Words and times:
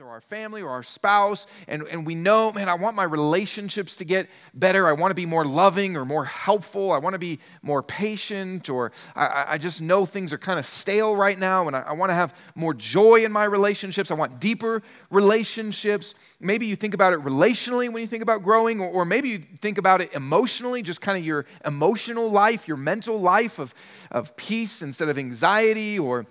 or 0.00 0.08
our 0.08 0.20
family 0.20 0.62
or 0.62 0.70
our 0.70 0.82
spouse, 0.82 1.46
and, 1.68 1.82
and 1.88 2.06
we 2.06 2.14
know, 2.14 2.52
man, 2.52 2.68
I 2.68 2.74
want 2.74 2.96
my 2.96 3.04
relationships 3.04 3.96
to 3.96 4.04
get 4.04 4.28
better. 4.54 4.88
I 4.88 4.92
want 4.92 5.10
to 5.10 5.14
be 5.14 5.26
more 5.26 5.44
loving 5.44 5.96
or 5.96 6.04
more 6.04 6.24
helpful. 6.24 6.92
I 6.92 6.98
want 6.98 7.14
to 7.14 7.18
be 7.18 7.38
more 7.62 7.82
patient, 7.82 8.70
or 8.70 8.92
I, 9.14 9.44
I 9.48 9.58
just 9.58 9.82
know 9.82 10.06
things 10.06 10.32
are 10.32 10.38
kind 10.38 10.58
of 10.58 10.66
stale 10.66 11.14
right 11.14 11.38
now, 11.38 11.66
and 11.66 11.76
I, 11.76 11.80
I 11.80 11.92
want 11.92 12.10
to 12.10 12.14
have 12.14 12.34
more 12.54 12.74
joy 12.74 13.24
in 13.24 13.32
my 13.32 13.44
relationships. 13.44 14.10
I 14.10 14.14
want 14.14 14.40
deeper 14.40 14.82
relationships. 15.10 16.14
Maybe 16.40 16.66
you 16.66 16.76
think 16.76 16.94
about 16.94 17.12
it 17.12 17.20
relationally 17.22 17.90
when 17.92 18.00
you 18.00 18.06
think 18.06 18.22
about 18.22 18.42
growing, 18.42 18.80
or, 18.80 18.88
or 18.88 19.04
maybe 19.04 19.28
you 19.28 19.38
think 19.60 19.78
about 19.78 20.00
it 20.00 20.14
emotionally, 20.14 20.82
just 20.82 21.00
kind 21.00 21.18
of 21.18 21.24
your 21.24 21.46
emotional 21.64 22.30
life, 22.30 22.66
your 22.66 22.76
mental 22.76 23.20
life 23.20 23.58
of, 23.58 23.74
of 24.10 24.36
peace 24.36 24.82
instead 24.82 25.08
of 25.08 25.18
anxiety, 25.18 25.98
or 25.98 26.26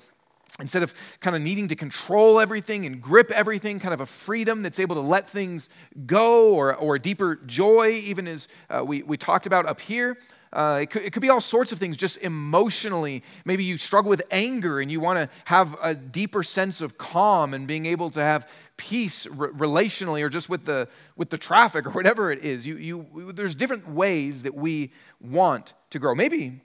instead 0.60 0.84
of 0.84 0.94
kind 1.20 1.36
of 1.36 1.41
needing 1.41 1.68
to 1.68 1.76
control 1.76 2.39
everything 2.39 2.86
and 2.86 3.02
grip 3.02 3.32
everything, 3.32 3.80
kind 3.80 3.94
of 3.94 4.02
a 4.02 4.05
freedom 4.05 4.62
that's 4.62 4.80
able 4.80 4.96
to 4.96 5.02
let 5.02 5.30
things 5.30 5.70
go, 6.05 6.54
or, 6.54 6.76
or 6.76 6.95
a 6.95 7.00
deeper 7.00 7.36
joy, 7.45 8.02
even 8.04 8.27
as 8.27 8.48
uh, 8.70 8.84
we, 8.86 9.03
we 9.03 9.17
talked 9.17 9.45
about 9.45 9.66
up 9.66 9.80
here. 9.80 10.17
Uh, 10.52 10.80
it, 10.81 10.90
could, 10.90 11.03
it 11.03 11.14
could 11.14 11.22
be 11.22 11.30
all 11.30 11.40
sorts 11.40 11.72
of 11.72 11.77
things, 11.77 11.95
just 11.95 12.17
emotionally. 12.17 13.23
Maybe 13.45 13.64
you 13.64 13.77
struggle 13.77 14.09
with 14.09 14.23
anger 14.31 14.80
and 14.80 14.91
you 14.91 15.00
want 15.00 15.20
to 15.20 15.30
have 15.45 15.77
a 15.81 15.94
deeper 15.94 16.41
sense 16.41 16.81
of 16.81 16.98
calm 16.98 17.53
and 17.53 17.67
being 17.67 17.86
able 17.86 18.09
to 18.12 18.20
have 18.20 18.50
peace 18.76 19.28
re- 19.28 19.50
relationally 19.50 20.23
or 20.23 20.30
just 20.30 20.50
with 20.50 20.66
the, 20.66 20.88
with 21.16 21.30
the 21.30 21.38
traffic 21.38 21.86
or 21.86 21.91
whatever 21.91 22.31
it 22.31 22.44
is. 22.44 22.66
You, 22.66 22.78
you, 22.78 23.31
there's 23.31 23.53
different 23.53 23.89
ways 23.89 24.41
that 24.44 24.55
we 24.55 24.91
want 25.22 25.73
to 25.91 26.00
grow. 26.00 26.16
Maybe 26.16 26.62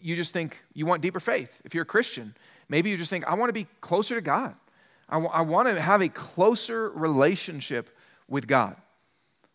you 0.00 0.16
just 0.16 0.32
think 0.32 0.60
you 0.74 0.84
want 0.84 1.00
deeper 1.00 1.20
faith 1.20 1.60
if 1.64 1.74
you're 1.74 1.82
a 1.82 1.86
Christian. 1.86 2.34
Maybe 2.72 2.88
you 2.88 2.96
just 2.96 3.10
think, 3.10 3.26
I 3.26 3.34
want 3.34 3.50
to 3.50 3.52
be 3.52 3.66
closer 3.82 4.14
to 4.14 4.22
God. 4.22 4.54
I, 5.06 5.16
w- 5.16 5.30
I 5.30 5.42
want 5.42 5.68
to 5.68 5.78
have 5.78 6.00
a 6.00 6.08
closer 6.08 6.88
relationship 6.88 7.94
with 8.28 8.46
God. 8.46 8.76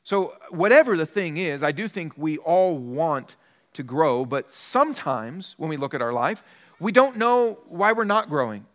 So, 0.03 0.35
whatever 0.51 0.95
the 0.95 1.07
thing 1.07 1.37
is, 1.37 1.63
I 1.63 1.71
do 1.71 1.87
think 1.87 2.13
we 2.15 2.37
all 2.37 2.77
want 2.77 3.35
to 3.73 3.81
grow, 3.81 4.23
but 4.23 4.53
sometimes 4.53 5.55
when 5.57 5.67
we 5.67 5.77
look 5.77 5.95
at 5.95 6.01
our 6.03 6.13
life, 6.13 6.43
we 6.79 6.91
don't 6.91 7.17
know 7.17 7.57
why 7.67 7.91
we're 7.91 8.03
not 8.03 8.29
growing. 8.29 8.67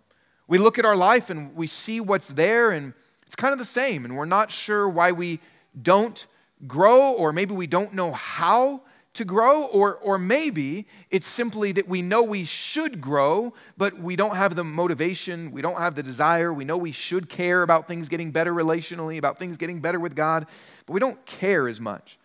We 0.49 0.59
look 0.59 0.77
at 0.77 0.85
our 0.85 0.97
life 0.97 1.31
and 1.31 1.55
we 1.55 1.69
see 1.69 2.01
what's 2.01 2.33
there, 2.33 2.73
and 2.73 2.95
it's 3.25 3.37
kind 3.37 3.53
of 3.53 3.61
the 3.61 3.65
same, 3.65 4.05
and 4.05 4.17
we're 4.17 4.25
not 4.25 4.51
sure 4.51 4.89
why 4.89 5.13
we 5.13 5.39
don't 5.81 6.27
grow, 6.67 7.13
or 7.13 7.33
maybe 7.33 7.55
we 7.55 7.69
don't 7.69 7.95
know 7.95 8.11
how 8.11 8.81
to 9.15 9.25
grow, 9.25 9.65
or, 9.65 9.97
or 9.97 10.19
maybe 10.19 10.87
it's 11.11 11.27
simply 11.27 11.73
that 11.73 11.87
we 11.87 12.01
know 12.01 12.23
we 12.23 12.45
should 12.45 13.01
grow, 13.01 13.53
but 13.77 13.99
we 13.99 14.17
don't 14.17 14.37
have 14.37 14.57
the 14.57 14.65
motivation, 14.65 15.51
we 15.51 15.61
don't 15.61 15.77
have 15.77 15.95
the 15.95 16.03
desire. 16.03 16.53
We 16.53 16.65
know 16.65 16.79
we 16.79 16.93
should 16.93 17.29
care 17.29 17.63
about 17.63 17.87
things 17.87 18.09
getting 18.09 18.31
better 18.31 18.55
relationally, 18.55 19.19
about 19.19 19.39
things 19.39 19.59
getting 19.59 19.81
better 19.81 20.01
with 20.01 20.17
God, 20.17 20.47
but 20.87 20.95
we 20.95 21.01
don't 21.01 21.25
care 21.27 21.69
as 21.69 21.79
much. 21.79 22.19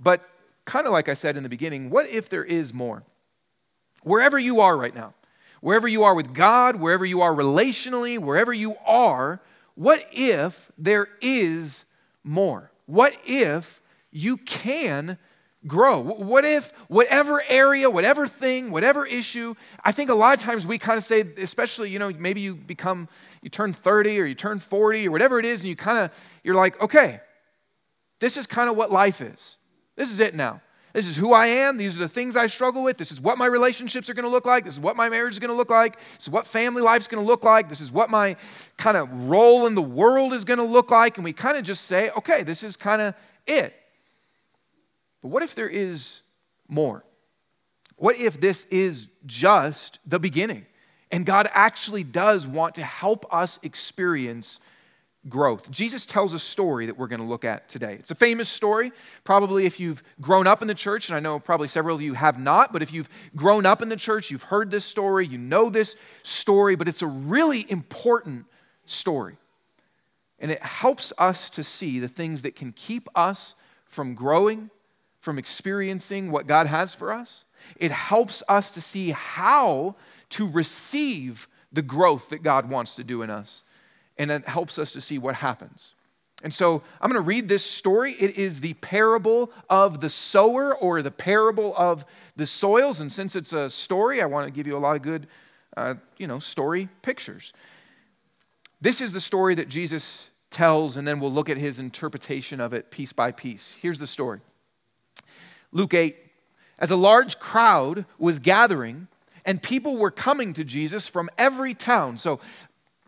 But 0.00 0.26
kind 0.64 0.86
of 0.86 0.92
like 0.92 1.08
I 1.08 1.14
said 1.14 1.36
in 1.36 1.42
the 1.42 1.48
beginning, 1.50 1.90
what 1.90 2.08
if 2.08 2.28
there 2.30 2.44
is 2.44 2.72
more? 2.72 3.02
Wherever 4.02 4.38
you 4.38 4.60
are 4.60 4.76
right 4.76 4.94
now, 4.94 5.12
wherever 5.60 5.88
you 5.88 6.02
are 6.04 6.14
with 6.14 6.32
God, 6.32 6.76
wherever 6.76 7.04
you 7.04 7.20
are 7.20 7.34
relationally, 7.34 8.18
wherever 8.18 8.52
you 8.52 8.76
are, 8.86 9.40
what 9.74 10.06
if 10.12 10.70
there 10.78 11.08
is 11.20 11.84
more? 12.24 12.70
What 12.86 13.14
if 13.26 13.82
you 14.10 14.38
can 14.38 15.18
grow? 15.66 15.98
What 15.98 16.44
if 16.44 16.72
whatever 16.88 17.42
area, 17.48 17.90
whatever 17.90 18.28
thing, 18.28 18.70
whatever 18.70 19.06
issue, 19.06 19.54
I 19.84 19.92
think 19.92 20.10
a 20.10 20.14
lot 20.14 20.36
of 20.36 20.42
times 20.42 20.66
we 20.66 20.78
kind 20.78 20.98
of 20.98 21.04
say, 21.04 21.24
especially, 21.38 21.90
you 21.90 21.98
know, 21.98 22.10
maybe 22.18 22.40
you 22.40 22.54
become, 22.54 23.08
you 23.42 23.50
turn 23.50 23.72
30 23.72 24.20
or 24.20 24.24
you 24.24 24.34
turn 24.34 24.58
40 24.58 25.08
or 25.08 25.10
whatever 25.10 25.38
it 25.38 25.46
is, 25.46 25.62
and 25.62 25.68
you 25.68 25.76
kind 25.76 25.98
of, 25.98 26.10
you're 26.42 26.54
like, 26.54 26.80
okay, 26.80 27.20
this 28.20 28.36
is 28.36 28.46
kind 28.46 28.70
of 28.70 28.76
what 28.76 28.90
life 28.90 29.20
is. 29.20 29.58
This 29.96 30.10
is 30.10 30.20
it 30.20 30.34
now. 30.34 30.60
This 30.96 31.08
is 31.08 31.16
who 31.16 31.34
I 31.34 31.48
am. 31.48 31.76
These 31.76 31.94
are 31.94 31.98
the 31.98 32.08
things 32.08 32.36
I 32.36 32.46
struggle 32.46 32.82
with. 32.82 32.96
This 32.96 33.12
is 33.12 33.20
what 33.20 33.36
my 33.36 33.44
relationships 33.44 34.08
are 34.08 34.14
going 34.14 34.24
to 34.24 34.30
look 34.30 34.46
like. 34.46 34.64
This 34.64 34.72
is 34.72 34.80
what 34.80 34.96
my 34.96 35.10
marriage 35.10 35.34
is 35.34 35.38
going 35.38 35.50
to 35.50 35.56
look 35.56 35.68
like. 35.68 35.96
This 35.96 36.22
is 36.22 36.30
what 36.30 36.46
family 36.46 36.80
life 36.80 37.02
is 37.02 37.08
going 37.08 37.22
to 37.22 37.26
look 37.26 37.44
like. 37.44 37.68
This 37.68 37.82
is 37.82 37.92
what 37.92 38.08
my 38.08 38.34
kind 38.78 38.96
of 38.96 39.12
role 39.28 39.66
in 39.66 39.74
the 39.74 39.82
world 39.82 40.32
is 40.32 40.46
going 40.46 40.58
to 40.58 40.64
look 40.64 40.90
like. 40.90 41.18
And 41.18 41.24
we 41.24 41.34
kind 41.34 41.58
of 41.58 41.64
just 41.64 41.84
say, 41.84 42.08
okay, 42.16 42.42
this 42.44 42.62
is 42.62 42.78
kind 42.78 43.02
of 43.02 43.14
it. 43.46 43.74
But 45.26 45.32
what 45.32 45.42
if 45.42 45.56
there 45.56 45.68
is 45.68 46.22
more? 46.68 47.04
What 47.96 48.14
if 48.14 48.40
this 48.40 48.64
is 48.66 49.08
just 49.26 49.98
the 50.06 50.20
beginning? 50.20 50.66
And 51.10 51.26
God 51.26 51.48
actually 51.52 52.04
does 52.04 52.46
want 52.46 52.76
to 52.76 52.84
help 52.84 53.26
us 53.34 53.58
experience 53.64 54.60
growth. 55.28 55.68
Jesus 55.68 56.06
tells 56.06 56.32
a 56.32 56.38
story 56.38 56.86
that 56.86 56.96
we're 56.96 57.08
going 57.08 57.18
to 57.18 57.26
look 57.26 57.44
at 57.44 57.68
today. 57.68 57.94
It's 57.94 58.12
a 58.12 58.14
famous 58.14 58.48
story. 58.48 58.92
Probably 59.24 59.66
if 59.66 59.80
you've 59.80 60.00
grown 60.20 60.46
up 60.46 60.62
in 60.62 60.68
the 60.68 60.74
church, 60.74 61.08
and 61.08 61.16
I 61.16 61.18
know 61.18 61.40
probably 61.40 61.66
several 61.66 61.96
of 61.96 62.02
you 62.02 62.14
have 62.14 62.38
not, 62.38 62.72
but 62.72 62.80
if 62.80 62.92
you've 62.92 63.08
grown 63.34 63.66
up 63.66 63.82
in 63.82 63.88
the 63.88 63.96
church, 63.96 64.30
you've 64.30 64.44
heard 64.44 64.70
this 64.70 64.84
story, 64.84 65.26
you 65.26 65.38
know 65.38 65.70
this 65.70 65.96
story, 66.22 66.76
but 66.76 66.86
it's 66.86 67.02
a 67.02 67.08
really 67.08 67.68
important 67.68 68.44
story. 68.84 69.38
And 70.38 70.52
it 70.52 70.62
helps 70.62 71.12
us 71.18 71.50
to 71.50 71.64
see 71.64 71.98
the 71.98 72.06
things 72.06 72.42
that 72.42 72.54
can 72.54 72.70
keep 72.70 73.08
us 73.16 73.56
from 73.86 74.14
growing, 74.14 74.70
from 75.26 75.40
experiencing 75.40 76.30
what 76.30 76.46
God 76.46 76.68
has 76.68 76.94
for 76.94 77.12
us. 77.12 77.44
It 77.74 77.90
helps 77.90 78.44
us 78.48 78.70
to 78.70 78.80
see 78.80 79.10
how 79.10 79.96
to 80.30 80.48
receive 80.48 81.48
the 81.72 81.82
growth 81.82 82.28
that 82.28 82.44
God 82.44 82.70
wants 82.70 82.94
to 82.94 83.02
do 83.02 83.22
in 83.22 83.28
us 83.28 83.64
and 84.16 84.30
it 84.30 84.46
helps 84.46 84.78
us 84.78 84.92
to 84.92 85.00
see 85.00 85.18
what 85.18 85.34
happens. 85.34 85.96
And 86.44 86.54
so 86.54 86.80
I'm 87.00 87.10
going 87.10 87.20
to 87.20 87.26
read 87.26 87.48
this 87.48 87.66
story. 87.66 88.12
It 88.12 88.38
is 88.38 88.60
the 88.60 88.74
parable 88.74 89.50
of 89.68 90.00
the 90.00 90.08
sower 90.08 90.76
or 90.76 91.02
the 91.02 91.10
parable 91.10 91.74
of 91.76 92.04
the 92.36 92.46
soils. 92.46 93.00
And 93.00 93.10
since 93.10 93.34
it's 93.34 93.52
a 93.52 93.68
story, 93.68 94.22
I 94.22 94.26
want 94.26 94.46
to 94.46 94.52
give 94.52 94.68
you 94.68 94.76
a 94.76 94.78
lot 94.78 94.94
of 94.94 95.02
good, 95.02 95.26
uh, 95.76 95.94
you 96.18 96.28
know, 96.28 96.38
story 96.38 96.88
pictures. 97.02 97.52
This 98.80 99.00
is 99.00 99.12
the 99.12 99.20
story 99.20 99.56
that 99.56 99.68
Jesus 99.68 100.30
tells, 100.52 100.96
and 100.96 101.04
then 101.04 101.18
we'll 101.18 101.32
look 101.32 101.50
at 101.50 101.56
his 101.56 101.80
interpretation 101.80 102.60
of 102.60 102.72
it 102.72 102.92
piece 102.92 103.12
by 103.12 103.32
piece. 103.32 103.76
Here's 103.82 103.98
the 103.98 104.06
story 104.06 104.40
Luke 105.72 105.94
8. 105.94 106.16
As 106.78 106.90
a 106.90 106.96
large 106.96 107.38
crowd 107.38 108.04
was 108.18 108.38
gathering, 108.38 109.08
and 109.44 109.62
people 109.62 109.96
were 109.96 110.10
coming 110.10 110.52
to 110.54 110.64
Jesus 110.64 111.08
from 111.08 111.30
every 111.38 111.72
town. 111.72 112.18
So 112.18 112.40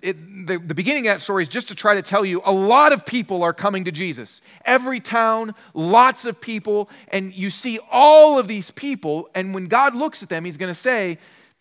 it, 0.00 0.46
the, 0.46 0.58
the 0.58 0.74
beginning 0.74 1.08
of 1.08 1.14
that 1.14 1.20
story 1.20 1.42
is 1.42 1.48
just 1.48 1.69
to 1.69 1.74
try 1.74 1.94
to 1.94 2.02
tell 2.02 2.24
you 2.24 2.41
a 2.44 2.52
lot 2.52 2.92
of 2.92 3.04
people 3.04 3.42
are 3.42 3.52
coming 3.52 3.84
to 3.84 3.92
Jesus. 3.92 4.41
Every 4.64 5.00
town, 5.00 5.54
lots 5.74 6.24
of 6.24 6.41
people, 6.41 6.88
and 7.08 7.34
you 7.34 7.50
see 7.50 7.80
all 7.91 8.38
of 8.38 8.46
these 8.46 8.70
people, 8.70 9.28
and 9.34 9.52
when 9.52 9.66
God 9.66 9.94
looks 9.94 10.22
at 10.22 10.28
them, 10.28 10.44
He's 10.44 10.56
going 10.56 10.72
to 10.72 10.80
say, 10.80 11.19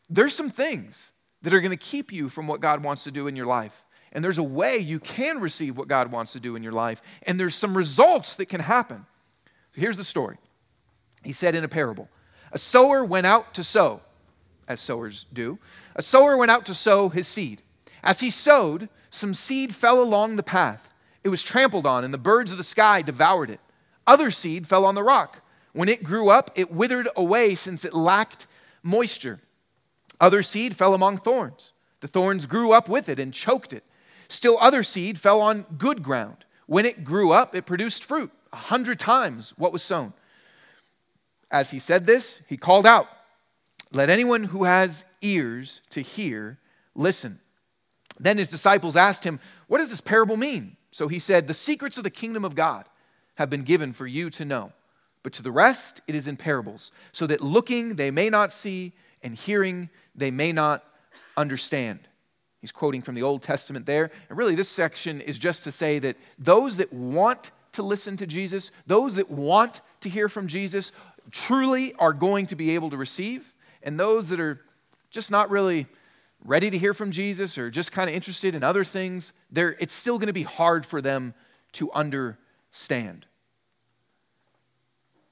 There's 0.09 0.35
some 0.35 0.51
things 0.51 1.11
that 1.41 1.53
are 1.53 1.61
going 1.61 1.71
to 1.71 1.77
keep 1.77 2.11
you 2.11 2.29
from 2.29 2.47
what 2.47 2.61
God 2.61 2.83
wants 2.83 3.03
to 3.05 3.11
do 3.11 3.27
in 3.27 3.35
your 3.35 3.45
life. 3.45 3.83
And 4.11 4.23
there's 4.23 4.37
a 4.37 4.43
way 4.43 4.77
you 4.77 4.99
can 4.99 5.39
receive 5.39 5.77
what 5.77 5.87
God 5.87 6.11
wants 6.11 6.33
to 6.33 6.39
do 6.39 6.55
in 6.55 6.63
your 6.63 6.71
life, 6.71 7.01
and 7.23 7.39
there's 7.39 7.55
some 7.55 7.75
results 7.75 8.35
that 8.35 8.47
can 8.47 8.61
happen. 8.61 9.05
So 9.73 9.81
here's 9.81 9.97
the 9.97 10.03
story 10.03 10.37
He 11.23 11.33
said 11.33 11.55
in 11.55 11.63
a 11.63 11.69
parable 11.69 12.09
A 12.51 12.57
sower 12.57 13.03
went 13.03 13.27
out 13.27 13.53
to 13.55 13.63
sow, 13.63 14.01
as 14.67 14.79
sowers 14.79 15.25
do. 15.33 15.59
A 15.95 16.01
sower 16.01 16.37
went 16.37 16.51
out 16.51 16.65
to 16.67 16.73
sow 16.73 17.09
his 17.09 17.27
seed. 17.27 17.61
As 18.03 18.19
he 18.19 18.29
sowed, 18.29 18.89
some 19.09 19.33
seed 19.33 19.73
fell 19.73 20.01
along 20.01 20.35
the 20.35 20.43
path. 20.43 20.89
It 21.23 21.29
was 21.29 21.43
trampled 21.43 21.85
on, 21.85 22.03
and 22.03 22.13
the 22.13 22.17
birds 22.17 22.51
of 22.51 22.57
the 22.57 22.63
sky 22.63 23.01
devoured 23.01 23.49
it. 23.49 23.59
Other 24.05 24.31
seed 24.31 24.67
fell 24.67 24.85
on 24.85 24.95
the 24.95 25.03
rock. 25.03 25.41
When 25.73 25.89
it 25.89 26.03
grew 26.03 26.29
up, 26.29 26.51
it 26.55 26.71
withered 26.71 27.09
away 27.15 27.55
since 27.55 27.83
it 27.83 27.93
lacked 27.93 28.47
moisture. 28.81 29.41
Other 30.19 30.41
seed 30.41 30.75
fell 30.75 30.93
among 30.93 31.17
thorns. 31.17 31.73
The 31.99 32.07
thorns 32.07 32.45
grew 32.45 32.71
up 32.71 32.87
with 32.87 33.09
it 33.09 33.19
and 33.19 33.33
choked 33.33 33.73
it. 33.73 33.83
Still, 34.27 34.57
other 34.59 34.83
seed 34.83 35.19
fell 35.19 35.41
on 35.41 35.65
good 35.77 36.03
ground. 36.03 36.45
When 36.65 36.85
it 36.85 37.03
grew 37.03 37.31
up, 37.31 37.55
it 37.55 37.65
produced 37.65 38.03
fruit, 38.03 38.31
a 38.51 38.57
hundred 38.57 38.99
times 38.99 39.53
what 39.57 39.71
was 39.71 39.83
sown. 39.83 40.13
As 41.51 41.71
he 41.71 41.79
said 41.79 42.05
this, 42.05 42.41
he 42.47 42.57
called 42.57 42.85
out, 42.85 43.07
Let 43.91 44.09
anyone 44.09 44.45
who 44.45 44.65
has 44.65 45.05
ears 45.21 45.81
to 45.91 46.01
hear 46.01 46.59
listen. 46.95 47.39
Then 48.19 48.37
his 48.37 48.49
disciples 48.49 48.95
asked 48.95 49.23
him, 49.23 49.39
What 49.67 49.77
does 49.77 49.89
this 49.89 50.01
parable 50.01 50.37
mean? 50.37 50.77
So 50.91 51.07
he 51.07 51.19
said, 51.19 51.47
The 51.47 51.53
secrets 51.53 51.97
of 51.97 52.03
the 52.03 52.09
kingdom 52.09 52.43
of 52.43 52.55
God 52.55 52.85
have 53.35 53.49
been 53.49 53.63
given 53.63 53.93
for 53.93 54.07
you 54.07 54.29
to 54.31 54.45
know, 54.45 54.73
but 55.23 55.33
to 55.33 55.43
the 55.43 55.51
rest 55.51 56.01
it 56.07 56.15
is 56.15 56.27
in 56.27 56.37
parables, 56.37 56.91
so 57.11 57.27
that 57.27 57.41
looking 57.41 57.95
they 57.95 58.11
may 58.11 58.29
not 58.29 58.51
see, 58.51 58.93
and 59.21 59.35
hearing 59.35 59.89
they 60.15 60.31
may 60.31 60.51
not 60.51 60.83
understand. 61.35 61.99
He's 62.61 62.71
quoting 62.71 63.01
from 63.01 63.15
the 63.15 63.23
Old 63.23 63.43
Testament 63.43 63.85
there. 63.85 64.11
And 64.29 64.37
really, 64.37 64.55
this 64.55 64.69
section 64.69 65.21
is 65.21 65.37
just 65.37 65.63
to 65.65 65.71
say 65.71 65.99
that 65.99 66.17
those 66.39 66.77
that 66.77 66.91
want 66.91 67.51
to 67.73 67.83
listen 67.83 68.17
to 68.17 68.25
Jesus, 68.25 68.71
those 68.87 69.15
that 69.15 69.29
want 69.29 69.81
to 70.01 70.09
hear 70.09 70.27
from 70.27 70.47
Jesus, 70.47 70.91
truly 71.31 71.93
are 71.95 72.13
going 72.13 72.45
to 72.47 72.55
be 72.55 72.75
able 72.75 72.89
to 72.89 72.97
receive, 72.97 73.53
and 73.83 73.99
those 73.99 74.29
that 74.29 74.39
are 74.39 74.59
just 75.09 75.31
not 75.31 75.49
really 75.49 75.87
ready 76.43 76.69
to 76.69 76.77
hear 76.77 76.93
from 76.93 77.11
Jesus 77.11 77.57
or 77.57 77.71
just 77.71 77.91
kind 77.91 78.09
of 78.09 78.15
interested 78.15 78.53
in 78.55 78.63
other 78.63 78.83
things, 78.83 79.33
it's 79.53 79.93
still 79.93 80.17
going 80.17 80.27
to 80.27 80.33
be 80.33 80.43
hard 80.43 80.85
for 80.85 81.01
them 81.01 81.33
to 81.73 81.91
understand. 81.91 83.25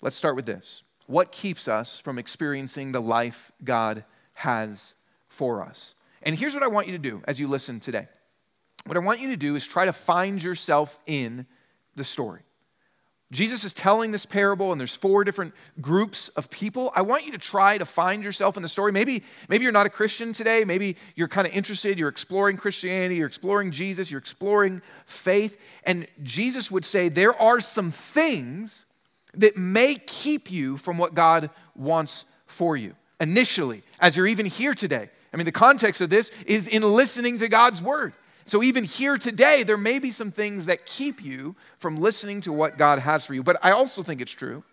Let's 0.01 0.15
start 0.15 0.35
with 0.35 0.45
this. 0.45 0.83
What 1.07 1.31
keeps 1.31 1.67
us 1.67 1.99
from 1.99 2.17
experiencing 2.17 2.91
the 2.91 3.01
life 3.01 3.51
God 3.63 4.03
has 4.33 4.95
for 5.27 5.61
us? 5.63 5.95
And 6.23 6.37
here's 6.37 6.53
what 6.53 6.63
I 6.63 6.67
want 6.67 6.87
you 6.87 6.93
to 6.93 6.99
do 6.99 7.21
as 7.27 7.39
you 7.39 7.47
listen 7.47 7.79
today. 7.79 8.07
What 8.85 8.97
I 8.97 8.99
want 9.01 9.19
you 9.19 9.29
to 9.29 9.37
do 9.37 9.55
is 9.55 9.65
try 9.65 9.85
to 9.85 9.93
find 9.93 10.41
yourself 10.41 10.97
in 11.05 11.45
the 11.95 12.03
story. 12.03 12.41
Jesus 13.31 13.63
is 13.63 13.73
telling 13.73 14.11
this 14.11 14.25
parable, 14.25 14.71
and 14.71 14.79
there's 14.79 14.95
four 14.95 15.23
different 15.23 15.53
groups 15.81 16.29
of 16.29 16.49
people. 16.51 16.91
I 16.95 17.01
want 17.01 17.25
you 17.25 17.31
to 17.31 17.39
try 17.39 17.77
to 17.77 17.85
find 17.85 18.23
yourself 18.23 18.55
in 18.55 18.61
the 18.61 18.69
story. 18.69 18.91
Maybe, 18.91 19.23
maybe 19.49 19.63
you're 19.63 19.71
not 19.71 19.87
a 19.87 19.89
Christian 19.89 20.31
today. 20.31 20.63
Maybe 20.63 20.95
you're 21.15 21.27
kind 21.27 21.47
of 21.47 21.53
interested. 21.53 21.97
You're 21.97 22.09
exploring 22.09 22.57
Christianity. 22.57 23.15
You're 23.15 23.27
exploring 23.27 23.71
Jesus. 23.71 24.11
You're 24.11 24.19
exploring 24.19 24.81
faith. 25.07 25.57
And 25.83 26.07
Jesus 26.21 26.69
would 26.69 26.85
say 26.85 27.09
there 27.09 27.33
are 27.41 27.61
some 27.61 27.91
things 27.91 28.85
that 29.33 29.57
may 29.57 29.95
keep 29.95 30.51
you 30.51 30.77
from 30.77 30.97
what 30.97 31.15
God 31.15 31.49
wants 31.75 32.25
for 32.45 32.77
you 32.77 32.95
initially, 33.19 33.81
as 33.99 34.15
you're 34.15 34.27
even 34.27 34.45
here 34.45 34.73
today. 34.73 35.09
I 35.33 35.37
mean, 35.37 35.45
the 35.45 35.51
context 35.51 35.99
of 35.99 36.09
this 36.09 36.31
is 36.45 36.67
in 36.67 36.83
listening 36.83 37.39
to 37.39 37.49
God's 37.49 37.81
word. 37.81 38.13
So, 38.47 38.61
even 38.61 38.83
here 38.83 39.17
today, 39.17 39.63
there 39.63 39.77
may 39.77 39.97
be 39.97 40.11
some 40.11 40.29
things 40.29 40.67
that 40.67 40.85
keep 40.85 41.23
you 41.23 41.55
from 41.79 41.97
listening 41.97 42.41
to 42.41 42.53
what 42.53 42.77
God 42.77 42.99
has 42.99 43.25
for 43.25 43.33
you. 43.33 43.41
But 43.41 43.57
I 43.63 43.71
also 43.71 44.03
think 44.03 44.21
it's 44.21 44.31
true 44.31 44.63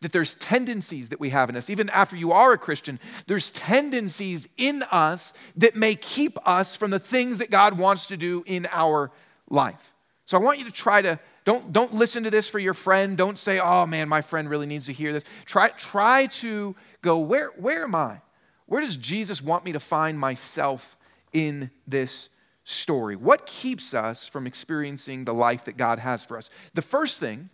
that 0.00 0.12
there's 0.12 0.34
tendencies 0.34 1.10
that 1.10 1.20
we 1.20 1.28
have 1.30 1.48
in 1.50 1.56
us. 1.56 1.68
Even 1.68 1.88
after 1.90 2.16
you 2.16 2.32
are 2.32 2.52
a 2.52 2.58
Christian, 2.58 2.98
there's 3.26 3.50
tendencies 3.50 4.48
in 4.56 4.82
us 4.84 5.32
that 5.56 5.76
may 5.76 5.94
keep 5.94 6.38
us 6.48 6.74
from 6.74 6.90
the 6.90 6.98
things 6.98 7.38
that 7.38 7.50
God 7.50 7.78
wants 7.78 8.06
to 8.06 8.16
do 8.16 8.42
in 8.46 8.66
our 8.72 9.10
life. 9.48 9.92
So, 10.24 10.38
I 10.38 10.40
want 10.40 10.58
you 10.58 10.64
to 10.64 10.72
try 10.72 11.02
to. 11.02 11.18
Don't, 11.44 11.72
don't 11.72 11.92
listen 11.92 12.22
to 12.22 12.30
this 12.30 12.48
for 12.48 12.60
your 12.60 12.72
friend. 12.72 13.16
Don't 13.16 13.36
say, 13.36 13.58
oh 13.58 13.84
man, 13.84 14.08
my 14.08 14.22
friend 14.22 14.48
really 14.48 14.66
needs 14.66 14.86
to 14.86 14.92
hear 14.92 15.12
this. 15.12 15.24
Try, 15.44 15.70
try 15.70 16.26
to 16.26 16.76
go, 17.02 17.18
where, 17.18 17.48
where 17.56 17.82
am 17.82 17.96
I? 17.96 18.20
Where 18.66 18.80
does 18.80 18.96
Jesus 18.96 19.42
want 19.42 19.64
me 19.64 19.72
to 19.72 19.80
find 19.80 20.16
myself 20.16 20.96
in 21.32 21.72
this 21.86 22.28
story? 22.64 23.16
What 23.16 23.46
keeps 23.46 23.94
us 23.94 24.26
from 24.26 24.46
experiencing 24.46 25.24
the 25.24 25.34
life 25.34 25.64
that 25.64 25.76
God 25.76 25.98
has 25.98 26.24
for 26.24 26.36
us? 26.36 26.50
The 26.74 26.82
first 26.82 27.18
thing, 27.18 27.50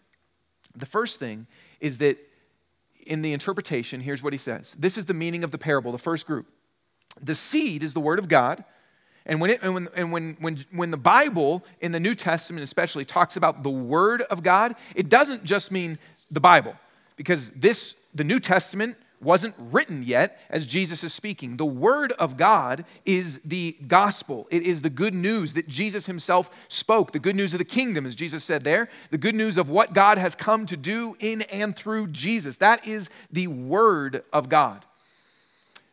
the 0.77 0.87
first 0.87 1.19
thing 1.19 1.47
is 1.81 1.99
that 1.99 2.19
in 3.07 3.23
the 3.23 3.33
interpretation, 3.33 4.01
here's 4.01 4.23
what 4.23 4.33
he 4.33 4.39
says. 4.39 4.77
This 4.79 4.99
is 4.99 5.07
the 5.07 5.15
meaning 5.15 5.45
of 5.45 5.51
the 5.51 5.59
parable, 5.59 5.93
the 5.93 5.99
first 5.99 6.27
group. 6.27 6.47
The 7.23 7.35
seed 7.35 7.83
is 7.83 7.95
the 7.95 8.01
word 8.01 8.19
of 8.19 8.29
God. 8.29 8.65
And 9.29 9.41
when, 9.41 9.51
it, 9.51 9.61
and, 9.63 9.75
when, 9.75 9.89
and 9.95 10.11
when, 10.11 10.37
when, 10.41 10.65
when 10.71 10.91
the 10.91 10.97
Bible 10.97 11.65
in 11.81 11.93
the 11.93 12.01
New 12.01 12.15
Testament 12.15 12.65
especially 12.65 13.05
talks 13.05 13.37
about 13.37 13.63
the 13.63 13.71
Word 13.71 14.23
of 14.23 14.43
God, 14.43 14.75
it 14.95 15.11
doesn't 15.11 15.45
just 15.45 15.71
mean 15.71 15.99
the 16.31 16.41
Bible, 16.41 16.75
because 17.17 17.51
this, 17.51 17.95
the 18.15 18.25
New 18.25 18.41
Testament, 18.41 18.97
wasn't 19.21 19.55
written 19.59 20.03
yet 20.03 20.41
as 20.49 20.67
Jesus 20.67 21.03
is 21.03 21.13
speaking. 21.13 21.57
The 21.57 21.67
Word 21.67 22.13
of 22.13 22.37
God 22.37 22.85
is 23.05 23.41
the 23.45 23.77
gospel. 23.87 24.47
It 24.51 24.63
is 24.63 24.83
the 24.83 24.91
good 24.91 25.15
news 25.15 25.55
that 25.55 25.69
Jesus 25.69 26.07
himself 26.07 26.51
spoke, 26.69 27.13
the 27.13 27.19
good 27.19 27.37
news 27.37 27.55
of 27.55 27.59
the 27.59 27.65
kingdom, 27.65 28.07
as 28.07 28.15
Jesus 28.15 28.45
said 28.45 28.65
there, 28.65 28.89
the 29.11 29.19
good 29.19 29.35
news 29.35 29.59
of 29.59 29.69
what 29.69 29.93
God 29.93 30.19
has 30.19 30.35
come 30.35 30.67
to 30.67 30.77
do 30.77 31.17
in 31.19 31.43
and 31.43 31.75
through 31.75 32.09
Jesus. 32.09 32.57
That 32.57 32.87
is 32.87 33.11
the 33.31 33.49
Word 33.49 34.25
of 34.33 34.49
God. 34.49 34.85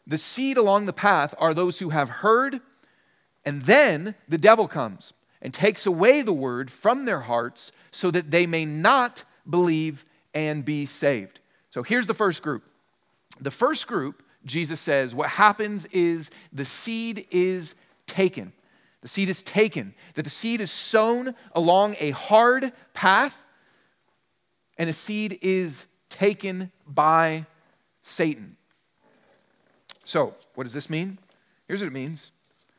The 0.07 0.17
seed 0.17 0.57
along 0.57 0.85
the 0.85 0.93
path 0.93 1.33
are 1.39 1.53
those 1.53 1.79
who 1.79 1.89
have 1.89 2.09
heard, 2.09 2.61
and 3.43 3.63
then 3.63 4.15
the 4.27 4.37
devil 4.37 4.67
comes 4.67 5.13
and 5.41 5.53
takes 5.53 5.85
away 5.85 6.21
the 6.21 6.33
Word 6.33 6.69
from 6.69 7.05
their 7.05 7.21
hearts 7.21 7.71
so 7.89 8.11
that 8.11 8.29
they 8.29 8.45
may 8.45 8.65
not 8.65 9.23
believe 9.49 10.05
and 10.33 10.63
be 10.63 10.85
saved. 10.85 11.39
So 11.71 11.81
here's 11.81 12.07
the 12.07 12.13
first 12.13 12.43
group 12.43 12.63
the 13.39 13.51
first 13.51 13.87
group, 13.87 14.23
Jesus 14.45 14.79
says, 14.79 15.15
what 15.15 15.29
happens 15.29 15.85
is 15.87 16.29
the 16.53 16.65
seed 16.65 17.27
is 17.31 17.75
taken. 18.07 18.53
The 19.01 19.07
seed 19.07 19.29
is 19.29 19.43
taken, 19.43 19.93
that 20.15 20.23
the 20.23 20.29
seed 20.29 20.61
is 20.61 20.71
sown 20.71 21.35
along 21.53 21.95
a 21.99 22.09
hard 22.11 22.71
path, 22.93 23.43
and 24.77 24.89
the 24.89 24.93
seed 24.93 25.37
is 25.41 25.85
taken 26.09 26.71
by 26.87 27.45
Satan. 28.01 28.57
So, 30.05 30.33
what 30.55 30.63
does 30.63 30.73
this 30.73 30.89
mean? 30.89 31.19
Here's 31.67 31.81
what 31.81 31.87
it 31.87 31.93
means 31.93 32.31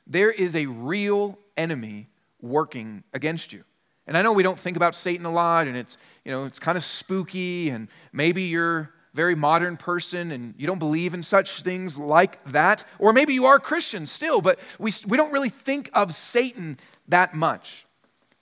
there 0.06 0.31
is 0.31 0.55
a 0.55 0.67
real 0.67 1.38
enemy 1.56 2.09
working 2.41 3.02
against 3.12 3.52
you. 3.52 3.64
And 4.06 4.17
I 4.17 4.23
know 4.23 4.32
we 4.32 4.43
don't 4.44 4.59
think 4.59 4.76
about 4.76 4.94
Satan 4.94 5.26
a 5.26 5.32
lot, 5.32 5.67
and 5.67 5.76
it's, 5.76 5.99
you 6.25 6.31
know, 6.31 6.44
it's 6.44 6.61
kind 6.61 6.76
of 6.76 6.85
spooky, 6.85 7.70
and 7.70 7.88
maybe 8.12 8.43
you're 8.43 8.91
very 9.17 9.35
modern 9.35 9.79
person 9.79 10.31
and 10.31 10.55
you 10.59 10.67
don't 10.67 10.79
believe 10.79 11.15
in 11.15 11.23
such 11.23 11.63
things 11.63 11.99
like 11.99 12.39
that. 12.53 12.85
Or 12.99 13.15
maybe 13.15 13.33
you 13.33 13.47
are 13.47 13.59
Christian 13.59 14.05
still, 14.07 14.43
but 14.43 14.61
we, 14.79 14.93
we 15.09 15.17
don't 15.17 15.33
really 15.33 15.49
think 15.49 15.89
of 15.95 16.15
Satan 16.15 16.79
that 17.09 17.35
much. 17.35 17.87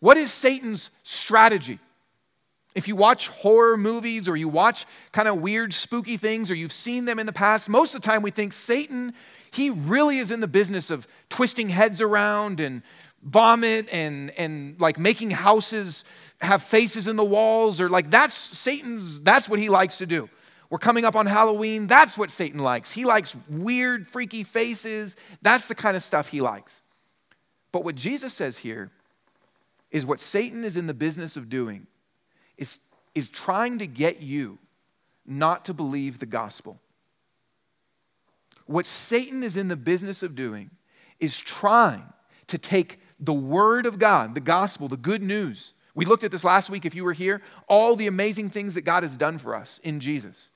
What 0.00 0.16
is 0.16 0.32
Satan's 0.32 0.90
strategy? 1.04 1.78
If 2.74 2.88
you 2.88 2.96
watch 2.96 3.28
horror 3.28 3.76
movies 3.76 4.28
or 4.28 4.36
you 4.36 4.48
watch 4.48 4.84
kind 5.12 5.28
of 5.28 5.40
weird, 5.40 5.72
spooky 5.72 6.16
things, 6.16 6.50
or 6.50 6.56
you've 6.56 6.72
seen 6.72 7.04
them 7.04 7.20
in 7.20 7.26
the 7.26 7.32
past, 7.32 7.68
most 7.68 7.94
of 7.94 8.02
the 8.02 8.06
time 8.06 8.20
we 8.20 8.32
think 8.32 8.52
Satan, 8.52 9.14
he 9.52 9.70
really 9.70 10.18
is 10.18 10.32
in 10.32 10.40
the 10.40 10.48
business 10.48 10.90
of 10.90 11.06
twisting 11.28 11.68
heads 11.68 12.00
around 12.00 12.58
and 12.58 12.82
vomit 13.22 13.88
and, 13.92 14.32
and 14.32 14.78
like 14.80 14.98
making 14.98 15.30
houses 15.30 16.04
have 16.40 16.64
faces 16.64 17.06
in 17.06 17.14
the 17.14 17.24
walls, 17.24 17.80
or 17.80 17.88
like 17.88 18.10
that's 18.10 18.34
Satan's, 18.34 19.20
that's 19.20 19.48
what 19.48 19.60
he 19.60 19.68
likes 19.68 19.98
to 19.98 20.06
do. 20.06 20.28
We're 20.74 20.78
coming 20.78 21.04
up 21.04 21.14
on 21.14 21.26
Halloween. 21.26 21.86
That's 21.86 22.18
what 22.18 22.32
Satan 22.32 22.58
likes. 22.58 22.90
He 22.90 23.04
likes 23.04 23.36
weird, 23.48 24.08
freaky 24.08 24.42
faces. 24.42 25.14
That's 25.40 25.68
the 25.68 25.74
kind 25.76 25.96
of 25.96 26.02
stuff 26.02 26.26
he 26.26 26.40
likes. 26.40 26.82
But 27.70 27.84
what 27.84 27.94
Jesus 27.94 28.34
says 28.34 28.58
here 28.58 28.90
is 29.92 30.04
what 30.04 30.18
Satan 30.18 30.64
is 30.64 30.76
in 30.76 30.88
the 30.88 30.92
business 30.92 31.36
of 31.36 31.48
doing 31.48 31.86
is, 32.58 32.80
is 33.14 33.30
trying 33.30 33.78
to 33.78 33.86
get 33.86 34.20
you 34.20 34.58
not 35.24 35.64
to 35.66 35.74
believe 35.74 36.18
the 36.18 36.26
gospel. 36.26 36.80
What 38.66 38.86
Satan 38.86 39.44
is 39.44 39.56
in 39.56 39.68
the 39.68 39.76
business 39.76 40.24
of 40.24 40.34
doing 40.34 40.72
is 41.20 41.38
trying 41.38 42.02
to 42.48 42.58
take 42.58 42.98
the 43.20 43.32
word 43.32 43.86
of 43.86 44.00
God, 44.00 44.34
the 44.34 44.40
gospel, 44.40 44.88
the 44.88 44.96
good 44.96 45.22
news. 45.22 45.72
We 45.94 46.04
looked 46.04 46.24
at 46.24 46.32
this 46.32 46.42
last 46.42 46.68
week 46.68 46.84
if 46.84 46.96
you 46.96 47.04
were 47.04 47.12
here, 47.12 47.42
all 47.68 47.94
the 47.94 48.08
amazing 48.08 48.50
things 48.50 48.74
that 48.74 48.82
God 48.82 49.04
has 49.04 49.16
done 49.16 49.38
for 49.38 49.54
us 49.54 49.78
in 49.84 50.00
Jesus 50.00 50.50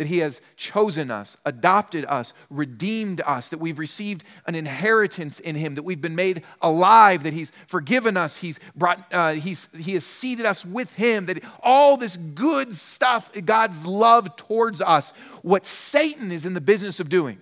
that 0.00 0.06
He 0.06 0.20
has 0.20 0.40
chosen 0.56 1.10
us, 1.10 1.36
adopted 1.44 2.06
us, 2.06 2.32
redeemed 2.48 3.20
us, 3.26 3.50
that 3.50 3.58
we've 3.58 3.78
received 3.78 4.24
an 4.46 4.54
inheritance 4.54 5.40
in 5.40 5.56
Him, 5.56 5.74
that 5.74 5.82
we've 5.82 6.00
been 6.00 6.14
made 6.14 6.42
alive, 6.62 7.22
that 7.24 7.34
He's 7.34 7.52
forgiven 7.66 8.16
us, 8.16 8.38
He's 8.38 8.58
brought, 8.74 9.04
uh, 9.12 9.34
he's, 9.34 9.68
He 9.76 9.92
has 9.92 10.06
seated 10.06 10.46
us 10.46 10.64
with 10.64 10.90
Him, 10.94 11.26
that 11.26 11.44
all 11.62 11.98
this 11.98 12.16
good 12.16 12.74
stuff, 12.74 13.30
God's 13.44 13.84
love 13.84 14.36
towards 14.36 14.80
us, 14.80 15.12
what 15.42 15.66
Satan 15.66 16.32
is 16.32 16.46
in 16.46 16.54
the 16.54 16.62
business 16.62 16.98
of 16.98 17.10
doing, 17.10 17.38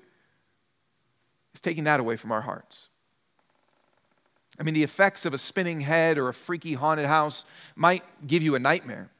is 1.54 1.60
taking 1.60 1.84
that 1.84 2.00
away 2.00 2.16
from 2.16 2.32
our 2.32 2.40
hearts. 2.40 2.88
I 4.58 4.64
mean, 4.64 4.74
the 4.74 4.82
effects 4.82 5.24
of 5.24 5.32
a 5.32 5.38
spinning 5.38 5.82
head 5.82 6.18
or 6.18 6.28
a 6.28 6.34
freaky 6.34 6.74
haunted 6.74 7.06
house 7.06 7.44
might 7.76 8.02
give 8.26 8.42
you 8.42 8.56
a 8.56 8.58
nightmare. 8.58 9.10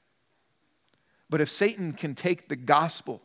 But 1.31 1.41
if 1.41 1.49
Satan 1.49 1.93
can 1.93 2.17
take 2.17 2.49
the 2.49 2.57
gospel 2.57 3.23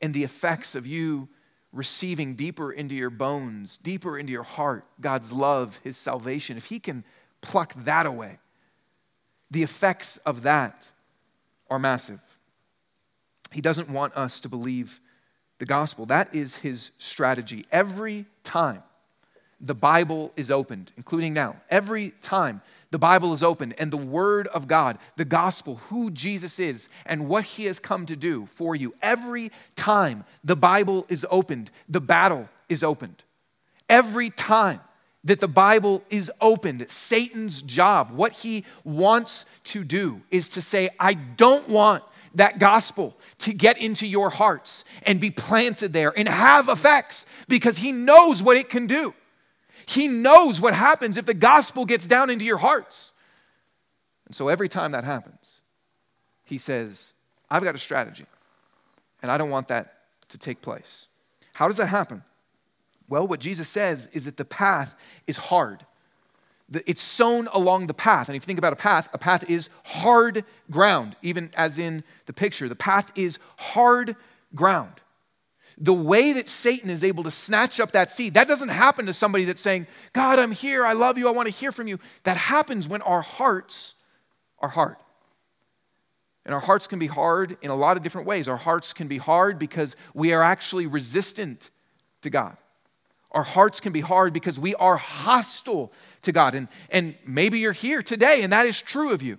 and 0.00 0.12
the 0.12 0.24
effects 0.24 0.74
of 0.74 0.86
you 0.86 1.28
receiving 1.72 2.34
deeper 2.34 2.72
into 2.72 2.94
your 2.94 3.10
bones, 3.10 3.78
deeper 3.78 4.18
into 4.18 4.32
your 4.32 4.42
heart, 4.42 4.84
God's 5.00 5.32
love, 5.32 5.78
His 5.84 5.96
salvation, 5.96 6.56
if 6.56 6.66
He 6.66 6.78
can 6.78 7.04
pluck 7.40 7.74
that 7.84 8.06
away, 8.06 8.38
the 9.50 9.62
effects 9.62 10.16
of 10.18 10.42
that 10.42 10.90
are 11.68 11.78
massive. 11.78 12.20
He 13.52 13.60
doesn't 13.60 13.88
want 13.88 14.16
us 14.16 14.40
to 14.40 14.48
believe 14.48 15.00
the 15.58 15.66
gospel. 15.66 16.06
That 16.06 16.34
is 16.34 16.56
His 16.56 16.90
strategy. 16.98 17.66
Every 17.70 18.26
time 18.42 18.82
the 19.60 19.74
Bible 19.74 20.32
is 20.36 20.50
opened, 20.50 20.92
including 20.96 21.32
now, 21.32 21.56
every 21.70 22.10
time 22.20 22.60
the 22.90 22.98
Bible 22.98 23.32
is 23.32 23.42
open 23.42 23.72
and 23.72 23.92
the 23.92 23.96
Word 23.96 24.46
of 24.48 24.68
God, 24.68 24.98
the 25.16 25.24
gospel, 25.24 25.76
who 25.88 26.10
Jesus 26.10 26.58
is, 26.58 26.88
and 27.04 27.28
what 27.28 27.44
He 27.44 27.64
has 27.64 27.78
come 27.78 28.06
to 28.06 28.16
do 28.16 28.46
for 28.54 28.74
you. 28.74 28.94
Every 29.02 29.50
time 29.74 30.24
the 30.44 30.56
Bible 30.56 31.06
is 31.08 31.26
opened, 31.30 31.70
the 31.88 32.00
battle 32.00 32.48
is 32.68 32.82
opened. 32.82 33.22
Every 33.88 34.30
time 34.30 34.80
that 35.26 35.40
the 35.40 35.48
Bible 35.48 36.04
is 36.08 36.30
opened, 36.40 36.86
Satan's 36.88 37.60
job, 37.60 38.12
what 38.12 38.32
he 38.32 38.64
wants 38.84 39.44
to 39.64 39.82
do, 39.82 40.22
is 40.30 40.48
to 40.50 40.62
say, 40.62 40.88
I 41.00 41.14
don't 41.14 41.68
want 41.68 42.04
that 42.36 42.58
gospel 42.58 43.16
to 43.38 43.52
get 43.52 43.76
into 43.78 44.06
your 44.06 44.30
hearts 44.30 44.84
and 45.02 45.18
be 45.18 45.30
planted 45.30 45.92
there 45.92 46.16
and 46.16 46.28
have 46.28 46.68
effects 46.68 47.26
because 47.48 47.78
he 47.78 47.90
knows 47.90 48.42
what 48.42 48.56
it 48.56 48.68
can 48.68 48.86
do. 48.86 49.14
He 49.86 50.08
knows 50.08 50.60
what 50.60 50.74
happens 50.74 51.16
if 51.16 51.24
the 51.24 51.34
gospel 51.34 51.86
gets 51.86 52.06
down 52.06 52.28
into 52.28 52.44
your 52.44 52.58
hearts. 52.58 53.12
And 54.26 54.34
so 54.34 54.48
every 54.48 54.68
time 54.68 54.92
that 54.92 55.04
happens, 55.04 55.62
he 56.44 56.58
says, 56.58 57.14
I've 57.48 57.62
got 57.62 57.74
a 57.74 57.78
strategy, 57.78 58.26
and 59.22 59.30
I 59.30 59.38
don't 59.38 59.50
want 59.50 59.68
that 59.68 59.94
to 60.30 60.38
take 60.38 60.60
place. 60.60 61.06
How 61.54 61.68
does 61.68 61.76
that 61.76 61.86
happen? 61.86 62.24
Well, 63.08 63.26
what 63.26 63.38
Jesus 63.38 63.68
says 63.68 64.08
is 64.12 64.24
that 64.24 64.36
the 64.36 64.44
path 64.44 64.96
is 65.28 65.36
hard. 65.36 65.86
It's 66.84 67.00
sown 67.00 67.48
along 67.52 67.86
the 67.86 67.94
path. 67.94 68.28
And 68.28 68.36
if 68.36 68.42
you 68.42 68.46
think 68.46 68.58
about 68.58 68.72
a 68.72 68.76
path, 68.76 69.08
a 69.12 69.18
path 69.18 69.48
is 69.48 69.70
hard 69.84 70.44
ground, 70.68 71.14
even 71.22 71.50
as 71.56 71.78
in 71.78 72.02
the 72.26 72.32
picture. 72.32 72.68
The 72.68 72.74
path 72.74 73.12
is 73.14 73.38
hard 73.56 74.16
ground. 74.52 75.00
The 75.78 75.92
way 75.92 76.32
that 76.32 76.48
Satan 76.48 76.88
is 76.88 77.04
able 77.04 77.22
to 77.24 77.30
snatch 77.30 77.80
up 77.80 77.92
that 77.92 78.10
seed, 78.10 78.34
that 78.34 78.48
doesn't 78.48 78.70
happen 78.70 79.06
to 79.06 79.12
somebody 79.12 79.44
that's 79.44 79.60
saying, 79.60 79.86
God, 80.14 80.38
I'm 80.38 80.52
here, 80.52 80.86
I 80.86 80.94
love 80.94 81.18
you, 81.18 81.28
I 81.28 81.32
want 81.32 81.46
to 81.46 81.54
hear 81.54 81.70
from 81.70 81.86
you. 81.86 81.98
That 82.24 82.36
happens 82.36 82.88
when 82.88 83.02
our 83.02 83.22
hearts 83.22 83.94
are 84.58 84.70
hard. 84.70 84.96
And 86.46 86.54
our 86.54 86.60
hearts 86.60 86.86
can 86.86 86.98
be 86.98 87.08
hard 87.08 87.58
in 87.60 87.70
a 87.70 87.76
lot 87.76 87.96
of 87.96 88.02
different 88.02 88.26
ways. 88.26 88.48
Our 88.48 88.56
hearts 88.56 88.92
can 88.92 89.08
be 89.08 89.18
hard 89.18 89.58
because 89.58 89.96
we 90.14 90.32
are 90.32 90.42
actually 90.42 90.86
resistant 90.86 91.70
to 92.22 92.30
God. 92.30 92.56
Our 93.32 93.42
hearts 93.42 93.80
can 93.80 93.92
be 93.92 94.00
hard 94.00 94.32
because 94.32 94.58
we 94.58 94.74
are 94.76 94.96
hostile 94.96 95.92
to 96.22 96.32
God. 96.32 96.54
And, 96.54 96.68
and 96.88 97.16
maybe 97.26 97.58
you're 97.58 97.72
here 97.72 98.00
today, 98.00 98.42
and 98.42 98.52
that 98.52 98.64
is 98.64 98.80
true 98.80 99.10
of 99.10 99.22
you. 99.22 99.38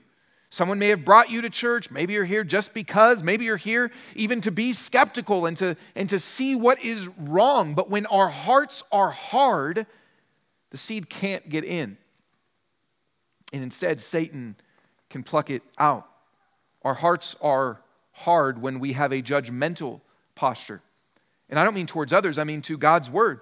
Someone 0.49 0.79
may 0.79 0.87
have 0.89 1.03
brought 1.03 1.29
you 1.29 1.41
to 1.41 1.49
church. 1.49 1.91
Maybe 1.91 2.13
you're 2.13 2.25
here 2.25 2.43
just 2.43 2.73
because. 2.73 3.21
Maybe 3.21 3.45
you're 3.45 3.57
here 3.57 3.91
even 4.15 4.39
to 4.41 4.51
be 4.51 4.71
skeptical 4.73 5.45
and 5.45 5.57
to, 5.57 5.75
and 5.95 6.09
to 6.09 6.19
see 6.19 6.55
what 6.55 6.81
is 6.81 7.09
wrong. 7.17 7.73
But 7.73 7.89
when 7.89 8.05
our 8.05 8.29
hearts 8.29 8.83
are 8.91 9.11
hard, 9.11 9.85
the 10.71 10.77
seed 10.77 11.09
can't 11.09 11.47
get 11.49 11.65
in. 11.65 11.97
And 13.51 13.63
instead, 13.63 13.99
Satan 13.99 14.55
can 15.09 15.23
pluck 15.23 15.49
it 15.49 15.63
out. 15.77 16.07
Our 16.83 16.93
hearts 16.93 17.35
are 17.41 17.81
hard 18.13 18.61
when 18.61 18.79
we 18.79 18.93
have 18.93 19.11
a 19.11 19.21
judgmental 19.21 20.01
posture. 20.35 20.81
And 21.49 21.59
I 21.59 21.63
don't 21.63 21.73
mean 21.73 21.87
towards 21.87 22.13
others, 22.13 22.39
I 22.39 22.43
mean 22.45 22.61
to 22.63 22.77
God's 22.77 23.09
word. 23.09 23.41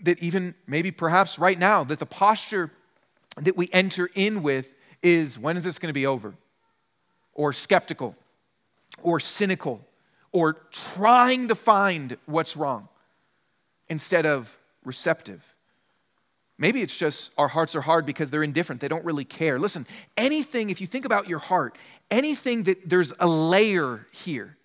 That 0.00 0.18
even 0.20 0.54
maybe 0.66 0.90
perhaps 0.90 1.38
right 1.38 1.58
now, 1.58 1.84
that 1.84 1.98
the 1.98 2.06
posture 2.06 2.70
that 3.36 3.56
we 3.56 3.68
enter 3.72 4.08
in 4.14 4.42
with 4.42 4.72
is 5.02 5.38
when 5.38 5.56
is 5.56 5.64
this 5.64 5.78
going 5.78 5.88
to 5.88 5.94
be 5.94 6.06
over? 6.06 6.34
Or 7.34 7.52
skeptical, 7.52 8.16
or 9.02 9.20
cynical, 9.20 9.86
or 10.32 10.54
trying 10.72 11.48
to 11.48 11.54
find 11.54 12.16
what's 12.26 12.56
wrong 12.56 12.88
instead 13.88 14.26
of 14.26 14.58
receptive. 14.84 15.42
Maybe 16.58 16.82
it's 16.82 16.96
just 16.96 17.30
our 17.38 17.48
hearts 17.48 17.76
are 17.76 17.80
hard 17.80 18.04
because 18.04 18.30
they're 18.30 18.42
indifferent. 18.42 18.80
They 18.80 18.88
don't 18.88 19.04
really 19.04 19.24
care. 19.24 19.58
Listen, 19.60 19.86
anything, 20.16 20.70
if 20.70 20.80
you 20.80 20.88
think 20.88 21.04
about 21.04 21.28
your 21.28 21.38
heart, 21.38 21.78
anything 22.10 22.64
that 22.64 22.88
there's 22.88 23.12
a 23.20 23.28
layer 23.28 24.06
here 24.10 24.56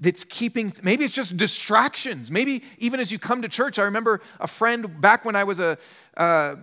that's 0.00 0.24
keeping, 0.24 0.72
maybe 0.82 1.04
it's 1.04 1.14
just 1.14 1.36
distractions. 1.36 2.30
Maybe 2.30 2.64
even 2.78 2.98
as 2.98 3.12
you 3.12 3.18
come 3.20 3.42
to 3.42 3.48
church, 3.48 3.78
I 3.78 3.82
remember 3.82 4.20
a 4.40 4.48
friend 4.48 5.00
back 5.00 5.24
when 5.24 5.36
I 5.36 5.44
was 5.44 5.60
a, 5.60 5.78
uh, 6.16 6.56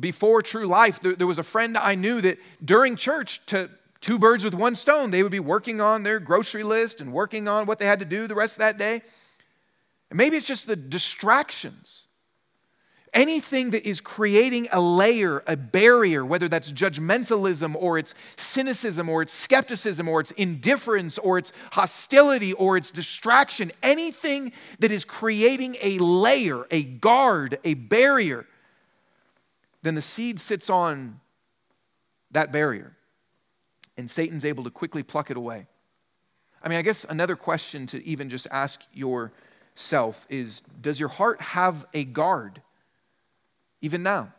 before 0.00 0.42
True 0.42 0.66
Life, 0.66 1.00
there, 1.00 1.14
there 1.14 1.26
was 1.26 1.38
a 1.38 1.44
friend 1.44 1.76
I 1.76 1.94
knew 1.94 2.20
that 2.20 2.38
during 2.64 2.96
church, 2.96 3.44
to 3.46 3.70
two 4.00 4.18
birds 4.18 4.44
with 4.44 4.54
one 4.54 4.74
stone, 4.74 5.10
they 5.10 5.22
would 5.22 5.32
be 5.32 5.40
working 5.40 5.80
on 5.80 6.02
their 6.02 6.20
grocery 6.20 6.62
list 6.62 7.00
and 7.00 7.12
working 7.12 7.48
on 7.48 7.66
what 7.66 7.78
they 7.78 7.86
had 7.86 8.00
to 8.00 8.04
do 8.04 8.26
the 8.26 8.34
rest 8.34 8.56
of 8.56 8.60
that 8.60 8.78
day. 8.78 9.02
And 10.10 10.16
maybe 10.16 10.36
it's 10.36 10.46
just 10.46 10.66
the 10.66 10.76
distractions. 10.76 12.06
Anything 13.12 13.70
that 13.70 13.84
is 13.84 14.00
creating 14.00 14.68
a 14.70 14.80
layer, 14.80 15.42
a 15.46 15.56
barrier, 15.56 16.24
whether 16.24 16.48
that's 16.48 16.70
judgmentalism 16.70 17.74
or 17.76 17.98
it's 17.98 18.14
cynicism 18.36 19.08
or 19.08 19.22
it's 19.22 19.32
skepticism 19.32 20.08
or 20.08 20.20
it's 20.20 20.30
indifference 20.32 21.18
or 21.18 21.36
it's 21.36 21.52
hostility 21.72 22.52
or 22.52 22.76
it's 22.76 22.92
distraction, 22.92 23.72
anything 23.82 24.52
that 24.78 24.92
is 24.92 25.04
creating 25.04 25.76
a 25.82 25.98
layer, 25.98 26.66
a 26.70 26.84
guard, 26.84 27.58
a 27.64 27.74
barrier 27.74 28.46
then 29.82 29.94
the 29.94 30.02
seed 30.02 30.38
sits 30.38 30.68
on 30.68 31.20
that 32.30 32.52
barrier, 32.52 32.96
and 33.96 34.10
Satan's 34.10 34.44
able 34.44 34.64
to 34.64 34.70
quickly 34.70 35.02
pluck 35.02 35.30
it 35.30 35.36
away. 35.36 35.66
I 36.62 36.68
mean, 36.68 36.78
I 36.78 36.82
guess 36.82 37.04
another 37.08 37.36
question 37.36 37.86
to 37.88 38.04
even 38.04 38.28
just 38.28 38.46
ask 38.50 38.82
yourself 38.92 40.26
is 40.28 40.62
Does 40.80 41.00
your 41.00 41.08
heart 41.08 41.40
have 41.40 41.86
a 41.94 42.04
guard 42.04 42.62
even 43.80 44.02
now? 44.02 44.32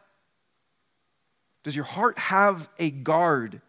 Does 1.64 1.76
your 1.76 1.86
heart 1.86 2.18
have 2.18 2.70
a 2.80 2.90
guard? 2.90 3.62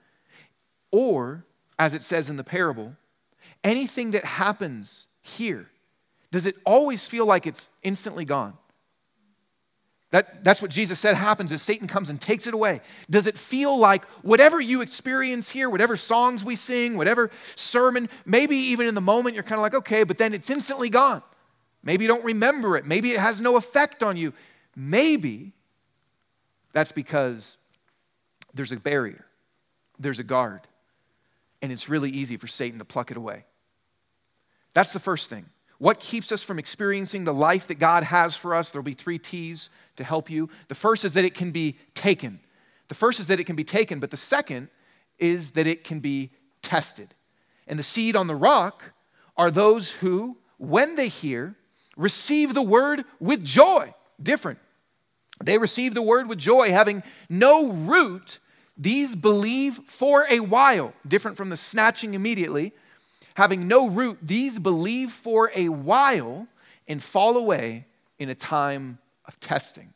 Or, 0.90 1.44
as 1.78 1.94
it 1.94 2.04
says 2.04 2.28
in 2.28 2.36
the 2.36 2.44
parable, 2.44 2.96
anything 3.64 4.10
that 4.10 4.24
happens 4.24 5.06
here, 5.22 5.70
does 6.30 6.46
it 6.46 6.56
always 6.64 7.06
feel 7.06 7.26
like 7.26 7.46
it's 7.46 7.70
instantly 7.82 8.24
gone? 8.24 8.54
That, 10.12 10.44
that's 10.44 10.60
what 10.60 10.70
Jesus 10.70 11.00
said 11.00 11.16
happens 11.16 11.52
is 11.52 11.62
Satan 11.62 11.88
comes 11.88 12.10
and 12.10 12.20
takes 12.20 12.46
it 12.46 12.52
away. 12.52 12.82
Does 13.08 13.26
it 13.26 13.38
feel 13.38 13.78
like 13.78 14.04
whatever 14.20 14.60
you 14.60 14.82
experience 14.82 15.48
here, 15.48 15.70
whatever 15.70 15.96
songs 15.96 16.44
we 16.44 16.54
sing, 16.54 16.98
whatever 16.98 17.30
sermon, 17.54 18.10
maybe 18.26 18.54
even 18.56 18.86
in 18.86 18.94
the 18.94 19.00
moment 19.00 19.34
you're 19.34 19.42
kind 19.42 19.58
of 19.58 19.62
like, 19.62 19.74
okay, 19.74 20.04
but 20.04 20.18
then 20.18 20.34
it's 20.34 20.50
instantly 20.50 20.90
gone. 20.90 21.22
Maybe 21.82 22.04
you 22.04 22.08
don't 22.08 22.24
remember 22.24 22.76
it. 22.76 22.84
Maybe 22.84 23.12
it 23.12 23.20
has 23.20 23.40
no 23.40 23.56
effect 23.56 24.02
on 24.02 24.18
you. 24.18 24.34
Maybe 24.76 25.52
that's 26.74 26.92
because 26.92 27.56
there's 28.52 28.70
a 28.70 28.76
barrier, 28.76 29.24
there's 29.98 30.18
a 30.18 30.24
guard, 30.24 30.60
and 31.62 31.72
it's 31.72 31.88
really 31.88 32.10
easy 32.10 32.36
for 32.36 32.46
Satan 32.46 32.80
to 32.80 32.84
pluck 32.84 33.10
it 33.10 33.16
away. 33.16 33.46
That's 34.74 34.92
the 34.92 35.00
first 35.00 35.30
thing. 35.30 35.46
What 35.82 35.98
keeps 35.98 36.30
us 36.30 36.44
from 36.44 36.60
experiencing 36.60 37.24
the 37.24 37.34
life 37.34 37.66
that 37.66 37.80
God 37.80 38.04
has 38.04 38.36
for 38.36 38.54
us? 38.54 38.70
There'll 38.70 38.84
be 38.84 38.94
three 38.94 39.18
T's 39.18 39.68
to 39.96 40.04
help 40.04 40.30
you. 40.30 40.48
The 40.68 40.76
first 40.76 41.04
is 41.04 41.14
that 41.14 41.24
it 41.24 41.34
can 41.34 41.50
be 41.50 41.76
taken. 41.92 42.38
The 42.86 42.94
first 42.94 43.18
is 43.18 43.26
that 43.26 43.40
it 43.40 43.46
can 43.46 43.56
be 43.56 43.64
taken, 43.64 43.98
but 43.98 44.12
the 44.12 44.16
second 44.16 44.68
is 45.18 45.50
that 45.50 45.66
it 45.66 45.82
can 45.82 45.98
be 45.98 46.30
tested. 46.62 47.16
And 47.66 47.80
the 47.80 47.82
seed 47.82 48.14
on 48.14 48.28
the 48.28 48.36
rock 48.36 48.92
are 49.36 49.50
those 49.50 49.90
who, 49.90 50.36
when 50.56 50.94
they 50.94 51.08
hear, 51.08 51.56
receive 51.96 52.54
the 52.54 52.62
word 52.62 53.04
with 53.18 53.44
joy. 53.44 53.92
Different. 54.22 54.60
They 55.42 55.58
receive 55.58 55.94
the 55.94 56.00
word 56.00 56.28
with 56.28 56.38
joy, 56.38 56.70
having 56.70 57.02
no 57.28 57.72
root. 57.72 58.38
These 58.78 59.16
believe 59.16 59.80
for 59.86 60.26
a 60.30 60.38
while, 60.38 60.94
different 61.08 61.36
from 61.36 61.48
the 61.48 61.56
snatching 61.56 62.14
immediately 62.14 62.72
having 63.34 63.68
no 63.68 63.88
root, 63.88 64.18
these 64.22 64.58
believe 64.58 65.12
for 65.12 65.50
a 65.54 65.68
while 65.68 66.46
and 66.88 67.02
fall 67.02 67.36
away 67.36 67.86
in 68.18 68.28
a 68.28 68.34
time 68.34 68.98
of 69.26 69.38
testing. 69.40 69.92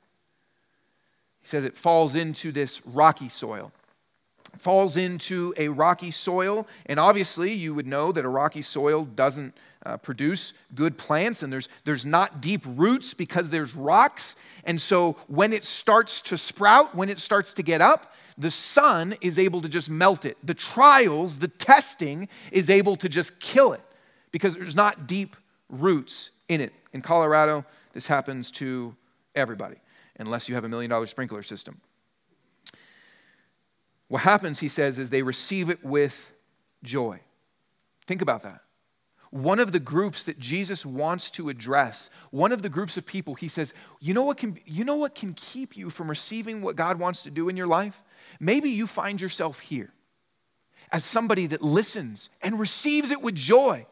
He 1.41 1.47
says 1.47 1.65
it 1.65 1.77
falls 1.77 2.17
into 2.17 2.53
this 2.53 2.85
rocky 2.87 3.29
soil. 3.29 3.73
It 4.53 4.61
falls 4.61 4.97
into 4.97 5.53
a 5.57 5.69
rocky 5.69 6.11
soil, 6.11 6.67
and 6.87 6.99
obviously, 6.99 7.53
you 7.53 7.75
would 7.75 7.87
know 7.87 8.11
that 8.13 8.25
a 8.25 8.29
rocky 8.29 8.63
soil 8.63 9.05
doesn't 9.05 9.55
uh, 9.87 9.97
produce 9.97 10.53
good 10.75 10.99
plants, 10.99 11.45
and 11.45 11.53
there's, 11.53 11.69
there's 11.85 12.05
not 12.05 12.41
deep 12.41 12.63
roots 12.67 13.15
because 13.15 13.51
there's 13.51 13.75
rocks. 13.77 14.35
And 14.65 14.81
so, 14.83 15.13
when 15.29 15.53
it 15.53 15.65
starts 15.65 16.21
to 16.23 16.37
sprout, 16.37 16.95
when 16.95 17.09
it 17.09 17.21
starts 17.21 17.53
to 17.53 17.63
get 17.63 17.81
up, 17.81 18.13
the 18.37 18.51
sun 18.51 19.15
is 19.21 19.39
able 19.39 19.61
to 19.61 19.69
just 19.69 19.89
melt 19.89 20.25
it. 20.25 20.37
The 20.43 20.55
trials, 20.55 21.39
the 21.39 21.47
testing 21.49 22.29
is 22.51 22.69
able 22.69 22.97
to 22.97 23.09
just 23.09 23.39
kill 23.39 23.73
it 23.73 23.81
because 24.33 24.55
there's 24.55 24.75
not 24.75 25.07
deep 25.07 25.37
roots 25.69 26.33
in 26.49 26.61
it. 26.61 26.73
In 26.93 27.01
Colorado, 27.01 27.65
this 27.93 28.09
happens 28.09 28.51
to 28.53 28.97
everybody, 29.37 29.77
unless 30.19 30.49
you 30.49 30.57
have 30.57 30.65
a 30.65 30.69
million 30.69 30.91
dollar 30.91 31.07
sprinkler 31.07 31.45
system. 31.45 31.81
What 34.09 34.23
happens, 34.23 34.59
he 34.59 34.69
says, 34.69 34.99
is 34.99 35.11
they 35.11 35.23
receive 35.23 35.71
it 35.71 35.85
with 35.85 36.33
joy. 36.83 37.21
Think 38.07 38.21
about 38.21 38.43
that. 38.43 38.63
One 39.31 39.59
of 39.59 39.73
the 39.73 39.81
groups 39.81 40.23
that 40.25 40.39
Jesus 40.39 40.87
wants 40.87 41.31
to 41.33 41.49
address, 41.49 42.11
one 42.31 42.53
of 42.53 42.63
the 42.63 42.69
groups 42.69 42.97
of 42.97 43.07
people, 43.07 43.35
he 43.35 43.49
says, 43.49 43.75
you 44.01 44.15
know 44.15 44.25
what 44.25 44.37
can, 44.37 44.59
you 44.65 44.85
know 44.85 44.97
what 44.97 45.15
can 45.15 45.35
keep 45.35 45.77
you 45.77 45.91
from 45.91 46.09
receiving 46.09 46.63
what 46.63 46.77
God 46.77 46.99
wants 46.99 47.23
to 47.25 47.31
do 47.31 47.49
in 47.49 47.57
your 47.57 47.67
life? 47.67 48.03
Maybe 48.39 48.71
you 48.71 48.87
find 48.87 49.21
yourself 49.21 49.61
here 49.61 49.93
as 50.93 51.05
somebody 51.05 51.47
that 51.49 51.63
listens 51.63 52.31
and 52.43 52.59
receives 52.59 53.11
it 53.11 53.21
with 53.21 53.35
joy. 53.35 53.87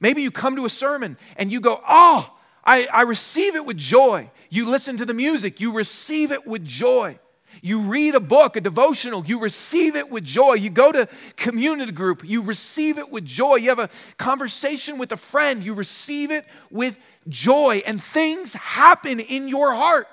Maybe 0.00 0.22
you 0.22 0.30
come 0.30 0.56
to 0.56 0.64
a 0.64 0.70
sermon 0.70 1.16
and 1.36 1.52
you 1.52 1.60
go, 1.60 1.80
Oh, 1.88 2.32
I, 2.64 2.86
I 2.92 3.02
receive 3.02 3.56
it 3.56 3.64
with 3.64 3.76
joy. 3.76 4.30
You 4.50 4.66
listen 4.66 4.96
to 4.98 5.04
the 5.04 5.14
music, 5.14 5.60
you 5.60 5.72
receive 5.72 6.32
it 6.32 6.46
with 6.46 6.64
joy. 6.64 7.18
You 7.62 7.80
read 7.80 8.14
a 8.14 8.20
book, 8.20 8.56
a 8.56 8.60
devotional, 8.60 9.24
you 9.24 9.38
receive 9.40 9.96
it 9.96 10.10
with 10.10 10.24
joy. 10.24 10.54
You 10.54 10.70
go 10.70 10.92
to 10.92 11.08
community 11.36 11.92
group, 11.92 12.22
you 12.24 12.42
receive 12.42 12.98
it 12.98 13.10
with 13.10 13.24
joy. 13.24 13.56
You 13.56 13.68
have 13.68 13.78
a 13.78 13.90
conversation 14.16 14.98
with 14.98 15.12
a 15.12 15.16
friend, 15.16 15.62
you 15.62 15.74
receive 15.74 16.30
it 16.30 16.46
with 16.70 16.98
joy, 17.28 17.82
and 17.86 18.02
things 18.02 18.54
happen 18.54 19.20
in 19.20 19.48
your 19.48 19.74
heart. 19.74 20.08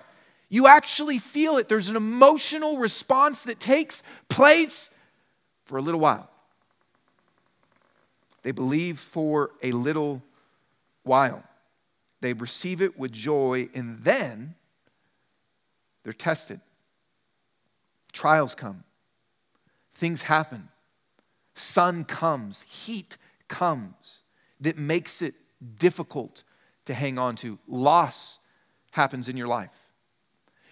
You 0.50 0.68
actually 0.68 1.18
feel 1.18 1.58
it. 1.58 1.68
There's 1.68 1.90
an 1.90 1.96
emotional 1.96 2.78
response 2.78 3.44
that 3.44 3.60
takes 3.60 4.04
place 4.30 4.90
for 5.66 5.78
a 5.78 5.82
little 5.82 6.00
while. 6.00 6.30
They 8.44 8.52
believe 8.52 9.00
for 9.00 9.52
a 9.62 9.72
little 9.74 10.22
while. 11.04 11.44
They 12.22 12.34
receive 12.34 12.82
it 12.82 12.98
with 12.98 13.12
joy, 13.12 13.70
and 13.74 14.00
then 14.04 14.56
they're 16.04 16.14
tested. 16.14 16.62
Trials 18.18 18.56
come, 18.56 18.84
things 19.94 20.24
happen, 20.24 20.70
sun 21.54 22.04
comes, 22.04 22.64
heat 22.64 23.16
comes 23.48 24.22
that 24.60 24.76
makes 24.76 25.22
it 25.22 25.36
difficult 25.78 26.42
to 26.86 26.96
hang 26.96 27.20
on 27.20 27.36
to. 27.36 27.60
Loss 27.68 28.40
happens 28.90 29.30
in 29.30 29.38
your 29.38 29.46
life. 29.46 29.94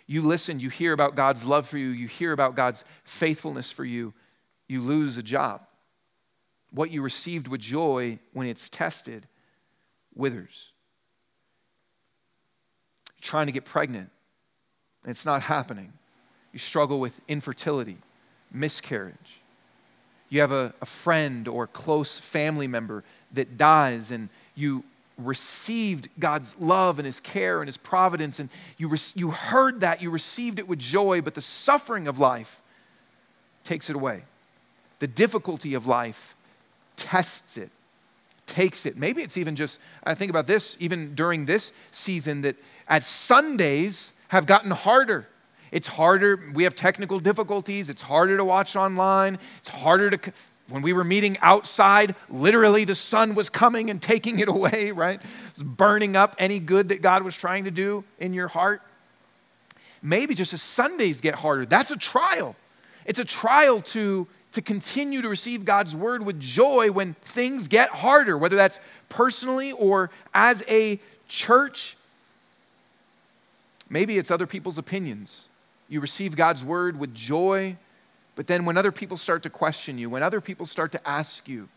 You 0.07 0.23
listen, 0.23 0.59
you 0.59 0.71
hear 0.71 0.91
about 0.91 1.13
God's 1.13 1.45
love 1.45 1.67
for 1.67 1.77
you, 1.77 1.89
you 1.89 2.07
hear 2.07 2.31
about 2.31 2.55
God's 2.55 2.83
faithfulness 3.03 3.71
for 3.71 3.85
you, 3.85 4.15
you 4.67 4.81
lose 4.81 5.19
a 5.19 5.23
job. 5.23 5.61
What 6.71 6.89
you 6.89 7.03
received 7.03 7.47
with 7.47 7.61
joy 7.61 8.17
when 8.33 8.47
it's 8.47 8.71
tested 8.71 9.27
withers. 10.15 10.71
You're 13.17 13.27
trying 13.29 13.45
to 13.45 13.53
get 13.53 13.65
pregnant, 13.65 14.09
and 15.03 15.11
it's 15.11 15.27
not 15.27 15.43
happening. 15.43 15.93
You 16.55 16.59
struggle 16.59 17.01
with 17.01 17.19
infertility, 17.27 17.97
miscarriage. 18.49 19.41
You 20.29 20.39
have 20.39 20.53
a, 20.53 20.73
a 20.81 20.85
friend 20.85 21.49
or 21.49 21.67
close 21.67 22.17
family 22.17 22.65
member 22.65 23.03
that 23.33 23.57
dies, 23.57 24.09
and 24.09 24.29
you 24.55 24.85
received 25.17 26.07
God's 26.17 26.55
love 26.57 26.97
and 26.97 27.05
His 27.05 27.19
care 27.19 27.59
and 27.59 27.67
His 27.67 27.75
providence, 27.75 28.39
and 28.39 28.47
you, 28.77 28.87
re- 28.87 28.97
you 29.15 29.31
heard 29.31 29.81
that, 29.81 30.01
you 30.01 30.09
received 30.09 30.57
it 30.57 30.65
with 30.65 30.79
joy, 30.79 31.19
but 31.19 31.33
the 31.33 31.41
suffering 31.41 32.07
of 32.07 32.19
life 32.19 32.61
takes 33.65 33.89
it 33.89 33.97
away. 33.97 34.23
The 34.99 35.07
difficulty 35.07 35.73
of 35.73 35.85
life 35.85 36.37
tests 36.95 37.57
it, 37.57 37.69
takes 38.45 38.85
it. 38.85 38.95
Maybe 38.95 39.21
it's 39.23 39.35
even 39.35 39.57
just, 39.57 39.77
I 40.05 40.13
think 40.13 40.29
about 40.29 40.47
this, 40.47 40.77
even 40.79 41.15
during 41.15 41.47
this 41.47 41.73
season, 41.91 42.43
that 42.43 42.55
as 42.87 43.05
Sundays 43.05 44.13
have 44.29 44.45
gotten 44.45 44.71
harder. 44.71 45.27
It's 45.75 45.89
harder. 45.89 46.39
We 46.53 46.63
have 46.63 46.73
technical 46.73 47.19
difficulties. 47.19 47.89
It's 47.89 48.01
harder 48.01 48.37
to 48.37 48.45
watch 48.45 48.77
online. 48.77 49.39
It's 49.59 49.67
harder 49.67 50.09
to 50.09 50.31
when 50.69 50.81
we 50.81 50.93
were 50.93 51.03
meeting 51.03 51.37
outside, 51.41 52.15
literally 52.29 52.85
the 52.85 52.95
sun 52.95 53.35
was 53.35 53.49
coming 53.49 53.89
and 53.89 54.01
taking 54.01 54.39
it 54.39 54.47
away, 54.47 54.91
right? 54.95 55.21
It's 55.49 55.61
burning 55.61 56.15
up 56.15 56.33
any 56.39 56.59
good 56.59 56.87
that 56.89 57.01
God 57.01 57.23
was 57.23 57.35
trying 57.35 57.65
to 57.65 57.71
do 57.71 58.05
in 58.19 58.33
your 58.33 58.47
heart. 58.47 58.81
Maybe 60.01 60.33
just 60.33 60.53
as 60.53 60.61
Sundays 60.61 61.19
get 61.19 61.35
harder, 61.35 61.65
that's 61.65 61.91
a 61.91 61.97
trial. 61.97 62.55
It's 63.05 63.19
a 63.19 63.25
trial 63.25 63.81
to, 63.81 64.27
to 64.53 64.61
continue 64.61 65.21
to 65.21 65.27
receive 65.27 65.65
God's 65.65 65.93
word 65.93 66.25
with 66.25 66.39
joy 66.39 66.89
when 66.89 67.15
things 67.15 67.67
get 67.67 67.89
harder, 67.89 68.37
whether 68.37 68.55
that's 68.55 68.79
personally 69.09 69.73
or 69.73 70.09
as 70.33 70.63
a 70.69 71.01
church. 71.27 71.97
Maybe 73.89 74.17
it's 74.17 74.31
other 74.31 74.47
people's 74.47 74.77
opinions. 74.77 75.49
You 75.87 75.99
receive 75.99 76.35
God's 76.35 76.63
word 76.63 76.99
with 76.99 77.13
joy 77.13 77.77
but 78.35 78.47
then 78.47 78.65
when 78.65 78.77
other 78.77 78.91
people 78.91 79.17
start 79.17 79.43
to 79.43 79.49
question 79.49 79.97
you, 79.97 80.09
when 80.09 80.21
other 80.21 80.41
people 80.41 80.65
start 80.65 80.91
to 80.91 81.07
ask 81.07 81.47
you, 81.47 81.69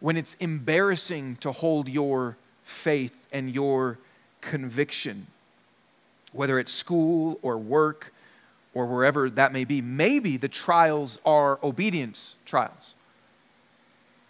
when 0.00 0.16
it's 0.16 0.34
embarrassing 0.34 1.36
to 1.36 1.50
hold 1.50 1.88
your 1.88 2.36
faith 2.62 3.16
and 3.32 3.50
your 3.50 3.98
conviction, 4.40 5.26
whether 6.32 6.58
it's 6.58 6.72
school 6.72 7.38
or 7.42 7.56
work 7.56 8.12
or 8.74 8.86
wherever 8.86 9.30
that 9.30 9.52
may 9.52 9.64
be, 9.64 9.80
maybe 9.80 10.36
the 10.36 10.48
trials 10.48 11.18
are 11.24 11.58
obedience 11.62 12.36
trials. 12.44 12.94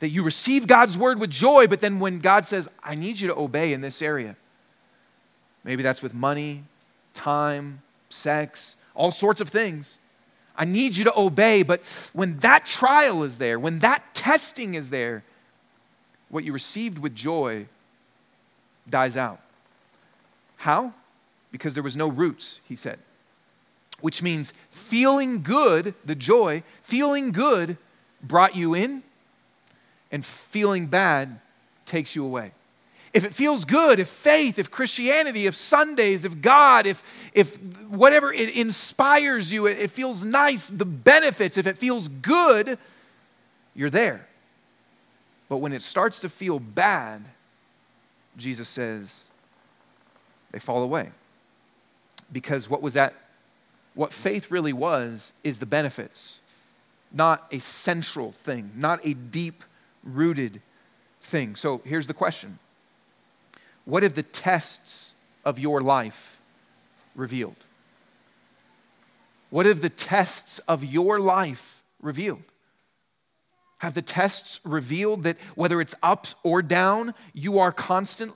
That 0.01 0.09
you 0.09 0.23
receive 0.23 0.67
God's 0.67 0.99
word 0.99 1.19
with 1.19 1.31
joy, 1.31 1.67
but 1.67 1.81
then 1.81 2.01
when 2.01 2.19
God 2.19 2.45
says, 2.45 2.69
I 2.83 2.95
need 2.95 3.21
you 3.21 3.29
to 3.29 3.37
obey 3.37 3.73
in 3.73 3.81
this 3.81 4.03
area, 4.03 4.37
maybe 5.65 5.83
that's 5.83 6.03
with 6.03 6.13
money, 6.13 6.65
time, 7.15 7.83
sex, 8.09 8.77
all 8.95 9.11
sorts 9.11 9.41
of 9.41 9.49
things 9.49 9.99
I 10.57 10.65
need 10.65 10.97
you 10.97 11.05
to 11.05 11.19
obey. 11.19 11.63
But 11.63 11.83
when 12.13 12.39
that 12.39 12.67
trial 12.67 13.23
is 13.23 13.39
there, 13.39 13.59
when 13.59 13.79
that 13.81 14.15
testing 14.15 14.75
is 14.75 14.91
there, 14.91 15.25
what 16.29 16.45
you 16.45 16.53
received 16.53 16.99
with 16.99 17.15
joy 17.15 17.67
dies 18.89 19.17
out. 19.17 19.41
How? 20.57 20.93
Because 21.51 21.75
there 21.75 21.83
was 21.83 21.97
no 21.97 22.09
roots, 22.09 22.61
he 22.65 22.77
said. 22.77 22.99
Which 24.01 24.23
means 24.23 24.53
feeling 24.71 25.43
good, 25.43 25.95
the 26.05 26.15
joy, 26.15 26.63
feeling 26.83 27.33
good 27.33 27.77
brought 28.23 28.57
you 28.57 28.75
in, 28.75 29.03
and 30.11 30.25
feeling 30.25 30.87
bad 30.87 31.41
takes 31.87 32.15
you 32.15 32.25
away 32.25 32.53
if 33.13 33.25
it 33.25 33.35
feels 33.35 33.65
good, 33.65 33.99
if 33.99 34.09
faith, 34.09 34.59
if 34.59 34.71
Christianity, 34.71 35.47
if 35.47 35.55
Sundays, 35.55 36.25
if 36.25 36.41
God, 36.41 36.87
if, 36.87 37.03
if 37.35 37.57
whatever 37.89 38.33
it 38.33 38.51
inspires 38.51 39.53
you, 39.53 39.67
it, 39.67 39.79
it 39.79 39.91
feels 39.91 40.25
nice, 40.25 40.69
the 40.69 40.87
benefits, 40.87 41.59
if 41.59 41.67
it 41.67 41.77
feels 41.77 42.09
good, 42.09 42.79
you're 43.75 43.91
there. 43.91 44.27
But 45.49 45.59
when 45.59 45.75
it 45.75 45.83
starts 45.83 46.21
to 46.21 46.31
feel 46.31 46.59
bad, 46.59 47.29
Jesus 48.39 48.69
says, 48.69 49.27
they 50.51 50.59
fall 50.59 50.83
away. 50.83 51.11
Because 52.31 52.71
what 52.71 52.81
was 52.81 52.95
that? 52.95 53.15
What 53.95 54.15
faith 54.15 54.51
really 54.51 54.73
was 54.73 55.35
is 55.45 55.59
the 55.59 55.67
benefits, 55.67 56.41
not 57.13 57.47
a 57.51 57.59
central 57.59 58.33
thing, 58.33 58.71
not 58.75 59.01
a 59.05 59.13
deep 59.13 59.65
rooted 60.03 60.63
thing. 61.21 61.57
So 61.57 61.83
here's 61.85 62.07
the 62.07 62.15
question 62.15 62.59
what 63.85 64.03
have 64.03 64.15
the 64.15 64.23
tests 64.23 65.15
of 65.45 65.59
your 65.59 65.81
life 65.81 66.41
revealed? 67.15 67.57
What 69.51 69.67
have 69.67 69.81
the 69.81 69.91
tests 69.91 70.61
of 70.61 70.85
your 70.85 71.21
life 71.21 71.83
revealed? 72.01 72.43
Have 73.79 73.95
the 73.95 74.03
tests 74.03 74.61
revealed 74.65 75.25
that 75.25 75.37
whether 75.57 75.81
it's 75.81 75.95
up 76.03 76.27
or 76.43 76.63
down, 76.63 77.15
you 77.33 77.59
are 77.59 77.73
constant? 77.73 78.33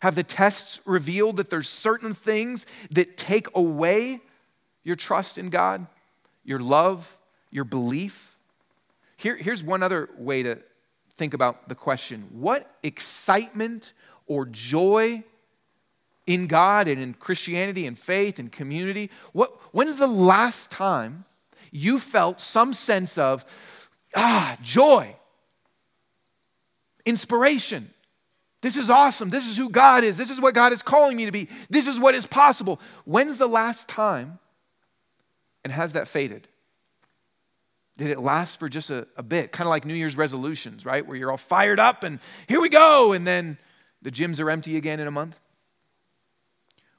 Have 0.00 0.16
the 0.16 0.24
tests 0.24 0.80
revealed 0.84 1.36
that 1.36 1.48
there's 1.48 1.68
certain 1.68 2.12
things 2.12 2.66
that 2.90 3.16
take 3.16 3.46
away 3.54 4.20
your 4.82 4.96
trust 4.96 5.38
in 5.38 5.48
God, 5.48 5.86
your 6.44 6.58
love, 6.58 7.16
your 7.50 7.64
belief? 7.64 8.36
Here, 9.16 9.36
here's 9.36 9.62
one 9.62 9.82
other 9.82 10.10
way 10.18 10.42
to 10.42 10.58
think 11.16 11.32
about 11.32 11.68
the 11.68 11.74
question 11.74 12.28
What 12.32 12.70
excitement 12.82 13.92
or 14.26 14.46
joy 14.46 15.24
in 16.26 16.46
God 16.46 16.88
and 16.88 17.00
in 17.00 17.14
Christianity 17.14 17.86
and 17.86 17.98
faith 17.98 18.38
and 18.38 18.50
community? 18.50 19.10
What, 19.32 19.52
when 19.74 19.88
is 19.88 19.98
the 19.98 20.06
last 20.06 20.70
time 20.70 21.24
you 21.70 21.98
felt 21.98 22.40
some 22.40 22.72
sense 22.72 23.18
of, 23.18 23.44
ah, 24.14 24.56
joy, 24.62 25.16
inspiration? 27.04 27.90
This 28.64 28.78
is 28.78 28.88
awesome. 28.88 29.28
This 29.28 29.46
is 29.46 29.58
who 29.58 29.68
God 29.68 30.04
is. 30.04 30.16
This 30.16 30.30
is 30.30 30.40
what 30.40 30.54
God 30.54 30.72
is 30.72 30.80
calling 30.80 31.18
me 31.18 31.26
to 31.26 31.32
be. 31.32 31.50
This 31.68 31.86
is 31.86 32.00
what 32.00 32.14
is 32.14 32.24
possible. 32.24 32.80
When's 33.04 33.36
the 33.36 33.46
last 33.46 33.88
time 33.88 34.38
and 35.64 35.70
has 35.70 35.92
that 35.92 36.08
faded? 36.08 36.48
Did 37.98 38.10
it 38.10 38.18
last 38.18 38.58
for 38.58 38.70
just 38.70 38.90
a, 38.90 39.06
a 39.18 39.22
bit? 39.22 39.52
Kind 39.52 39.66
of 39.66 39.70
like 39.70 39.84
New 39.84 39.94
Year's 39.94 40.16
resolutions, 40.16 40.86
right? 40.86 41.06
Where 41.06 41.14
you're 41.14 41.30
all 41.30 41.36
fired 41.36 41.78
up 41.78 42.04
and 42.04 42.20
here 42.48 42.58
we 42.58 42.70
go. 42.70 43.12
And 43.12 43.26
then 43.26 43.58
the 44.04 44.12
gyms 44.12 44.38
are 44.40 44.50
empty 44.50 44.76
again 44.76 45.00
in 45.00 45.08
a 45.08 45.10
month? 45.10 45.40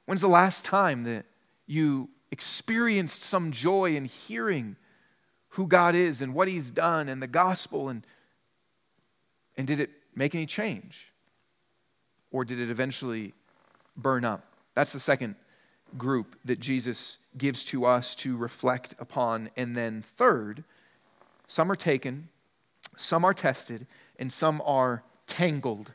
When's 0.04 0.20
the 0.20 0.28
last 0.28 0.64
time 0.64 1.04
that 1.04 1.24
you 1.66 2.10
experienced 2.30 3.22
some 3.22 3.52
joy 3.52 3.96
in 3.96 4.04
hearing 4.04 4.76
who 5.50 5.66
God 5.66 5.94
is 5.94 6.20
and 6.20 6.34
what 6.34 6.48
He's 6.48 6.70
done 6.70 7.08
and 7.08 7.22
the 7.22 7.28
gospel? 7.28 7.88
And, 7.88 8.04
and 9.56 9.66
did 9.66 9.80
it 9.80 9.90
make 10.14 10.34
any 10.34 10.46
change? 10.46 11.12
Or 12.32 12.44
did 12.44 12.60
it 12.60 12.70
eventually 12.70 13.34
burn 13.96 14.24
up? 14.24 14.44
That's 14.74 14.92
the 14.92 15.00
second 15.00 15.36
group 15.96 16.36
that 16.44 16.58
Jesus 16.58 17.18
gives 17.38 17.62
to 17.64 17.86
us 17.86 18.16
to 18.16 18.36
reflect 18.36 18.96
upon. 18.98 19.50
And 19.56 19.76
then, 19.76 20.02
third, 20.02 20.64
some 21.46 21.70
are 21.70 21.76
taken, 21.76 22.28
some 22.96 23.24
are 23.24 23.32
tested, 23.32 23.86
and 24.18 24.32
some 24.32 24.60
are 24.64 25.04
tangled 25.28 25.92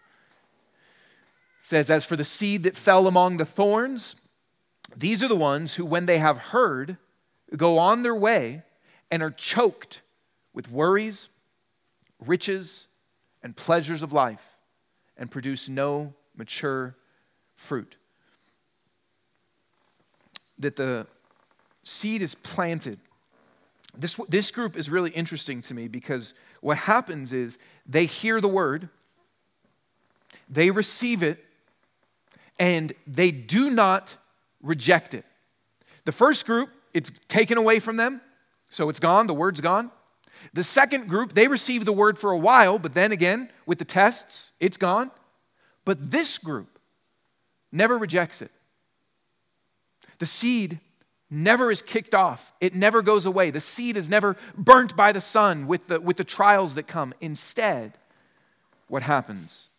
says, 1.72 1.90
As 1.90 2.04
for 2.04 2.18
the 2.18 2.26
seed 2.26 2.64
that 2.64 2.76
fell 2.76 3.08
among 3.08 3.38
the 3.38 3.46
thorns, 3.46 4.18
these 4.96 5.24
are 5.24 5.30
the 5.30 5.38
ones 5.38 5.76
who, 5.76 5.86
when 5.86 6.06
they 6.06 6.18
have 6.18 6.38
heard, 6.38 6.98
go 7.56 7.80
on 7.80 8.04
their 8.04 8.14
way 8.14 8.64
and 9.10 9.24
are 9.24 9.32
choked 9.32 10.02
with 10.54 10.70
worries, 10.70 11.30
riches, 12.20 12.90
and 13.42 13.56
pleasures 13.56 14.04
of 14.04 14.12
life 14.12 14.58
and 15.18 15.32
produce 15.32 15.70
no 15.70 16.14
mature 16.36 16.98
fruit. 17.56 17.96
That 20.60 20.76
the 20.76 21.08
seed 21.84 22.22
is 22.22 22.36
planted. 22.36 23.00
This, 23.98 24.20
this 24.28 24.52
group 24.52 24.76
is 24.76 24.90
really 24.90 25.12
interesting 25.12 25.62
to 25.62 25.74
me 25.74 25.88
because 25.88 26.34
what 26.60 26.78
happens 26.80 27.32
is 27.32 27.58
they 27.86 28.06
hear 28.06 28.42
the 28.42 28.50
word, 28.50 28.90
they 30.50 30.70
receive 30.70 31.24
it, 31.24 31.46
and 32.62 32.94
they 33.08 33.32
do 33.32 33.72
not 33.72 34.16
reject 34.62 35.16
it. 35.16 35.26
The 36.06 36.12
first 36.12 36.46
group, 36.46 36.70
it's 36.94 37.12
taken 37.28 37.58
away 37.58 37.80
from 37.80 37.98
them, 37.98 38.22
so 38.70 38.88
it's 38.88 39.00
gone, 39.00 39.26
the 39.26 39.34
word's 39.34 39.62
gone. 39.62 39.90
The 40.54 40.64
second 40.64 41.10
group, 41.10 41.34
they 41.34 41.48
receive 41.48 41.86
the 41.86 41.92
word 41.92 42.20
for 42.20 42.32
a 42.32 42.38
while, 42.38 42.78
but 42.78 42.94
then 42.94 43.12
again, 43.12 43.50
with 43.66 43.80
the 43.80 43.86
tests, 43.86 44.54
it's 44.60 44.78
gone. 44.78 45.10
But 45.86 46.12
this 46.12 46.38
group 46.38 46.78
never 47.72 47.98
rejects 47.98 48.44
it. 48.44 48.52
The 50.20 50.28
seed 50.28 50.80
never 51.32 51.72
is 51.72 51.82
kicked 51.82 52.14
off, 52.14 52.54
it 52.62 52.76
never 52.76 53.02
goes 53.02 53.26
away. 53.26 53.50
The 53.50 53.60
seed 53.60 53.98
is 53.98 54.08
never 54.08 54.38
burnt 54.56 54.96
by 54.96 55.12
the 55.12 55.22
sun 55.22 55.66
with 55.66 55.88
the, 55.88 56.00
with 56.00 56.18
the 56.18 56.24
trials 56.24 56.76
that 56.76 56.86
come. 56.86 57.16
Instead, 57.22 57.94
what 58.88 59.02
happens? 59.02 59.70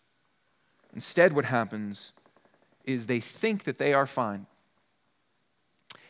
Instead, 0.93 1.33
what 1.33 1.45
happens 1.45 2.13
is 2.85 3.07
they 3.07 3.21
think 3.21 3.65
that 3.65 3.79
they 3.79 3.93
are 3.95 4.07
fine. 4.07 4.47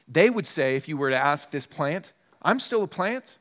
They 0.08 0.30
would 0.30 0.46
say, 0.46 0.76
if 0.76 0.88
you 0.88 0.96
were 0.96 1.10
to 1.10 1.16
ask 1.16 1.50
this 1.50 1.66
plant, 1.66 2.12
I'm 2.42 2.58
still 2.58 2.82
a 2.82 2.88
plant. 2.88 3.38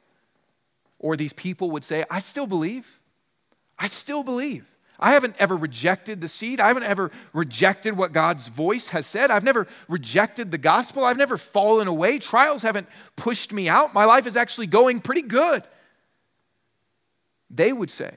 Or 1.00 1.18
these 1.18 1.34
people 1.34 1.72
would 1.72 1.84
say, 1.84 2.06
I 2.10 2.20
still 2.20 2.48
believe. 2.48 3.00
I 3.78 3.88
still 3.88 4.24
believe. 4.24 4.68
I 5.00 5.14
haven't 5.14 5.36
ever 5.40 5.58
rejected 5.58 6.22
the 6.22 6.28
seed. 6.28 6.60
I 6.60 6.68
haven't 6.68 6.84
ever 6.84 7.10
rejected 7.34 7.98
what 7.98 8.12
God's 8.12 8.48
voice 8.48 8.90
has 8.90 9.08
said. 9.08 9.32
I've 9.32 9.44
never 9.44 9.68
rejected 9.88 10.52
the 10.52 10.60
gospel. 10.60 11.04
I've 11.04 11.18
never 11.18 11.38
fallen 11.38 11.88
away. 11.88 12.20
Trials 12.20 12.62
haven't 12.62 12.88
pushed 13.16 13.52
me 13.52 13.68
out. 13.68 13.96
My 13.96 14.06
life 14.06 14.28
is 14.28 14.38
actually 14.38 14.68
going 14.68 15.02
pretty 15.02 15.24
good. 15.24 15.64
They 17.50 17.74
would 17.74 17.90
say, 17.90 18.16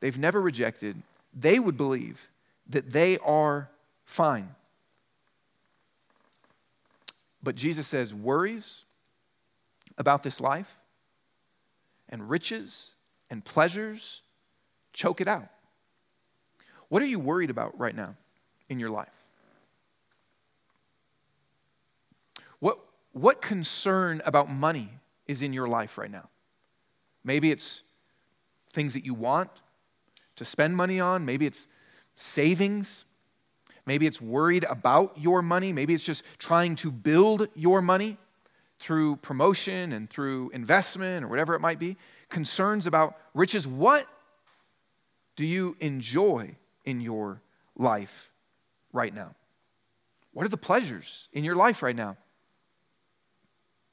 they've 0.00 0.18
never 0.18 0.40
rejected, 0.40 1.00
they 1.32 1.60
would 1.60 1.76
believe 1.76 2.28
that 2.68 2.92
they 2.92 3.18
are 3.18 3.70
fine. 4.04 4.54
But 7.42 7.56
Jesus 7.56 7.86
says, 7.86 8.14
worries 8.14 8.84
about 9.98 10.22
this 10.22 10.40
life 10.40 10.78
and 12.08 12.28
riches 12.30 12.94
and 13.30 13.44
pleasures 13.44 14.22
choke 14.92 15.20
it 15.20 15.28
out. 15.28 15.48
What 16.88 17.02
are 17.02 17.06
you 17.06 17.18
worried 17.18 17.50
about 17.50 17.78
right 17.78 17.94
now 17.94 18.16
in 18.68 18.78
your 18.78 18.90
life? 18.90 19.08
What, 22.60 22.78
what 23.12 23.42
concern 23.42 24.22
about 24.24 24.50
money 24.50 24.90
is 25.26 25.42
in 25.42 25.52
your 25.52 25.66
life 25.66 25.98
right 25.98 26.10
now? 26.10 26.28
Maybe 27.24 27.50
it's 27.50 27.82
things 28.72 28.94
that 28.94 29.04
you 29.04 29.14
want 29.14 29.50
to 30.36 30.44
spend 30.44 30.76
money 30.76 31.00
on, 31.00 31.24
maybe 31.24 31.46
it's 31.46 31.66
savings. 32.14 33.04
Maybe 33.86 34.06
it's 34.06 34.20
worried 34.20 34.64
about 34.64 35.16
your 35.18 35.42
money. 35.42 35.72
Maybe 35.72 35.94
it's 35.94 36.04
just 36.04 36.24
trying 36.38 36.76
to 36.76 36.90
build 36.90 37.48
your 37.54 37.82
money 37.82 38.16
through 38.78 39.16
promotion 39.16 39.92
and 39.92 40.08
through 40.08 40.50
investment 40.50 41.24
or 41.24 41.28
whatever 41.28 41.54
it 41.54 41.60
might 41.60 41.78
be. 41.78 41.96
Concerns 42.28 42.86
about 42.86 43.16
riches. 43.34 43.66
What 43.66 44.06
do 45.36 45.46
you 45.46 45.76
enjoy 45.80 46.56
in 46.84 47.00
your 47.00 47.42
life 47.76 48.30
right 48.92 49.14
now? 49.14 49.34
What 50.32 50.46
are 50.46 50.48
the 50.48 50.56
pleasures 50.56 51.28
in 51.32 51.44
your 51.44 51.56
life 51.56 51.82
right 51.82 51.96
now? 51.96 52.16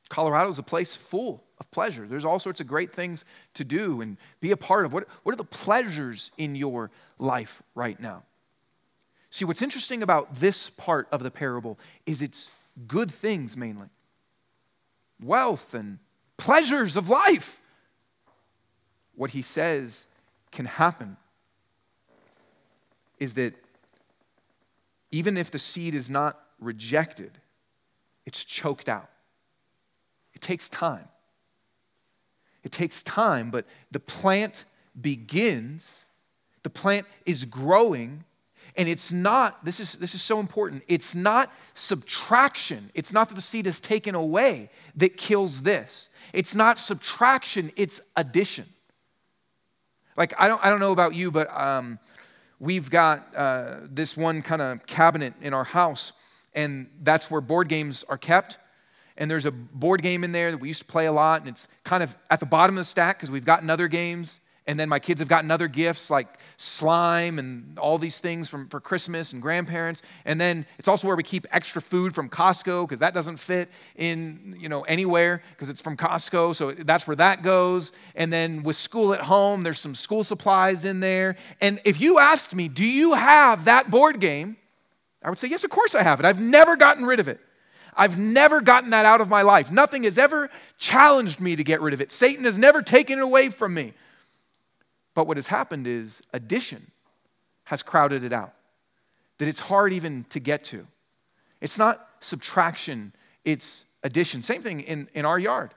Colorado 0.10 0.50
is 0.50 0.60
a 0.60 0.64
place 0.64 0.96
full 0.96 1.44
of 1.60 1.70
pleasure. 1.72 2.08
There's 2.08 2.26
all 2.26 2.40
sorts 2.40 2.62
of 2.62 2.68
great 2.68 2.94
things 2.94 3.26
to 3.54 3.64
do 3.64 4.02
and 4.02 4.18
be 4.40 4.52
a 4.52 4.58
part 4.58 4.86
of. 4.86 4.94
What, 4.94 5.08
what 5.24 5.34
are 5.34 5.38
the 5.38 5.44
pleasures 5.44 6.32
in 6.38 6.56
your 6.56 6.90
life 7.20 7.62
right 7.76 8.00
now? 8.00 8.24
See, 9.30 9.46
what's 9.46 9.62
interesting 9.62 10.02
about 10.02 10.36
this 10.36 10.70
part 10.70 11.08
of 11.12 11.22
the 11.24 11.32
parable 11.32 11.78
is 12.06 12.22
it's 12.22 12.50
good 12.88 13.12
things 13.12 13.58
mainly 13.58 13.90
wealth 15.22 15.74
and 15.74 16.00
pleasures 16.38 16.96
of 16.96 17.10
life. 17.10 17.62
What 19.16 19.32
he 19.32 19.42
says 19.42 20.08
can 20.52 20.66
happen 20.66 21.18
is 23.20 23.34
that 23.34 23.54
even 25.12 25.38
if 25.38 25.52
the 25.52 25.60
seed 25.60 25.94
is 25.94 26.10
not 26.10 26.40
rejected, 26.60 27.40
it's 28.26 28.44
choked 28.44 28.88
out. 28.88 29.10
It 30.34 30.42
takes 30.42 30.70
time. 30.70 31.10
It 32.64 32.72
takes 32.72 33.04
time, 33.04 33.52
but 33.52 33.66
the 33.92 34.00
plant 34.00 34.66
begins, 35.00 36.06
the 36.64 36.70
plant 36.70 37.08
is 37.26 37.46
growing, 37.46 38.24
and 38.80 38.88
it's 38.88 39.12
not, 39.12 39.66
this 39.66 39.82
is, 39.82 39.96
this 39.96 40.16
is 40.16 40.22
so 40.22 40.40
important, 40.40 40.84
it's 40.88 41.14
not 41.14 41.52
subtraction. 41.74 42.90
It's 42.94 43.12
not 43.12 43.28
that 43.28 43.36
the 43.36 43.42
seed 43.42 43.68
is 43.68 43.82
taken 43.82 44.16
away 44.16 44.70
that 44.96 45.18
kills 45.18 45.64
this. 45.64 46.10
It's 46.32 46.56
not 46.56 46.78
subtraction, 46.78 47.74
it's 47.76 48.00
addition. 48.16 48.68
Like, 50.16 50.34
I 50.40 50.48
don't, 50.48 50.64
I 50.64 50.70
don't 50.70 50.80
know 50.80 50.94
about 50.94 51.14
you, 51.14 51.30
but 51.30 51.54
um, 51.54 52.00
we've 52.58 52.90
got 52.90 53.36
uh, 53.36 53.80
this 53.84 54.16
one 54.16 54.42
kind 54.42 54.62
of 54.62 54.86
cabinet 54.86 55.34
in 55.42 55.54
our 55.54 55.66
house, 55.66 56.14
and 56.54 56.88
that's 57.02 57.30
where 57.30 57.42
board 57.42 57.68
games 57.68 58.06
are 58.08 58.18
kept 58.18 58.58
and 59.18 59.30
there's 59.30 59.46
a 59.46 59.52
board 59.52 60.02
game 60.02 60.24
in 60.24 60.32
there 60.32 60.50
that 60.50 60.60
we 60.60 60.70
used 60.70 60.80
to 60.80 60.88
play 60.88 61.06
a 61.06 61.12
lot, 61.12 61.42
and 61.42 61.50
it's 61.50 61.68
kind 61.84 62.02
of 62.02 62.16
at 62.30 62.40
the 62.40 62.46
bottom 62.46 62.78
of 62.78 62.80
the 62.80 62.86
stack 62.86 63.18
because 63.18 63.30
we've 63.30 63.44
gotten 63.44 63.70
other 63.70 63.90
games. 63.90 64.40
And 64.70 64.80
then 64.80 64.88
my 64.88 65.00
kids 65.00 65.20
have 65.20 65.28
gotten 65.28 65.50
other 65.50 65.68
gifts 65.68 66.12
like 66.12 66.28
slime 66.58 67.40
and 67.40 67.80
all 67.80 67.98
these 67.98 68.20
things 68.20 68.48
from, 68.48 68.70
for 68.70 68.80
Christmas 68.80 69.34
and 69.34 69.42
grandparents. 69.42 70.04
And 70.26 70.40
then 70.40 70.64
it's 70.78 70.88
also 70.88 71.08
where 71.08 71.16
we 71.16 71.24
keep 71.24 71.48
extra 71.50 71.82
food 71.82 72.14
from 72.14 72.30
Costco 72.30 72.88
because 72.88 73.00
that 73.00 73.16
doesn't 73.16 73.38
fit 73.38 73.72
in, 73.96 74.56
you 74.60 74.70
know, 74.70 74.84
anywhere 74.84 75.42
because 75.56 75.70
it's 75.70 75.82
from 75.82 75.98
Costco. 75.98 76.56
So 76.56 76.70
that's 76.70 77.08
where 77.08 77.16
that 77.16 77.42
goes. 77.42 77.94
And 78.14 78.32
then 78.32 78.62
with 78.62 78.76
school 78.76 79.12
at 79.12 79.22
home, 79.22 79.64
there's 79.64 79.80
some 79.80 79.96
school 79.96 80.24
supplies 80.24 80.86
in 80.86 81.00
there. 81.00 81.36
And 81.60 81.82
if 81.84 82.00
you 82.00 82.20
asked 82.20 82.54
me, 82.54 82.68
do 82.68 82.86
you 82.86 83.16
have 83.16 83.66
that 83.66 83.90
board 83.90 84.20
game? 84.20 84.56
I 85.24 85.32
would 85.32 85.40
say, 85.40 85.48
yes, 85.48 85.64
of 85.64 85.72
course 85.72 85.96
I 85.96 86.04
have 86.04 86.20
it. 86.20 86.28
I've 86.28 86.40
never 86.40 86.76
gotten 86.76 87.08
rid 87.08 87.20
of 87.20 87.28
it. 87.28 87.40
I've 87.98 88.20
never 88.20 88.62
gotten 88.62 88.92
that 88.92 89.08
out 89.08 89.20
of 89.20 89.30
my 89.30 89.42
life. 89.42 89.72
Nothing 89.72 90.04
has 90.04 90.20
ever 90.20 90.52
challenged 90.78 91.40
me 91.40 91.56
to 91.56 91.64
get 91.64 91.82
rid 91.82 91.96
of 91.96 92.02
it. 92.02 92.12
Satan 92.12 92.46
has 92.46 92.60
never 92.60 92.84
taken 92.84 93.18
it 93.18 93.24
away 93.24 93.50
from 93.50 93.74
me. 93.74 93.96
But 95.14 95.28
what 95.28 95.38
has 95.38 95.48
happened 95.48 95.88
is 95.88 96.22
addition 96.34 96.92
has 97.66 97.84
crowded 97.84 98.24
it 98.24 98.34
out, 98.34 98.54
that 99.38 99.48
it's 99.48 99.60
hard 99.60 99.94
even 99.94 100.26
to 100.30 100.40
get 100.40 100.64
to. 100.66 100.88
It's 101.62 101.78
not 101.78 102.08
subtraction, 102.20 103.14
it's 103.46 103.86
addition. 104.04 104.42
Same 104.42 104.62
thing 104.62 104.82
in, 104.82 105.08
in 105.14 105.26
our 105.26 105.38
yard. 105.38 105.74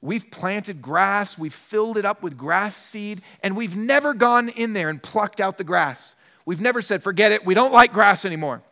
We've 0.00 0.28
planted 0.30 0.82
grass, 0.82 1.38
we've 1.38 1.54
filled 1.54 1.96
it 1.96 2.04
up 2.04 2.22
with 2.22 2.36
grass 2.36 2.76
seed, 2.76 3.22
and 3.42 3.56
we've 3.56 3.76
never 3.76 4.14
gone 4.14 4.48
in 4.48 4.72
there 4.72 4.88
and 4.88 5.00
plucked 5.00 5.40
out 5.40 5.58
the 5.58 5.64
grass. 5.64 6.16
We've 6.44 6.60
never 6.60 6.82
said, 6.82 7.02
forget 7.02 7.30
it, 7.30 7.46
we 7.46 7.54
don't 7.54 7.72
like 7.72 7.92
grass 7.92 8.24
anymore. 8.24 8.62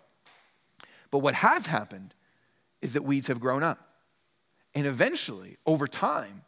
But 1.10 1.18
what 1.18 1.34
has 1.36 1.66
happened 1.66 2.14
is 2.82 2.94
that 2.94 3.04
weeds 3.04 3.28
have 3.28 3.40
grown 3.40 3.62
up. 3.62 3.78
And 4.74 4.86
eventually, 4.86 5.56
over 5.66 5.86
time, 5.86 6.42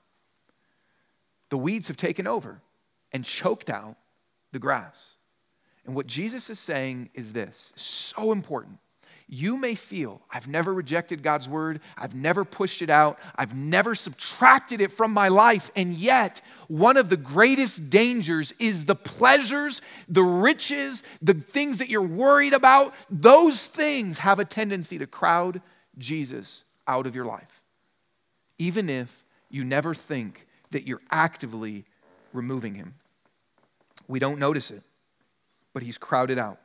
the 1.48 1.58
weeds 1.58 1.88
have 1.88 1.96
taken 1.96 2.26
over 2.26 2.60
and 3.12 3.24
choked 3.24 3.70
out 3.70 3.96
the 4.52 4.58
grass. 4.58 5.14
And 5.84 5.94
what 5.94 6.06
Jesus 6.06 6.48
is 6.50 6.58
saying 6.58 7.10
is 7.14 7.32
this 7.32 7.72
so 7.76 8.32
important. 8.32 8.78
You 9.28 9.56
may 9.56 9.74
feel, 9.74 10.20
I've 10.30 10.46
never 10.46 10.74
rejected 10.74 11.22
God's 11.22 11.48
word, 11.48 11.80
I've 11.96 12.14
never 12.14 12.44
pushed 12.44 12.82
it 12.82 12.90
out, 12.90 13.18
I've 13.34 13.54
never 13.54 13.94
subtracted 13.94 14.80
it 14.82 14.92
from 14.92 15.10
my 15.12 15.28
life, 15.28 15.70
and 15.74 15.94
yet 15.94 16.42
one 16.68 16.98
of 16.98 17.08
the 17.08 17.16
greatest 17.16 17.88
dangers 17.88 18.52
is 18.58 18.84
the 18.84 18.94
pleasures, 18.94 19.80
the 20.06 20.22
riches, 20.22 21.02
the 21.22 21.32
things 21.32 21.78
that 21.78 21.88
you're 21.88 22.02
worried 22.02 22.52
about. 22.52 22.92
Those 23.08 23.68
things 23.68 24.18
have 24.18 24.38
a 24.38 24.44
tendency 24.44 24.98
to 24.98 25.06
crowd 25.06 25.62
Jesus 25.96 26.64
out 26.86 27.06
of 27.06 27.14
your 27.14 27.24
life, 27.24 27.62
even 28.58 28.90
if 28.90 29.24
you 29.48 29.64
never 29.64 29.94
think 29.94 30.46
that 30.72 30.86
you're 30.86 31.02
actively 31.10 31.86
removing 32.34 32.74
him. 32.74 32.94
We 34.08 34.18
don't 34.18 34.38
notice 34.38 34.70
it, 34.70 34.82
but 35.72 35.82
he's 35.82 35.98
crowded 35.98 36.38
out. 36.38 36.58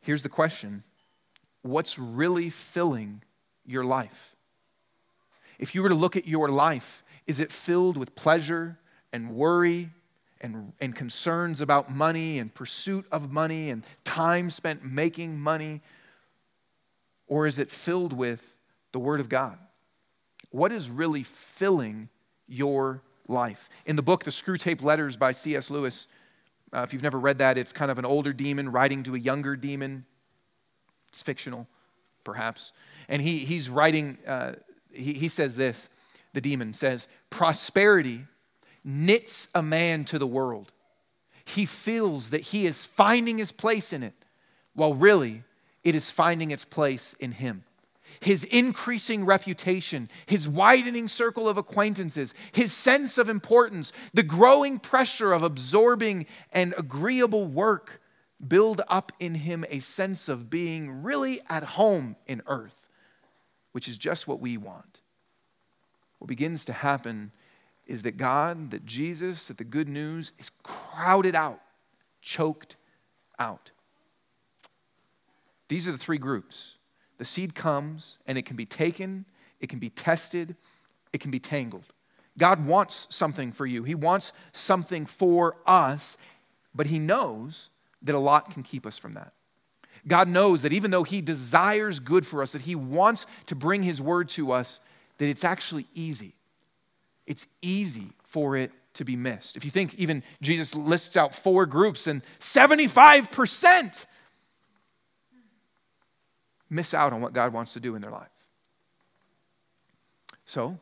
Here's 0.00 0.22
the 0.22 0.28
question 0.28 0.82
What's 1.62 1.98
really 1.98 2.50
filling 2.50 3.22
your 3.64 3.84
life? 3.84 4.34
if 5.60 5.74
you 5.74 5.82
were 5.82 5.90
to 5.90 5.94
look 5.94 6.16
at 6.16 6.26
your 6.26 6.48
life, 6.48 7.04
is 7.26 7.38
it 7.38 7.52
filled 7.52 7.96
with 7.98 8.14
pleasure 8.14 8.78
and 9.12 9.30
worry 9.30 9.90
and, 10.40 10.72
and 10.80 10.96
concerns 10.96 11.60
about 11.60 11.94
money 11.94 12.38
and 12.38 12.52
pursuit 12.52 13.04
of 13.12 13.30
money 13.30 13.68
and 13.68 13.84
time 14.02 14.48
spent 14.48 14.82
making 14.82 15.38
money? 15.38 15.82
Or 17.26 17.46
is 17.46 17.58
it 17.58 17.70
filled 17.70 18.14
with 18.14 18.56
the 18.92 18.98
Word 18.98 19.20
of 19.20 19.28
God? 19.28 19.58
What 20.50 20.72
is 20.72 20.88
really 20.88 21.22
filling 21.22 22.08
your 22.48 23.02
life? 23.30 23.68
In 23.86 23.96
the 23.96 24.02
book, 24.02 24.24
The 24.24 24.30
Screwtape 24.30 24.82
Letters 24.82 25.16
by 25.16 25.32
C.S. 25.32 25.70
Lewis, 25.70 26.08
uh, 26.72 26.80
if 26.80 26.92
you've 26.92 27.02
never 27.02 27.18
read 27.18 27.38
that, 27.38 27.56
it's 27.56 27.72
kind 27.72 27.90
of 27.90 27.98
an 27.98 28.04
older 28.04 28.32
demon 28.32 28.70
writing 28.70 29.02
to 29.04 29.14
a 29.14 29.18
younger 29.18 29.56
demon. 29.56 30.04
It's 31.08 31.22
fictional, 31.22 31.66
perhaps. 32.24 32.72
And 33.08 33.22
he, 33.22 33.38
he's 33.38 33.70
writing, 33.70 34.18
uh, 34.26 34.52
he, 34.92 35.14
he 35.14 35.28
says 35.28 35.56
this 35.56 35.88
the 36.32 36.40
demon 36.40 36.74
says, 36.74 37.08
Prosperity 37.30 38.26
knits 38.84 39.48
a 39.54 39.62
man 39.62 40.04
to 40.06 40.18
the 40.18 40.26
world. 40.26 40.72
He 41.44 41.66
feels 41.66 42.30
that 42.30 42.40
he 42.40 42.66
is 42.66 42.84
finding 42.84 43.38
his 43.38 43.52
place 43.52 43.92
in 43.92 44.02
it, 44.02 44.14
while 44.74 44.94
really 44.94 45.42
it 45.82 45.94
is 45.94 46.10
finding 46.10 46.50
its 46.50 46.64
place 46.64 47.14
in 47.18 47.32
him. 47.32 47.64
His 48.18 48.44
increasing 48.44 49.24
reputation, 49.24 50.10
his 50.26 50.48
widening 50.48 51.06
circle 51.06 51.48
of 51.48 51.56
acquaintances, 51.56 52.34
his 52.52 52.72
sense 52.72 53.16
of 53.18 53.28
importance, 53.28 53.92
the 54.12 54.22
growing 54.22 54.78
pressure 54.78 55.32
of 55.32 55.42
absorbing 55.42 56.26
and 56.52 56.74
agreeable 56.76 57.46
work 57.46 58.00
build 58.46 58.80
up 58.88 59.12
in 59.20 59.34
him 59.36 59.64
a 59.68 59.80
sense 59.80 60.28
of 60.28 60.50
being 60.50 61.02
really 61.02 61.40
at 61.48 61.62
home 61.62 62.16
in 62.26 62.42
earth, 62.46 62.88
which 63.72 63.88
is 63.88 63.98
just 63.98 64.26
what 64.26 64.40
we 64.40 64.56
want. 64.56 65.00
What 66.18 66.28
begins 66.28 66.64
to 66.66 66.72
happen 66.72 67.32
is 67.86 68.02
that 68.02 68.16
God, 68.16 68.70
that 68.70 68.86
Jesus, 68.86 69.48
that 69.48 69.58
the 69.58 69.64
good 69.64 69.88
news 69.88 70.32
is 70.38 70.50
crowded 70.62 71.34
out, 71.34 71.60
choked 72.22 72.76
out. 73.38 73.72
These 75.68 75.88
are 75.88 75.92
the 75.92 75.98
three 75.98 76.18
groups. 76.18 76.76
The 77.20 77.24
seed 77.24 77.54
comes 77.54 78.18
and 78.26 78.36
it 78.36 78.42
can 78.46 78.56
be 78.56 78.66
taken, 78.66 79.26
it 79.60 79.68
can 79.68 79.78
be 79.78 79.90
tested, 79.90 80.56
it 81.12 81.20
can 81.20 81.30
be 81.30 81.38
tangled. 81.38 81.84
God 82.36 82.66
wants 82.66 83.06
something 83.10 83.52
for 83.52 83.66
you. 83.66 83.84
He 83.84 83.94
wants 83.94 84.32
something 84.52 85.06
for 85.06 85.56
us, 85.66 86.16
but 86.74 86.86
He 86.86 86.98
knows 86.98 87.70
that 88.02 88.16
a 88.16 88.18
lot 88.18 88.50
can 88.50 88.62
keep 88.62 88.86
us 88.86 88.98
from 88.98 89.12
that. 89.12 89.34
God 90.08 90.26
knows 90.26 90.62
that 90.62 90.72
even 90.72 90.90
though 90.90 91.04
He 91.04 91.20
desires 91.20 92.00
good 92.00 92.26
for 92.26 92.42
us, 92.42 92.52
that 92.52 92.62
He 92.62 92.74
wants 92.74 93.26
to 93.46 93.54
bring 93.54 93.84
His 93.84 94.00
word 94.00 94.28
to 94.30 94.50
us, 94.50 94.80
that 95.18 95.28
it's 95.28 95.44
actually 95.44 95.86
easy 95.94 96.34
it's 97.30 97.46
easy 97.62 98.08
for 98.24 98.56
it 98.56 98.72
to 98.94 99.04
be 99.04 99.14
missed. 99.14 99.56
If 99.56 99.64
you 99.64 99.70
think 99.70 99.94
even 99.94 100.24
Jesus 100.42 100.74
lists 100.74 101.16
out 101.16 101.32
four 101.32 101.64
groups 101.64 102.08
and 102.08 102.22
75% 102.40 104.06
miss 106.70 106.94
out 106.94 107.12
on 107.12 107.20
what 107.20 107.32
God 107.32 107.52
wants 107.52 107.74
to 107.74 107.80
do 107.80 107.94
in 107.94 108.00
their 108.00 108.10
life. 108.10 108.28
So, 110.44 110.78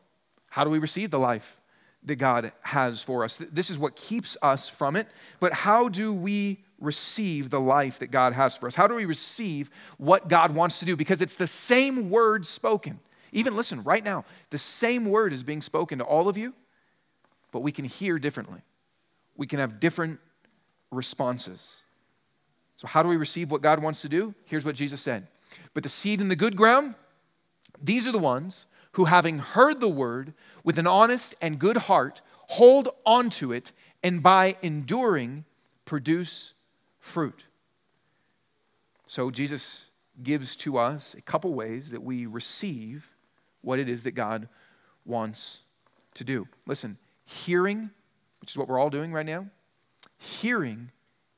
how 0.51 0.65
do 0.65 0.71
we 0.71 0.79
receive 0.79 1.11
the 1.11 1.19
life 1.19 1.61
that 2.05 2.17
God 2.17 2.53
has 2.63 3.03
for 3.03 3.25
us? 3.25 3.39
This 3.39 3.71
is 3.71 3.79
what 3.79 3.97
keeps 3.97 4.37
us 4.41 4.69
from 4.69 4.97
it, 4.97 5.09
but 5.41 5.53
how 5.53 5.89
do 5.89 6.13
we 6.13 6.63
receive 6.81 7.51
the 7.51 7.61
life 7.61 7.99
that 7.99 8.11
God 8.11 8.33
has 8.33 8.57
for 8.57 8.67
us? 8.67 8.75
How 8.75 8.87
do 8.87 8.95
we 8.95 9.05
receive 9.05 9.71
what 9.97 10.29
God 10.29 10.55
wants 10.55 10.79
to 10.81 10.85
do? 10.85 10.97
Because 10.97 11.21
it's 11.21 11.37
the 11.37 11.47
same 11.47 12.09
word 12.09 12.47
spoken. 12.47 13.01
Even 13.33 13.57
listen, 13.57 13.83
right 13.83 14.05
now, 14.05 14.25
the 14.51 14.59
same 14.59 15.07
word 15.07 15.33
is 15.33 15.43
being 15.43 15.61
spoken 15.61 15.99
to 15.99 16.05
all 16.05 16.29
of 16.29 16.37
you, 16.37 16.55
but 17.53 17.61
we 17.61 17.73
can 17.73 17.85
hear 17.85 18.19
differently. 18.19 18.61
We 19.37 19.47
can 19.47 19.59
have 19.59 19.81
different 19.81 20.19
responses. 20.91 21.77
So, 22.77 22.87
how 22.87 23.03
do 23.03 23.09
we 23.09 23.17
receive 23.17 23.51
what 23.51 23.61
God 23.61 23.83
wants 23.83 24.03
to 24.03 24.09
do? 24.09 24.35
Here's 24.45 24.65
what 24.65 24.75
Jesus 24.75 25.01
said 25.01 25.27
But 25.75 25.83
the 25.83 25.89
seed 25.89 26.21
in 26.21 26.29
the 26.29 26.37
good 26.37 26.57
ground, 26.57 26.95
these 27.81 28.09
are 28.09 28.13
the 28.13 28.19
ones 28.19 28.67
who, 28.93 29.05
having 29.05 29.39
heard 29.39 29.81
the 29.81 29.89
word 29.89 30.35
with 30.65 30.79
an 30.79 30.87
honest 30.87 31.35
and 31.41 31.59
good 31.59 31.77
heart, 31.77 32.21
hold 32.49 32.89
on 33.05 33.31
to 33.31 33.53
it, 33.53 33.73
and 34.03 34.23
by 34.23 34.57
enduring, 34.63 35.45
produce 35.85 36.55
fruit. 36.99 37.45
So, 39.07 39.31
Jesus 39.31 39.91
gives 40.23 40.57
to 40.57 40.79
us 40.79 41.15
a 41.15 41.21
couple 41.21 41.55
ways 41.55 41.91
that 41.91 42.03
we 42.03 42.27
receive 42.27 43.09
what 43.63 43.79
it 43.79 43.89
is 43.89 44.03
that 44.03 44.13
God 44.13 44.49
wants 45.05 45.61
to 46.15 46.25
do. 46.25 46.49
Listen, 46.67 46.99
hearing, 47.25 47.91
which 48.41 48.51
is 48.51 48.59
what 48.59 48.69
we're 48.69 48.79
all 48.79 48.91
doing 48.91 49.13
right 49.13 49.27
now, 49.27 49.47
hearing 50.19 50.91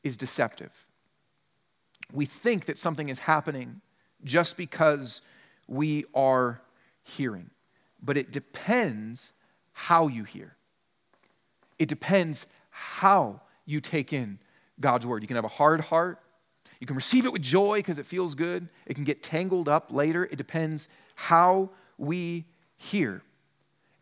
is 0.03 0.17
deceptive. 0.17 0.87
We 2.13 2.25
think 2.25 2.65
that 2.65 2.79
something 2.79 3.09
is 3.09 3.21
happening 3.21 3.81
just 4.25 4.57
because 4.57 5.23
we 5.67 6.05
are 6.15 6.61
hearing, 7.03 7.51
but 8.03 8.17
it 8.17 8.31
depends 8.33 9.33
how 9.73 10.09
you 10.09 10.25
hear. 10.25 10.55
It 11.79 11.89
depends 11.89 12.47
how 12.71 13.41
you 13.65 13.81
take 13.81 14.13
in 14.13 14.39
God's 14.81 15.07
word. 15.07 15.23
You 15.23 15.29
can 15.29 15.37
have 15.37 15.45
a 15.45 15.49
hard 15.49 15.81
heart. 15.81 16.19
You 16.81 16.87
can 16.87 16.97
receive 16.97 17.27
it 17.27 17.33
with 17.33 17.43
joy 17.43 17.79
because 17.79 17.99
it 17.99 18.07
feels 18.07 18.35
good. 18.35 18.69
It 18.87 18.95
can 18.95 19.05
get 19.05 19.23
tangled 19.23 19.69
up 19.69 19.93
later. 19.93 20.25
It 20.25 20.37
depends 20.37 20.89
how 21.15 21.71
we 21.99 22.47
hear. 22.77 23.23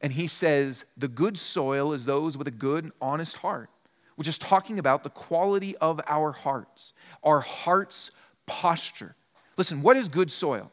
And 0.01 0.13
he 0.13 0.29
says, 0.29 0.85
the 0.97 1.09
good 1.09 1.39
soil 1.39 1.93
is 1.93 2.05
those 2.05 2.39
with 2.39 2.47
a 2.47 2.53
good 2.53 2.85
and 2.85 2.93
honest 3.01 3.39
heart, 3.39 3.69
which 4.15 4.29
is 4.29 4.39
talking 4.39 4.79
about 4.79 5.03
the 5.03 5.11
quality 5.11 5.77
of 5.79 6.01
our 6.07 6.31
hearts, 6.31 6.93
our 7.25 7.41
heart's 7.41 8.13
posture. 8.47 9.17
Listen, 9.59 9.83
what 9.83 9.97
is 9.97 10.09
good 10.09 10.31
soil? 10.31 10.71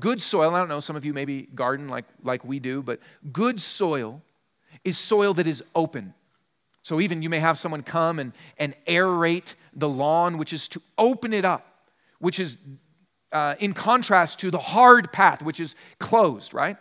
Good 0.00 0.20
soil, 0.20 0.54
I 0.54 0.58
don't 0.58 0.68
know, 0.68 0.80
some 0.80 0.96
of 0.96 1.04
you 1.04 1.12
maybe 1.12 1.42
garden 1.54 1.88
like, 1.88 2.06
like 2.24 2.44
we 2.44 2.58
do, 2.58 2.82
but 2.82 2.98
good 3.30 3.60
soil 3.60 4.22
is 4.84 4.96
soil 4.96 5.34
that 5.34 5.46
is 5.46 5.62
open. 5.74 6.14
So 6.82 6.98
even 7.00 7.20
you 7.20 7.28
may 7.28 7.40
have 7.40 7.58
someone 7.58 7.82
come 7.82 8.18
and, 8.18 8.32
and 8.58 8.74
aerate 8.88 9.54
the 9.74 9.88
lawn, 9.88 10.38
which 10.38 10.52
is 10.52 10.66
to 10.68 10.82
open 10.96 11.34
it 11.34 11.44
up, 11.44 11.84
which 12.18 12.40
is 12.40 12.56
uh, 13.32 13.54
in 13.60 13.74
contrast 13.74 14.40
to 14.40 14.50
the 14.50 14.58
hard 14.58 15.12
path, 15.12 15.42
which 15.42 15.60
is 15.60 15.76
closed, 15.98 16.54
right? 16.54 16.78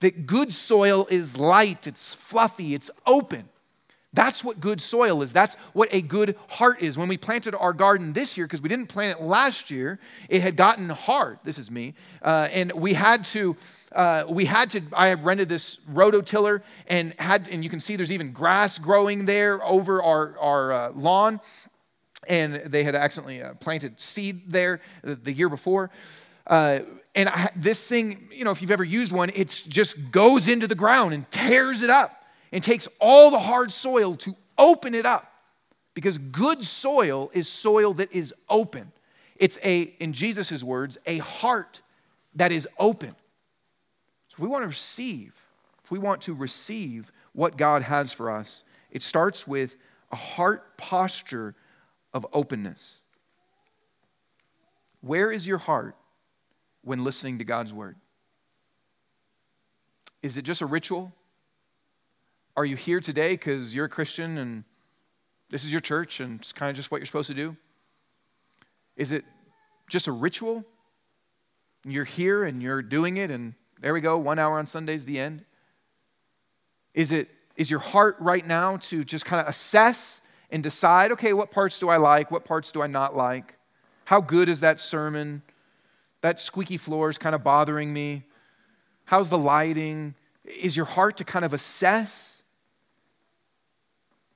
That 0.00 0.26
good 0.26 0.52
soil 0.52 1.06
is 1.10 1.36
light, 1.36 1.86
it's 1.86 2.12
fluffy, 2.14 2.74
it's 2.74 2.90
open. 3.06 3.48
That's 4.18 4.42
what 4.42 4.58
good 4.58 4.80
soil 4.80 5.22
is. 5.22 5.32
That's 5.32 5.54
what 5.74 5.88
a 5.92 6.02
good 6.02 6.34
heart 6.48 6.82
is. 6.82 6.98
When 6.98 7.06
we 7.06 7.16
planted 7.16 7.54
our 7.54 7.72
garden 7.72 8.12
this 8.14 8.36
year, 8.36 8.48
because 8.48 8.60
we 8.60 8.68
didn't 8.68 8.88
plant 8.88 9.16
it 9.16 9.22
last 9.22 9.70
year, 9.70 10.00
it 10.28 10.42
had 10.42 10.56
gotten 10.56 10.88
hard. 10.88 11.38
This 11.44 11.56
is 11.56 11.70
me, 11.70 11.94
uh, 12.20 12.48
and 12.50 12.72
we 12.72 12.94
had 12.94 13.24
to. 13.26 13.56
Uh, 13.92 14.24
we 14.28 14.44
had 14.44 14.72
to. 14.72 14.82
I 14.92 15.14
rented 15.14 15.48
this 15.48 15.78
rototiller 15.88 16.62
and 16.88 17.14
had, 17.20 17.46
and 17.46 17.62
you 17.62 17.70
can 17.70 17.78
see 17.78 17.94
there's 17.94 18.10
even 18.10 18.32
grass 18.32 18.76
growing 18.76 19.24
there 19.24 19.64
over 19.64 20.02
our 20.02 20.36
our 20.40 20.72
uh, 20.72 20.90
lawn 20.96 21.40
and 22.26 22.56
they 22.56 22.82
had 22.82 22.96
accidentally 22.96 23.40
uh, 23.40 23.54
planted 23.54 24.00
seed 24.00 24.50
there 24.50 24.80
the, 25.04 25.32
year 25.32 25.48
before. 25.48 25.90
Uh, 26.44 26.80
and 27.14 27.28
I, 27.28 27.50
this 27.54 27.86
thing, 27.86 28.28
you 28.32 28.44
know, 28.44 28.50
if 28.50 28.60
you've 28.60 28.72
ever 28.72 28.82
used 28.82 29.12
one, 29.12 29.30
it 29.32 29.62
just 29.68 30.10
goes 30.10 30.48
into 30.48 30.66
the 30.66 30.74
ground 30.74 31.14
and 31.14 31.30
tears 31.30 31.82
it 31.82 31.90
up 31.90 32.17
and 32.52 32.62
takes 32.62 32.88
all 33.00 33.30
the 33.30 33.38
hard 33.38 33.72
soil 33.72 34.16
to 34.16 34.36
open 34.56 34.94
it 34.94 35.06
up. 35.06 35.32
Because 35.94 36.18
good 36.18 36.62
soil 36.62 37.30
is 37.34 37.48
soil 37.48 37.94
that 37.94 38.12
is 38.12 38.32
open. 38.48 38.92
It's 39.36 39.58
a, 39.64 39.82
in 40.00 40.12
Jesus' 40.12 40.62
words, 40.62 40.98
a 41.06 41.18
heart 41.18 41.82
that 42.34 42.52
is 42.52 42.68
open. 42.78 43.10
So 44.28 44.34
if 44.34 44.38
we 44.38 44.48
want 44.48 44.62
to 44.62 44.68
receive, 44.68 45.34
if 45.82 45.90
we 45.90 45.98
want 45.98 46.22
to 46.22 46.34
receive 46.34 47.10
what 47.32 47.56
God 47.56 47.82
has 47.82 48.12
for 48.12 48.30
us, 48.30 48.62
it 48.90 49.02
starts 49.02 49.46
with 49.46 49.76
a 50.12 50.16
heart 50.16 50.76
posture 50.76 51.54
of 52.12 52.26
openness. 52.32 52.98
Where 55.00 55.30
is 55.30 55.46
your 55.46 55.58
heart 55.58 55.94
when 56.82 57.04
listening 57.04 57.38
to 57.38 57.44
God's 57.44 57.72
word? 57.72 57.96
Is 60.22 60.36
it 60.36 60.42
just 60.42 60.60
a 60.60 60.66
ritual? 60.66 61.12
Are 62.58 62.64
you 62.64 62.74
here 62.74 62.98
today 62.98 63.34
because 63.34 63.72
you're 63.72 63.84
a 63.84 63.88
Christian 63.88 64.36
and 64.36 64.64
this 65.48 65.62
is 65.62 65.70
your 65.70 65.80
church 65.80 66.18
and 66.18 66.40
it's 66.40 66.52
kind 66.52 66.68
of 66.68 66.74
just 66.74 66.90
what 66.90 66.98
you're 66.98 67.06
supposed 67.06 67.28
to 67.28 67.34
do? 67.34 67.56
Is 68.96 69.12
it 69.12 69.24
just 69.88 70.08
a 70.08 70.12
ritual? 70.12 70.64
You're 71.84 72.04
here 72.04 72.42
and 72.42 72.60
you're 72.60 72.82
doing 72.82 73.16
it, 73.16 73.30
and 73.30 73.54
there 73.80 73.94
we 73.94 74.00
go, 74.00 74.18
one 74.18 74.40
hour 74.40 74.58
on 74.58 74.66
Sunday's 74.66 75.04
the 75.04 75.20
end. 75.20 75.44
Is 76.94 77.12
it 77.12 77.28
is 77.54 77.70
your 77.70 77.78
heart 77.78 78.16
right 78.18 78.44
now 78.44 78.78
to 78.78 79.04
just 79.04 79.24
kind 79.24 79.40
of 79.40 79.46
assess 79.46 80.20
and 80.50 80.60
decide 80.60 81.12
okay, 81.12 81.32
what 81.32 81.52
parts 81.52 81.78
do 81.78 81.88
I 81.88 81.96
like? 81.96 82.32
What 82.32 82.44
parts 82.44 82.72
do 82.72 82.82
I 82.82 82.88
not 82.88 83.14
like? 83.14 83.56
How 84.06 84.20
good 84.20 84.48
is 84.48 84.58
that 84.62 84.80
sermon? 84.80 85.42
That 86.22 86.40
squeaky 86.40 86.76
floor 86.76 87.08
is 87.08 87.18
kind 87.18 87.36
of 87.36 87.44
bothering 87.44 87.92
me. 87.92 88.24
How's 89.04 89.30
the 89.30 89.38
lighting? 89.38 90.16
Is 90.44 90.76
your 90.76 90.86
heart 90.86 91.18
to 91.18 91.24
kind 91.24 91.44
of 91.44 91.54
assess? 91.54 92.34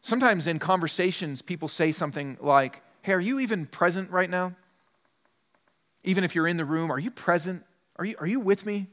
Sometimes 0.03 0.49
in 0.49 0.59
conversations, 0.59 1.41
people 1.43 1.69
say 1.69 1.93
something 1.93 2.37
like, 2.41 2.83
Hey, 3.03 3.13
are 3.13 3.21
you 3.21 3.41
even 3.41 3.67
present 3.67 4.11
right 4.11 4.29
now? 4.29 4.55
Even 6.05 6.25
if 6.25 6.35
you're 6.35 6.49
in 6.49 6.57
the 6.57 6.65
room, 6.65 6.91
are 6.91 6.99
you 6.99 7.11
present? 7.11 7.65
Are 7.97 8.05
you, 8.05 8.17
are 8.19 8.27
you 8.27 8.41
with 8.41 8.67
me? 8.67 8.89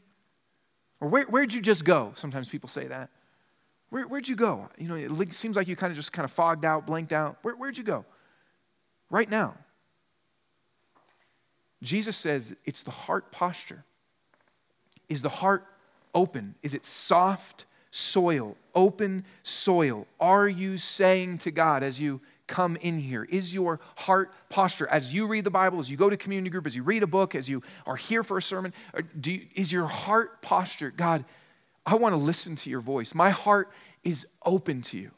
Or 1.02 1.08
where, 1.08 1.26
where'd 1.26 1.54
you 1.54 1.62
just 1.62 1.86
go? 1.86 2.12
Sometimes 2.16 2.50
people 2.50 2.70
say 2.70 2.88
that. 2.88 3.10
Where, 3.90 4.08
where'd 4.08 4.28
you 4.28 4.36
go? 4.36 4.70
You 4.78 4.88
know, 4.88 4.96
it 4.96 5.34
seems 5.34 5.56
like 5.56 5.68
you 5.68 5.76
kind 5.76 5.92
of 5.92 5.98
just 5.98 6.14
kind 6.14 6.26
of 6.26 6.32
fogged 6.32 6.66
out, 6.66 6.86
blanked 6.86 7.14
out. 7.14 7.38
Where, 7.42 7.56
where'd 7.56 7.78
you 7.78 7.84
go? 7.84 8.06
Right 9.10 9.30
now. 9.30 9.56
Jesus 11.82 12.16
says 12.16 12.56
it's 12.66 12.84
the 12.84 12.92
heart 12.92 13.32
posture. 13.32 13.84
Is 15.08 15.22
the 15.22 15.30
heart 15.30 15.66
open? 16.14 16.56
Is 16.62 16.74
it 16.74 16.86
soft 16.86 17.66
soil, 17.92 18.56
open 18.76 19.26
soil? 19.44 20.08
Are 20.20 20.48
you 20.48 20.78
saying 20.78 21.40
to 21.40 21.52
God 21.52 21.84
as 21.84 22.00
you 22.00 22.22
come 22.48 22.76
in 22.78 23.00
here? 23.00 23.24
Is 23.26 23.54
your 23.54 23.80
heart 23.96 24.32
posture 24.50 24.88
as 24.88 25.14
you 25.14 25.28
read 25.28 25.44
the 25.44 25.52
Bible, 25.52 25.80
as 25.80 25.90
you 25.90 25.98
go 25.98 26.10
to 26.10 26.18
community 26.18 26.50
group, 26.50 26.66
as 26.66 26.76
you 26.76 26.84
read 26.84 27.04
a 27.04 27.08
book, 27.08 27.36
as 27.36 27.48
you 27.48 27.62
are 27.86 27.96
here 27.96 28.24
for 28.24 28.38
a 28.38 28.42
sermon? 28.42 28.74
You, 29.24 29.42
is 29.56 29.72
your 29.72 29.88
heart 29.88 30.42
posture, 30.42 30.92
God, 30.92 31.26
I 31.86 31.96
want 31.96 32.14
to 32.14 32.18
listen 32.18 32.56
to 32.58 32.70
your 32.70 32.82
voice. 32.82 33.16
My 33.16 33.30
heart 33.30 33.72
is 34.04 34.28
open 34.46 34.82
to 34.84 34.98
you. 34.98 35.12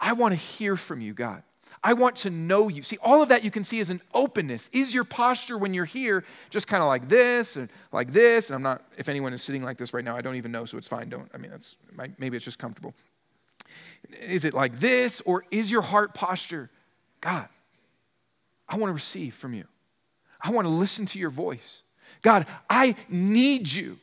I 0.00 0.12
want 0.12 0.32
to 0.32 0.36
hear 0.36 0.76
from 0.76 1.00
you, 1.00 1.14
God. 1.14 1.42
I 1.86 1.92
want 1.92 2.16
to 2.16 2.30
know 2.30 2.68
you. 2.68 2.82
See, 2.82 2.96
all 3.02 3.20
of 3.20 3.28
that 3.28 3.44
you 3.44 3.50
can 3.50 3.62
see 3.62 3.78
is 3.78 3.90
an 3.90 4.00
openness. 4.14 4.70
Is 4.72 4.94
your 4.94 5.04
posture 5.04 5.58
when 5.58 5.74
you're 5.74 5.84
here 5.84 6.24
just 6.48 6.66
kind 6.66 6.82
of 6.82 6.88
like 6.88 7.10
this 7.10 7.56
and 7.56 7.68
like 7.92 8.10
this? 8.10 8.48
And 8.48 8.54
I'm 8.54 8.62
not, 8.62 8.82
if 8.96 9.10
anyone 9.10 9.34
is 9.34 9.42
sitting 9.42 9.62
like 9.62 9.76
this 9.76 9.92
right 9.92 10.02
now, 10.02 10.16
I 10.16 10.22
don't 10.22 10.36
even 10.36 10.50
know, 10.50 10.64
so 10.64 10.78
it's 10.78 10.88
fine. 10.88 11.10
Don't, 11.10 11.30
I 11.34 11.36
mean, 11.36 11.50
that's, 11.50 11.76
maybe 12.18 12.36
it's 12.36 12.44
just 12.44 12.58
comfortable. 12.58 12.94
Is 14.18 14.46
it 14.46 14.54
like 14.54 14.80
this, 14.80 15.20
or 15.26 15.44
is 15.50 15.70
your 15.70 15.82
heart 15.82 16.14
posture, 16.14 16.70
God, 17.20 17.48
I 18.66 18.76
want 18.76 18.88
to 18.88 18.94
receive 18.94 19.34
from 19.34 19.52
you? 19.52 19.64
I 20.40 20.52
want 20.52 20.64
to 20.64 20.70
listen 20.70 21.04
to 21.06 21.18
your 21.18 21.30
voice. 21.30 21.82
God, 22.22 22.46
I 22.70 22.96
need 23.10 23.70
you. 23.70 23.98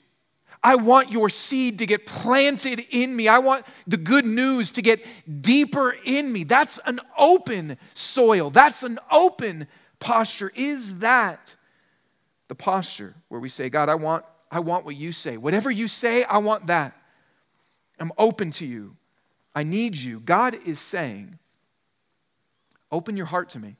I 0.63 0.75
want 0.75 1.11
your 1.11 1.29
seed 1.29 1.79
to 1.79 1.85
get 1.87 2.05
planted 2.05 2.85
in 2.91 3.15
me. 3.15 3.27
I 3.27 3.39
want 3.39 3.65
the 3.87 3.97
good 3.97 4.25
news 4.25 4.71
to 4.71 4.81
get 4.81 5.03
deeper 5.41 5.95
in 6.05 6.31
me. 6.31 6.43
That's 6.43 6.79
an 6.85 6.99
open 7.17 7.77
soil. 7.95 8.51
That's 8.51 8.83
an 8.83 8.99
open 9.11 9.67
posture. 9.99 10.51
Is 10.55 10.97
that 10.97 11.55
the 12.47 12.55
posture 12.55 13.15
where 13.29 13.41
we 13.41 13.49
say, 13.49 13.69
God, 13.69 13.89
I 13.89 13.95
want, 13.95 14.23
I 14.51 14.59
want 14.59 14.85
what 14.85 14.95
you 14.95 15.11
say. 15.11 15.37
Whatever 15.37 15.71
you 15.71 15.87
say, 15.87 16.25
I 16.25 16.37
want 16.37 16.67
that. 16.67 16.95
I'm 17.99 18.11
open 18.17 18.51
to 18.51 18.65
you. 18.65 18.95
I 19.55 19.63
need 19.63 19.95
you. 19.95 20.19
God 20.19 20.55
is 20.65 20.79
saying, 20.79 21.39
open 22.91 23.17
your 23.17 23.25
heart 23.25 23.49
to 23.49 23.59
me. 23.59 23.77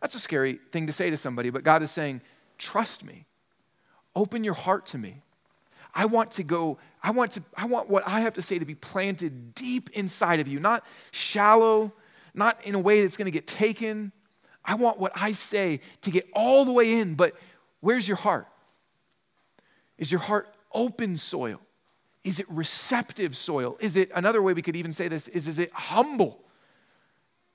That's 0.00 0.14
a 0.14 0.18
scary 0.18 0.58
thing 0.72 0.86
to 0.86 0.92
say 0.92 1.10
to 1.10 1.16
somebody, 1.16 1.50
but 1.50 1.62
God 1.62 1.82
is 1.82 1.90
saying, 1.90 2.22
trust 2.58 3.04
me. 3.04 3.26
Open 4.16 4.42
your 4.44 4.54
heart 4.54 4.86
to 4.86 4.98
me. 4.98 5.22
I 5.94 6.04
want 6.06 6.32
to 6.32 6.42
go, 6.42 6.78
I 7.02 7.10
want 7.10 7.32
to, 7.32 7.42
I 7.56 7.66
want 7.66 7.88
what 7.88 8.06
I 8.06 8.20
have 8.20 8.34
to 8.34 8.42
say 8.42 8.58
to 8.58 8.64
be 8.64 8.74
planted 8.74 9.54
deep 9.54 9.90
inside 9.90 10.40
of 10.40 10.48
you, 10.48 10.60
not 10.60 10.84
shallow, 11.10 11.92
not 12.34 12.64
in 12.64 12.74
a 12.74 12.78
way 12.78 13.02
that's 13.02 13.16
going 13.16 13.26
to 13.26 13.32
get 13.32 13.46
taken. 13.46 14.12
I 14.64 14.74
want 14.74 14.98
what 14.98 15.12
I 15.14 15.32
say 15.32 15.80
to 16.02 16.10
get 16.10 16.28
all 16.32 16.64
the 16.64 16.72
way 16.72 16.94
in, 16.94 17.14
but 17.14 17.34
where's 17.80 18.06
your 18.06 18.16
heart? 18.16 18.46
Is 19.98 20.12
your 20.12 20.20
heart 20.20 20.48
open 20.72 21.16
soil? 21.16 21.60
Is 22.22 22.38
it 22.38 22.46
receptive 22.50 23.36
soil? 23.36 23.76
Is 23.80 23.96
it, 23.96 24.10
another 24.14 24.42
way 24.42 24.52
we 24.52 24.62
could 24.62 24.76
even 24.76 24.92
say 24.92 25.08
this, 25.08 25.28
is, 25.28 25.48
is 25.48 25.58
it 25.58 25.72
humble? 25.72 26.42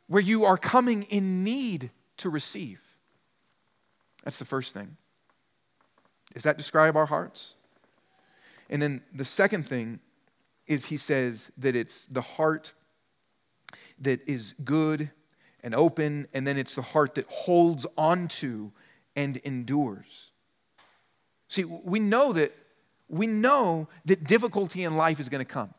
Where 0.08 0.22
you 0.22 0.46
are 0.46 0.58
coming 0.58 1.04
in 1.04 1.44
need 1.44 1.92
to 2.18 2.30
receive. 2.30 2.82
That's 4.24 4.40
the 4.40 4.46
first 4.46 4.74
thing. 4.74 4.98
Does 6.34 6.44
that 6.44 6.58
describe 6.58 6.98
our 6.98 7.06
hearts? 7.06 7.56
And 8.70 8.82
then 8.82 9.02
the 9.14 9.26
second 9.26 9.68
thing 9.68 10.00
is 10.68 10.86
he 10.86 10.98
says 10.98 11.52
that 11.58 11.76
it's 11.76 12.06
the 12.06 12.22
heart 12.22 12.74
that 14.00 14.28
is 14.28 14.54
good 14.64 15.12
and 15.64 15.74
open, 15.74 16.28
and 16.34 16.46
then 16.46 16.58
it's 16.58 16.76
the 16.76 16.82
heart 16.82 17.16
that 17.16 17.26
holds 17.28 17.86
onto 17.98 18.72
and 19.16 19.38
endures. 19.38 20.32
See, 21.48 21.64
we 21.64 22.00
know 22.00 22.34
that 22.34 22.54
we 23.08 23.28
know 23.28 23.88
that 24.06 24.24
difficulty 24.24 24.84
in 24.84 24.98
life 24.98 25.20
is 25.20 25.30
going 25.30 25.46
to 25.46 25.52
come. 25.52 25.74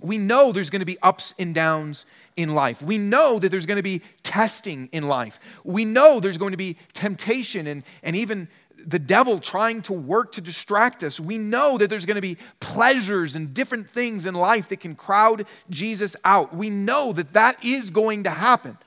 We 0.00 0.18
know 0.18 0.52
there's 0.52 0.70
going 0.70 0.80
to 0.80 0.86
be 0.86 0.98
ups 1.02 1.34
and 1.38 1.54
downs 1.54 2.04
in 2.36 2.54
life. 2.54 2.82
We 2.82 2.98
know 2.98 3.38
that 3.38 3.50
there's 3.50 3.66
going 3.66 3.76
to 3.76 3.82
be 3.82 4.02
testing 4.22 4.88
in 4.90 5.06
life. 5.06 5.38
We 5.62 5.84
know 5.84 6.18
there's 6.18 6.38
going 6.38 6.50
to 6.50 6.56
be 6.56 6.76
temptation 6.94 7.66
and, 7.66 7.84
and 8.02 8.16
even 8.16 8.48
the 8.86 8.98
devil 8.98 9.38
trying 9.38 9.82
to 9.82 9.92
work 9.92 10.32
to 10.32 10.40
distract 10.40 11.02
us. 11.02 11.18
We 11.18 11.38
know 11.38 11.78
that 11.78 11.88
there's 11.88 12.06
going 12.06 12.16
to 12.16 12.20
be 12.20 12.38
pleasures 12.60 13.36
and 13.36 13.54
different 13.54 13.90
things 13.90 14.26
in 14.26 14.34
life 14.34 14.68
that 14.68 14.80
can 14.80 14.94
crowd 14.94 15.46
Jesus 15.70 16.16
out. 16.24 16.54
We 16.54 16.70
know 16.70 17.12
that 17.12 17.32
that 17.32 17.64
is 17.64 17.90
going 17.90 18.24
to 18.24 18.30
happen. 18.30 18.78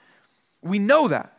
We 0.61 0.79
know 0.79 1.07
that. 1.07 1.33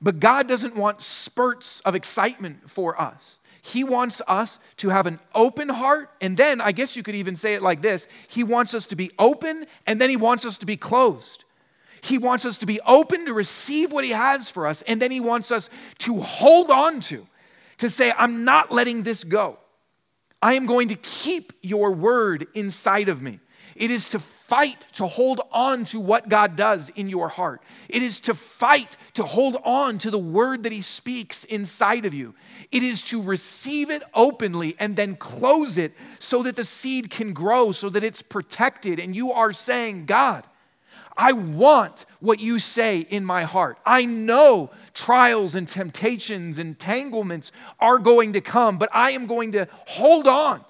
But 0.00 0.20
God 0.20 0.46
doesn't 0.46 0.76
want 0.76 1.02
spurts 1.02 1.80
of 1.80 1.94
excitement 1.94 2.70
for 2.70 3.00
us. 3.00 3.38
He 3.62 3.82
wants 3.82 4.22
us 4.28 4.60
to 4.76 4.90
have 4.90 5.06
an 5.06 5.18
open 5.34 5.68
heart, 5.68 6.10
and 6.20 6.36
then 6.36 6.60
I 6.60 6.70
guess 6.70 6.94
you 6.96 7.02
could 7.02 7.16
even 7.16 7.34
say 7.34 7.54
it 7.54 7.62
like 7.62 7.82
this 7.82 8.06
He 8.28 8.44
wants 8.44 8.74
us 8.74 8.86
to 8.88 8.96
be 8.96 9.10
open, 9.18 9.66
and 9.86 10.00
then 10.00 10.08
He 10.08 10.16
wants 10.16 10.44
us 10.44 10.58
to 10.58 10.66
be 10.66 10.76
closed. 10.76 11.44
He 12.00 12.18
wants 12.18 12.44
us 12.44 12.58
to 12.58 12.66
be 12.66 12.78
open 12.86 13.26
to 13.26 13.32
receive 13.32 13.90
what 13.90 14.04
He 14.04 14.10
has 14.10 14.50
for 14.50 14.68
us, 14.68 14.82
and 14.82 15.02
then 15.02 15.10
He 15.10 15.18
wants 15.18 15.50
us 15.50 15.68
to 16.00 16.20
hold 16.20 16.70
on 16.70 17.00
to 17.00 17.26
to 17.78 17.90
say, 17.90 18.12
I'm 18.16 18.44
not 18.44 18.72
letting 18.72 19.02
this 19.02 19.24
go. 19.24 19.58
I 20.42 20.54
am 20.54 20.66
going 20.66 20.88
to 20.88 20.96
keep 20.96 21.52
your 21.62 21.92
word 21.92 22.46
inside 22.54 23.08
of 23.08 23.22
me. 23.22 23.40
It 23.74 23.90
is 23.90 24.08
to 24.10 24.18
fight 24.18 24.86
to 24.94 25.06
hold 25.06 25.40
on 25.52 25.84
to 25.86 26.00
what 26.00 26.28
God 26.28 26.56
does 26.56 26.88
in 26.90 27.10
your 27.10 27.28
heart. 27.28 27.62
It 27.88 28.02
is 28.02 28.20
to 28.20 28.34
fight 28.34 28.96
to 29.14 29.24
hold 29.24 29.58
on 29.64 29.98
to 29.98 30.10
the 30.10 30.18
word 30.18 30.62
that 30.62 30.72
He 30.72 30.80
speaks 30.80 31.44
inside 31.44 32.06
of 32.06 32.14
you. 32.14 32.34
It 32.72 32.82
is 32.82 33.02
to 33.04 33.22
receive 33.22 33.90
it 33.90 34.02
openly 34.14 34.76
and 34.78 34.96
then 34.96 35.16
close 35.16 35.76
it 35.76 35.92
so 36.18 36.42
that 36.42 36.56
the 36.56 36.64
seed 36.64 37.10
can 37.10 37.34
grow, 37.34 37.70
so 37.70 37.90
that 37.90 38.04
it's 38.04 38.22
protected. 38.22 38.98
And 38.98 39.14
you 39.14 39.30
are 39.32 39.52
saying, 39.52 40.06
God, 40.06 40.46
I 41.16 41.32
want 41.32 42.06
what 42.20 42.40
you 42.40 42.58
say 42.58 43.00
in 43.00 43.24
my 43.24 43.44
heart. 43.44 43.78
I 43.84 44.04
know 44.04 44.70
trials 44.96 45.54
and 45.54 45.68
temptations, 45.68 46.58
entanglements 46.58 47.52
are 47.78 47.98
going 47.98 48.32
to 48.32 48.40
come, 48.40 48.78
but 48.78 48.88
I 48.92 49.12
am 49.12 49.26
going 49.26 49.52
to 49.52 49.68
hold 49.86 50.26
on. 50.26 50.64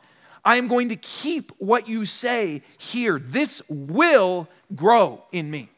I 0.45 0.57
am 0.57 0.69
going 0.69 0.91
to 0.91 0.97
keep 0.97 1.53
what 1.59 1.89
you 1.89 2.05
say 2.05 2.62
here. 2.77 3.19
This 3.19 3.62
will 3.69 4.49
grow 4.75 5.23
in 5.33 5.51
me. 5.51 5.71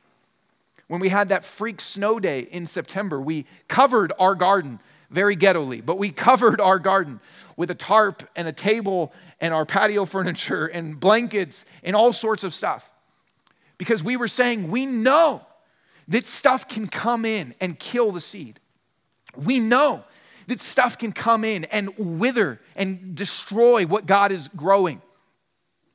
When 0.88 1.00
we 1.00 1.10
had 1.10 1.28
that 1.28 1.44
freak 1.44 1.80
snow 1.80 2.18
day 2.18 2.40
in 2.40 2.66
September, 2.66 3.20
we 3.20 3.44
covered 3.68 4.12
our 4.18 4.34
garden 4.34 4.80
very 5.10 5.36
ghettoly, 5.36 5.84
but 5.84 5.98
we 5.98 6.10
covered 6.10 6.60
our 6.60 6.78
garden 6.78 7.20
with 7.56 7.70
a 7.70 7.74
tarp 7.74 8.28
and 8.34 8.48
a 8.48 8.52
table 8.52 9.12
and 9.40 9.54
our 9.54 9.64
patio 9.64 10.04
furniture 10.04 10.66
and 10.66 10.98
blankets 10.98 11.64
and 11.82 11.94
all 11.94 12.12
sorts 12.12 12.44
of 12.44 12.52
stuff 12.52 12.90
because 13.78 14.02
we 14.02 14.16
were 14.16 14.28
saying 14.28 14.70
we 14.70 14.84
know 14.84 15.42
that 16.08 16.26
stuff 16.26 16.66
can 16.66 16.88
come 16.88 17.24
in 17.24 17.54
and 17.60 17.78
kill 17.78 18.10
the 18.12 18.20
seed. 18.20 18.60
We 19.36 19.60
know 19.60 20.04
that 20.46 20.60
stuff 20.60 20.96
can 20.96 21.12
come 21.12 21.44
in 21.44 21.64
and 21.66 21.92
wither 21.98 22.60
and 22.74 23.14
destroy 23.14 23.86
what 23.86 24.06
God 24.06 24.32
is 24.32 24.48
growing. 24.48 25.02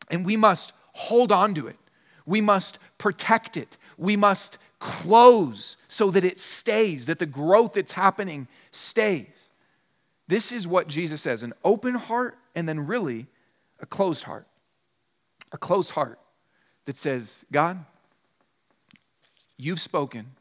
And 0.10 0.26
we 0.26 0.38
must 0.38 0.72
hold 0.94 1.32
on 1.32 1.56
to 1.56 1.68
it. 1.68 1.78
We 2.26 2.40
must 2.40 2.78
protect 2.98 3.58
it. 3.58 3.78
We 3.98 4.16
must 4.16 4.60
close 4.80 5.78
so 5.88 6.12
that 6.12 6.24
it 6.24 6.40
stays, 6.40 7.08
that 7.08 7.20
the 7.20 7.26
growth 7.26 7.74
that's 7.74 7.94
happening 7.94 8.48
stays. 8.72 9.50
This 10.28 10.52
is 10.52 10.68
what 10.68 10.88
Jesus 10.88 11.22
says 11.22 11.42
an 11.44 11.54
open 11.64 11.96
heart 11.96 12.38
and 12.56 12.70
then 12.70 12.86
really 12.86 13.28
a 13.80 13.86
closed 13.86 14.24
heart. 14.24 14.48
A 15.52 15.58
closed 15.58 15.92
heart 15.92 16.20
that 16.86 16.98
says, 16.98 17.46
God, 17.52 17.86
you've 19.58 19.82
spoken. 19.82 20.32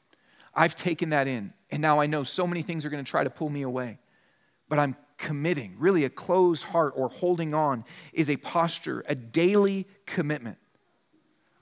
I've 0.55 0.77
taken 0.77 1.11
that 1.11 1.29
in. 1.29 1.53
And 1.71 1.81
now 1.81 2.01
I 2.01 2.07
know 2.07 2.23
so 2.23 2.47
many 2.47 2.63
things 2.63 2.85
are 2.85 2.91
going 2.91 3.05
to 3.05 3.11
try 3.11 3.25
to 3.25 3.31
pull 3.31 3.49
me 3.49 3.63
away. 3.63 3.99
But 4.69 4.79
I'm 4.79 4.97
committing. 5.17 5.77
Really, 5.79 6.05
a 6.05 6.11
closed 6.11 6.65
heart 6.65 6.95
or 6.97 7.09
holding 7.09 7.55
on 7.55 7.85
is 8.13 8.29
a 8.29 8.37
posture, 8.37 9.05
a 9.09 9.15
daily 9.15 9.87
commitment. 10.07 10.59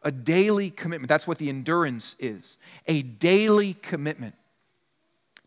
A 0.02 0.10
daily 0.10 0.70
commitment. 0.70 1.08
That's 1.08 1.26
what 1.26 1.38
the 1.38 1.48
endurance 1.48 2.16
is. 2.18 2.56
A 2.86 3.02
daily 3.02 3.74
commitment 3.74 4.34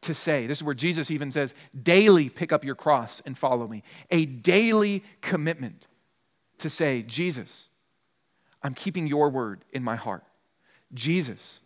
to 0.02 0.14
say, 0.14 0.46
this 0.48 0.60
is 0.60 0.64
where 0.64 0.76
Jesus 0.76 1.10
even 1.10 1.32
says, 1.32 1.56
daily 1.82 2.30
pick 2.30 2.52
up 2.52 2.64
your 2.64 2.76
cross 2.76 3.22
and 3.26 3.38
follow 3.38 3.68
me. 3.68 3.84
A 4.12 4.26
daily 4.26 5.04
commitment 5.22 5.88
to 6.60 6.70
say, 6.70 7.02
Jesus, 7.02 7.68
I'm 8.62 8.74
keeping 8.74 9.08
your 9.08 9.30
word 9.30 9.66
in 9.72 9.84
my 9.84 9.96
heart. 9.96 10.24
Jesus, 10.94 11.62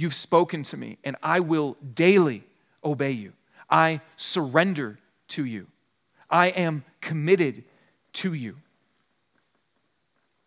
you've 0.00 0.14
spoken 0.14 0.62
to 0.64 0.76
me, 0.76 0.98
and 1.04 1.16
I 1.22 1.40
will 1.40 1.76
daily 1.94 2.44
obey 2.82 3.10
you. 3.10 3.32
I 3.68 4.00
surrender 4.16 4.98
to 5.28 5.44
you. 5.44 5.66
I 6.30 6.48
am 6.48 6.84
committed 7.00 7.64
to 8.14 8.32
you. 8.32 8.56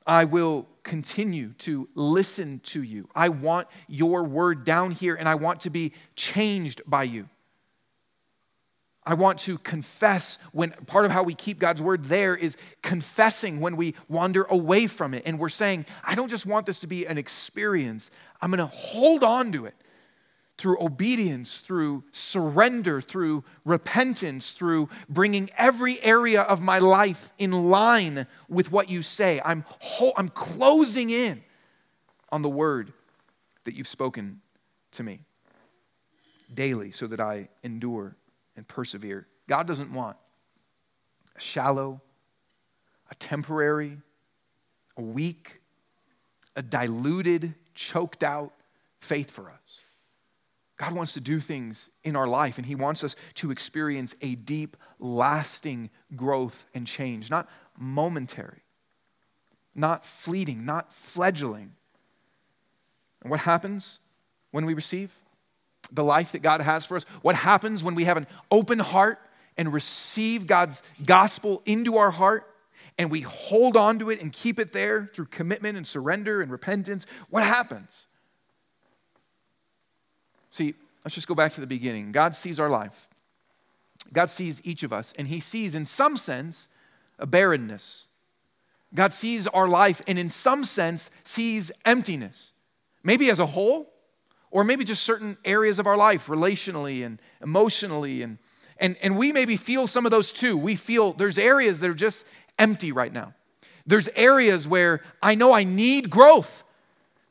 I 0.05 0.25
will 0.25 0.67
continue 0.83 1.53
to 1.59 1.87
listen 1.95 2.59
to 2.63 2.81
you. 2.81 3.07
I 3.15 3.29
want 3.29 3.67
your 3.87 4.23
word 4.23 4.65
down 4.65 4.91
here 4.91 5.15
and 5.15 5.29
I 5.29 5.35
want 5.35 5.61
to 5.61 5.69
be 5.69 5.93
changed 6.15 6.81
by 6.85 7.03
you. 7.03 7.29
I 9.05 9.15
want 9.15 9.39
to 9.39 9.57
confess 9.57 10.39
when 10.51 10.71
part 10.87 11.05
of 11.05 11.11
how 11.11 11.23
we 11.23 11.35
keep 11.35 11.59
God's 11.59 11.81
word 11.81 12.05
there 12.05 12.35
is 12.35 12.57
confessing 12.81 13.59
when 13.59 13.75
we 13.75 13.95
wander 14.07 14.43
away 14.43 14.87
from 14.87 15.13
it. 15.13 15.23
And 15.25 15.37
we're 15.39 15.49
saying, 15.49 15.85
I 16.03 16.15
don't 16.15 16.29
just 16.29 16.45
want 16.45 16.65
this 16.65 16.79
to 16.81 16.87
be 16.87 17.05
an 17.05 17.17
experience, 17.17 18.09
I'm 18.41 18.49
going 18.49 18.59
to 18.59 18.65
hold 18.65 19.23
on 19.23 19.51
to 19.53 19.65
it 19.65 19.75
through 20.57 20.81
obedience, 20.81 21.59
through 21.59 22.03
surrender, 22.11 23.01
through 23.01 23.43
repentance, 23.65 24.51
through 24.51 24.87
bringing 25.09 25.49
every 25.57 26.01
area 26.03 26.41
of 26.41 26.61
my 26.61 26.79
life 26.79 27.33
in 27.37 27.51
line 27.51 28.27
with 28.47 28.71
what 28.71 28.89
you 28.89 29.01
say. 29.01 29.41
I'm, 29.43 29.65
whole, 29.79 30.13
I'm 30.15 30.29
closing 30.29 31.09
in 31.09 31.43
on 32.31 32.43
the 32.43 32.49
word 32.49 32.93
that 33.63 33.73
you've 33.73 33.87
spoken 33.87 34.41
to 34.91 35.03
me 35.03 35.21
daily 36.53 36.91
so 36.91 37.07
that 37.07 37.19
I 37.19 37.49
endure 37.63 38.15
and 38.55 38.67
persevere. 38.67 39.27
God 39.47 39.67
doesn't 39.67 39.93
want 39.93 40.17
a 41.35 41.39
shallow, 41.39 42.01
a 43.09 43.15
temporary, 43.15 43.97
a 44.97 45.01
weak, 45.01 45.61
a 46.55 46.61
diluted, 46.61 47.55
choked 47.73 48.23
out 48.23 48.53
faith 48.99 49.31
for 49.31 49.49
us. 49.49 49.79
God 50.77 50.93
wants 50.93 51.13
to 51.13 51.21
do 51.21 51.39
things 51.39 51.89
in 52.03 52.15
our 52.15 52.27
life, 52.27 52.57
and 52.57 52.65
He 52.65 52.75
wants 52.75 53.03
us 53.03 53.15
to 53.35 53.51
experience 53.51 54.15
a 54.21 54.35
deep, 54.35 54.75
lasting 54.99 55.89
growth 56.15 56.65
and 56.73 56.87
change, 56.87 57.29
not 57.29 57.47
momentary, 57.77 58.63
not 59.75 60.05
fleeting, 60.05 60.65
not 60.65 60.91
fledgling. 60.91 61.73
And 63.21 63.31
what 63.31 63.41
happens 63.41 63.99
when 64.51 64.65
we 64.65 64.73
receive? 64.73 65.22
The 65.91 66.03
life 66.03 66.31
that 66.31 66.41
God 66.41 66.61
has 66.61 66.85
for 66.85 66.95
us, 66.95 67.05
what 67.21 67.35
happens 67.35 67.83
when 67.83 67.95
we 67.95 68.05
have 68.05 68.17
an 68.17 68.27
open 68.49 68.79
heart 68.79 69.19
and 69.57 69.73
receive 69.73 70.47
God's 70.47 70.81
gospel 71.05 71.61
into 71.65 71.97
our 71.97 72.11
heart 72.11 72.49
and 72.97 73.09
we 73.09 73.21
hold 73.21 73.75
on 73.75 73.99
to 73.99 74.09
it 74.09 74.21
and 74.21 74.31
keep 74.31 74.59
it 74.59 74.71
there 74.71 75.09
through 75.13 75.25
commitment 75.25 75.77
and 75.77 75.85
surrender 75.85 76.41
and 76.41 76.51
repentance, 76.51 77.05
what 77.29 77.43
happens? 77.43 78.05
See, 80.51 80.75
let's 81.03 81.15
just 81.15 81.27
go 81.27 81.35
back 81.35 81.53
to 81.53 81.61
the 81.61 81.67
beginning. 81.67 82.11
God 82.11 82.35
sees 82.35 82.59
our 82.59 82.69
life. 82.69 83.09
God 84.11 84.29
sees 84.29 84.61
each 84.63 84.83
of 84.83 84.93
us, 84.93 85.13
and 85.17 85.27
He 85.27 85.39
sees, 85.39 85.73
in 85.73 85.85
some 85.85 86.17
sense, 86.17 86.67
a 87.17 87.25
barrenness. 87.25 88.05
God 88.93 89.11
sees 89.11 89.47
our 89.47 89.67
life, 89.67 90.01
and 90.07 90.19
in 90.19 90.29
some 90.29 90.63
sense, 90.63 91.09
sees 91.23 91.71
emptiness. 91.85 92.51
Maybe 93.03 93.31
as 93.31 93.39
a 93.39 93.47
whole, 93.47 93.92
or 94.53 94.63
maybe 94.63 94.83
just 94.83 95.01
certain 95.01 95.35
areas 95.43 95.79
of 95.79 95.87
our 95.87 95.97
life, 95.97 96.27
relationally 96.27 97.03
and 97.03 97.19
emotionally. 97.41 98.21
And, 98.21 98.37
and, 98.77 98.95
and 99.01 99.17
we 99.17 99.31
maybe 99.31 99.57
feel 99.57 99.87
some 99.87 100.05
of 100.05 100.11
those 100.11 100.31
too. 100.31 100.55
We 100.55 100.75
feel 100.75 101.11
there's 101.13 101.39
areas 101.39 101.79
that 101.79 101.89
are 101.89 101.95
just 101.95 102.27
empty 102.59 102.91
right 102.91 103.11
now. 103.11 103.33
There's 103.87 104.09
areas 104.15 104.67
where 104.67 105.01
I 105.23 105.33
know 105.33 105.53
I 105.53 105.63
need 105.63 106.11
growth. 106.11 106.63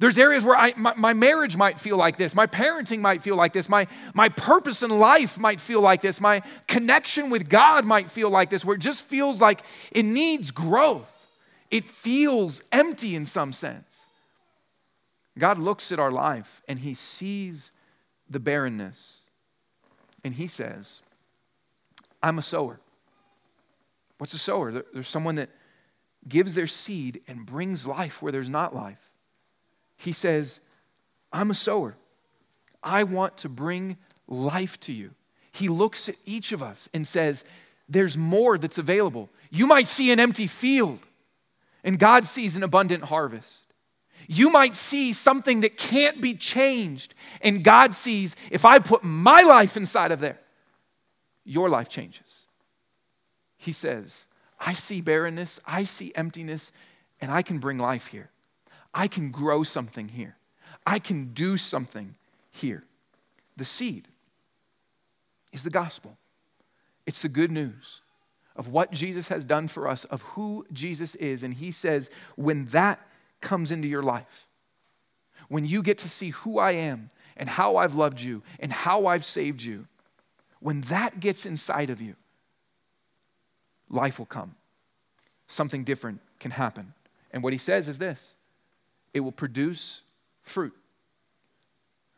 There's 0.01 0.19
areas 0.19 0.43
where 0.45 0.57
I, 0.57 0.75
my, 0.77 0.95
my, 0.97 1.13
marriage 1.13 1.57
might 1.57 1.79
feel 1.79 1.97
like 1.97 2.17
this. 2.17 2.35
My 2.35 2.49
parenting 2.49 2.99
might 2.99 3.23
feel 3.23 3.37
like 3.37 3.53
this. 3.53 3.69
My, 3.69 3.87
my 4.15 4.29
purpose 4.29 4.83
in 4.83 4.91
life 4.91 5.39
might 5.39 5.61
feel 5.61 5.81
like 5.81 6.03
this. 6.03 6.21
My 6.21 6.43
connection 6.67 7.31
with 7.31 7.49
God 7.49 7.85
might 7.85 8.11
feel 8.11 8.31
like 8.31 8.51
this, 8.51 8.65
where 8.65 8.75
it 8.75 8.81
just 8.81 9.05
feels 9.05 9.41
like 9.41 9.63
it 9.93 10.03
needs 10.03 10.51
growth. 10.51 11.13
It 11.71 11.89
feels 11.89 12.65
empty 12.73 13.15
in 13.15 13.27
some 13.27 13.53
sense. 13.53 14.02
God 15.39 15.59
looks 15.59 15.93
at 15.93 15.99
our 15.99 16.11
life 16.11 16.63
and 16.69 16.81
he 16.81 16.95
sees 16.95 17.73
the 18.29 18.41
barrenness 18.41 19.19
and 20.25 20.35
he 20.35 20.47
says, 20.47 21.03
I'm 22.23 22.39
a 22.39 22.43
sower. 22.43 22.81
What's 24.19 24.35
a 24.35 24.39
sower? 24.39 24.85
There's 24.93 25.09
someone 25.09 25.35
that 25.37 25.51
gives 26.29 26.55
their 26.55 26.67
seed 26.67 27.23
and 27.27 27.45
brings 27.45 27.87
life 27.87 28.23
where 28.23 28.31
there's 28.31 28.49
not 28.49 28.75
life. 28.75 29.11
He 29.97 30.13
says, 30.13 30.61
I'm 31.33 31.51
a 31.51 31.55
sower. 31.55 31.97
I 32.83 33.05
want 33.05 33.39
to 33.39 33.49
bring 33.49 33.97
life 34.29 34.79
to 34.81 34.93
you. 34.93 35.13
He 35.53 35.69
looks 35.69 36.09
at 36.09 36.17
each 36.25 36.53
of 36.53 36.63
us 36.63 36.89
and 36.95 37.07
says, 37.07 37.45
There's 37.89 38.17
more 38.17 38.59
that's 38.59 38.79
available. 38.79 39.29
You 39.51 39.67
might 39.67 39.89
see 39.89 40.11
an 40.11 40.21
empty 40.21 40.47
field, 40.47 41.01
and 41.85 41.99
God 41.99 42.27
sees 42.27 42.57
an 42.57 42.63
abundant 42.63 43.05
harvest. 43.05 43.72
You 44.29 44.51
might 44.51 44.75
see 44.75 45.13
something 45.13 45.61
that 45.61 45.77
can't 45.77 46.21
be 46.21 46.35
changed, 46.35 47.15
and 47.41 47.65
God 47.65 47.95
sees 47.95 48.37
if 48.51 48.65
I 48.65 48.79
put 48.79 49.03
my 49.03 49.43
life 49.43 49.77
inside 49.77 50.13
of 50.13 50.21
there, 50.21 50.39
your 51.45 51.69
life 51.69 51.89
changes. 51.89 52.47
He 53.57 53.73
says, 53.73 54.27
I 54.61 54.73
see 54.73 55.01
barrenness, 55.01 55.61
I 55.67 55.85
see 55.85 56.13
emptiness, 56.15 56.73
and 57.21 57.31
I 57.31 57.43
can 57.43 57.59
bring 57.59 57.79
life 57.79 58.09
here. 58.09 58.31
I 58.95 59.09
can 59.09 59.31
grow 59.31 59.63
something 59.63 60.09
here. 60.09 60.37
I 60.87 60.99
can 60.99 61.33
do 61.33 61.57
something 61.57 62.17
here. 62.51 62.85
The 63.57 63.65
seed 63.65 64.09
is 65.53 65.65
the 65.65 65.71
gospel, 65.71 66.17
it's 67.07 67.23
the 67.23 67.29
good 67.29 67.51
news 67.51 68.01
of 68.55 68.69
what 68.69 68.91
Jesus 68.91 69.29
has 69.29 69.45
done 69.45 69.67
for 69.67 69.89
us, 69.89 70.05
of 70.07 70.23
who 70.23 70.67
Jesus 70.73 71.15
is. 71.15 71.43
And 71.43 71.55
he 71.55 71.71
says, 71.71 72.11
when 72.37 72.67
that 72.67 73.01
comes 73.43 73.73
into 73.73 73.89
your 73.89 74.03
life, 74.03 74.49
when 75.49 75.67
you 75.67 75.83
get 75.83 75.99
to 75.99 76.09
see 76.09 76.31
who 76.31 76.59
I 76.59 76.73
am 76.73 77.11
and 77.37 77.49
how 77.49 77.77
I've 77.77 77.95
loved 77.95 78.21
you 78.21 78.43
and 78.59 78.73
how 78.73 79.07
I've 79.07 79.25
saved 79.25 79.63
you, 79.63 79.87
when 80.61 80.81
that 80.83 81.21
gets 81.21 81.45
inside 81.45 81.91
of 81.91 82.01
you, 82.01 82.15
life 83.91 84.19
will 84.19 84.27
come. 84.27 84.55
Something 85.47 85.85
different 85.85 86.21
can 86.41 86.53
happen. 86.53 86.95
And 87.33 87.43
what 87.43 87.53
he 87.53 87.59
says 87.59 87.89
is 87.89 87.99
this 87.99 88.37
it 89.13 89.21
will 89.21 89.33
produce 89.33 90.03
fruit. 90.41 90.75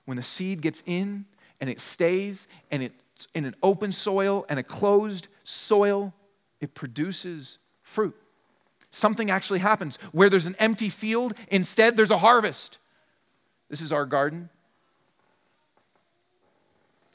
When 0.05 0.17
the 0.17 0.23
seed 0.23 0.61
gets 0.61 0.83
in 0.87 1.25
and 1.61 1.71
it 1.71 1.81
stays 1.81 2.47
and 2.71 2.83
it's 2.83 3.27
in 3.35 3.47
an 3.47 3.57
open 3.63 3.91
soil 3.91 4.45
and 4.49 4.59
a 4.59 4.63
closed 4.63 5.29
soil, 5.43 6.13
it 6.61 6.75
produces 6.75 7.59
fruit 7.83 8.15
something 8.95 9.31
actually 9.31 9.59
happens. 9.59 9.99
Where 10.13 10.31
there's 10.31 10.47
an 10.47 10.57
empty 10.59 10.89
field, 10.89 11.35
instead 11.49 11.97
there's 11.97 12.11
a 12.11 12.19
harvest. 12.19 12.79
This 13.69 13.81
is 13.81 13.93
our 13.93 14.07
garden. 14.07 14.49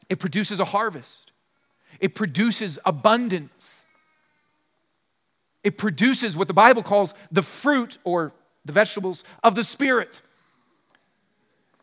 It 0.09 0.19
produces 0.19 0.59
a 0.59 0.65
harvest, 0.65 1.31
it 1.99 2.15
produces 2.15 2.79
abundance. 2.85 3.75
It 5.61 5.77
produces 5.77 6.37
what 6.37 6.47
the 6.47 6.53
Bible 6.53 6.81
calls 6.81 7.13
the 7.33 7.41
fruit 7.41 7.97
or 8.05 8.31
the 8.63 8.71
vegetables 8.71 9.25
of 9.43 9.55
the 9.55 9.63
Spirit. 9.65 10.21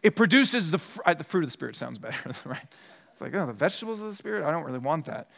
It 0.02 0.16
produces 0.16 0.70
the, 0.70 0.78
fr- 0.78 1.02
uh, 1.04 1.12
the 1.12 1.24
fruit 1.24 1.44
of 1.44 1.48
the 1.48 1.52
Spirit, 1.52 1.76
sounds 1.76 1.98
better, 1.98 2.32
right? 2.46 2.66
It's 3.12 3.20
like, 3.20 3.34
oh, 3.34 3.44
the 3.44 3.52
vegetables 3.52 4.00
of 4.00 4.08
the 4.08 4.14
Spirit? 4.14 4.44
I 4.44 4.50
don't 4.50 4.64
really 4.64 4.78
want 4.78 5.04
that. 5.06 5.28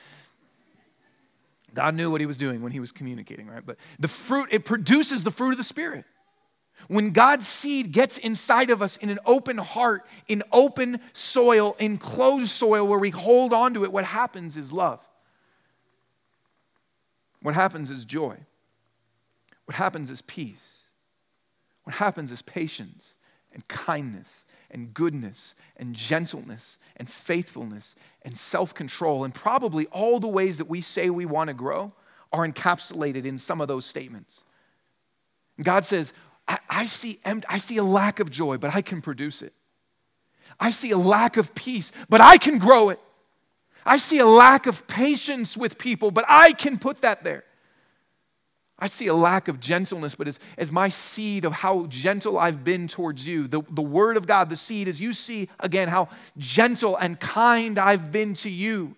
God 1.75 1.95
knew 1.95 2.11
what 2.11 2.21
he 2.21 2.27
was 2.27 2.37
doing 2.37 2.63
when 2.63 2.73
he 2.73 2.81
was 2.81 2.93
communicating, 2.93 3.47
right? 3.47 3.65
But 3.65 3.77
the 3.99 4.09
fruit, 4.09 4.49
it 4.51 4.65
produces 4.65 5.25
the 5.25 5.31
fruit 5.31 5.53
of 5.53 5.59
the 5.59 5.65
Spirit. 5.65 6.05
When 6.87 7.11
God's 7.11 7.49
seed 7.49 7.93
gets 7.93 8.19
inside 8.19 8.71
of 8.71 8.81
us 8.81 8.97
in 8.97 9.11
an 9.11 9.19
open 9.27 9.59
heart, 9.59 10.07
in 10.29 10.43
open 10.53 11.01
soil, 11.13 11.77
in 11.79 11.99
closed 11.99 12.49
soil 12.49 12.87
where 12.87 12.99
we 12.99 13.11
hold 13.11 13.53
on 13.53 13.75
to 13.75 13.85
it, 13.85 13.93
what 13.93 14.05
happens 14.05 14.57
is 14.57 14.73
love. 14.73 15.01
What 17.43 17.55
happens 17.55 17.91
is 17.91 18.05
joy. 18.05 18.37
What 19.67 19.75
happens 19.75 20.11
is 20.11 20.23
peace. 20.23 20.85
What 21.83 21.97
happens 21.97 22.33
is 22.33 22.43
patience 22.43 23.17
and 23.53 23.67
kindness 23.69 24.45
and 24.71 24.93
goodness 24.93 25.55
and 25.77 25.95
gentleness 25.95 26.79
and 26.97 27.09
faithfulness 27.09 27.95
and 28.23 28.37
self 28.37 28.75
control. 28.75 29.25
And 29.25 29.35
probably 29.35 29.87
all 29.87 30.21
the 30.21 30.29
ways 30.29 30.59
that 30.59 30.69
we 30.69 30.81
say 30.81 31.11
we 31.11 31.27
want 31.27 31.49
to 31.49 31.55
grow 31.55 31.93
are 32.33 32.47
encapsulated 32.47 33.25
in 33.25 33.39
some 33.39 33.61
of 33.61 33.69
those 33.69 33.87
statements. 33.87 34.45
God 35.63 35.85
says, 35.85 36.13
I, 36.47 36.59
I, 36.69 36.87
see, 36.87 37.21
I 37.25 37.59
see 37.59 37.77
a 37.79 37.85
lack 37.85 38.21
of 38.21 38.31
joy, 38.31 38.59
but 38.59 38.75
I 38.75 38.83
can 38.83 39.03
produce 39.03 39.43
it. 39.43 39.53
I 40.61 40.71
see 40.71 40.91
a 40.91 40.99
lack 40.99 41.37
of 41.37 41.55
peace, 41.55 41.93
but 42.09 42.21
I 42.21 42.39
can 42.39 42.59
grow 42.59 42.89
it. 42.89 43.01
I 43.85 43.97
see 43.97 44.19
a 44.19 44.27
lack 44.27 44.67
of 44.67 44.87
patience 44.87 45.57
with 45.57 45.79
people, 45.79 46.11
but 46.11 46.25
I 46.29 46.53
can 46.53 46.79
put 46.79 47.01
that 47.03 47.25
there. 47.25 47.45
I 48.79 48.87
see 48.87 49.09
a 49.09 49.15
lack 49.15 49.49
of 49.49 49.59
gentleness, 49.59 50.15
but 50.15 50.29
as, 50.29 50.39
as 50.57 50.71
my 50.71 50.89
seed 50.89 51.45
of 51.45 51.53
how 51.53 51.87
gentle 51.87 52.39
I've 52.39 52.63
been 52.63 52.87
towards 52.87 53.27
you, 53.27 53.49
the, 53.49 53.63
the 53.71 53.83
word 53.83 54.17
of 54.17 54.27
God, 54.27 54.51
the 54.51 54.57
seed, 54.57 54.87
as 54.87 55.01
you 55.01 55.13
see 55.13 55.49
again 55.59 55.89
how 55.89 56.09
gentle 56.37 56.97
and 56.97 57.19
kind 57.19 57.77
I've 57.79 58.13
been 58.13 58.35
to 58.35 58.51
you 58.51 58.95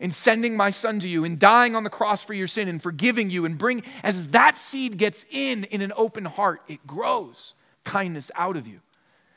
in 0.00 0.10
sending 0.10 0.56
my 0.56 0.70
son 0.70 0.98
to 1.00 1.08
you, 1.08 1.22
in 1.22 1.38
dying 1.38 1.76
on 1.76 1.84
the 1.84 1.90
cross 1.90 2.24
for 2.24 2.34
your 2.34 2.48
sin, 2.48 2.66
and 2.66 2.82
forgiving 2.82 3.30
you, 3.30 3.44
and 3.44 3.56
bring, 3.56 3.82
as 4.02 4.28
that 4.28 4.58
seed 4.58 4.96
gets 4.98 5.24
in 5.30 5.64
in 5.64 5.80
an 5.80 5.92
open 5.96 6.24
heart, 6.24 6.60
it 6.66 6.84
grows 6.86 7.54
kindness 7.84 8.30
out 8.34 8.56
of 8.56 8.66
you. 8.66 8.80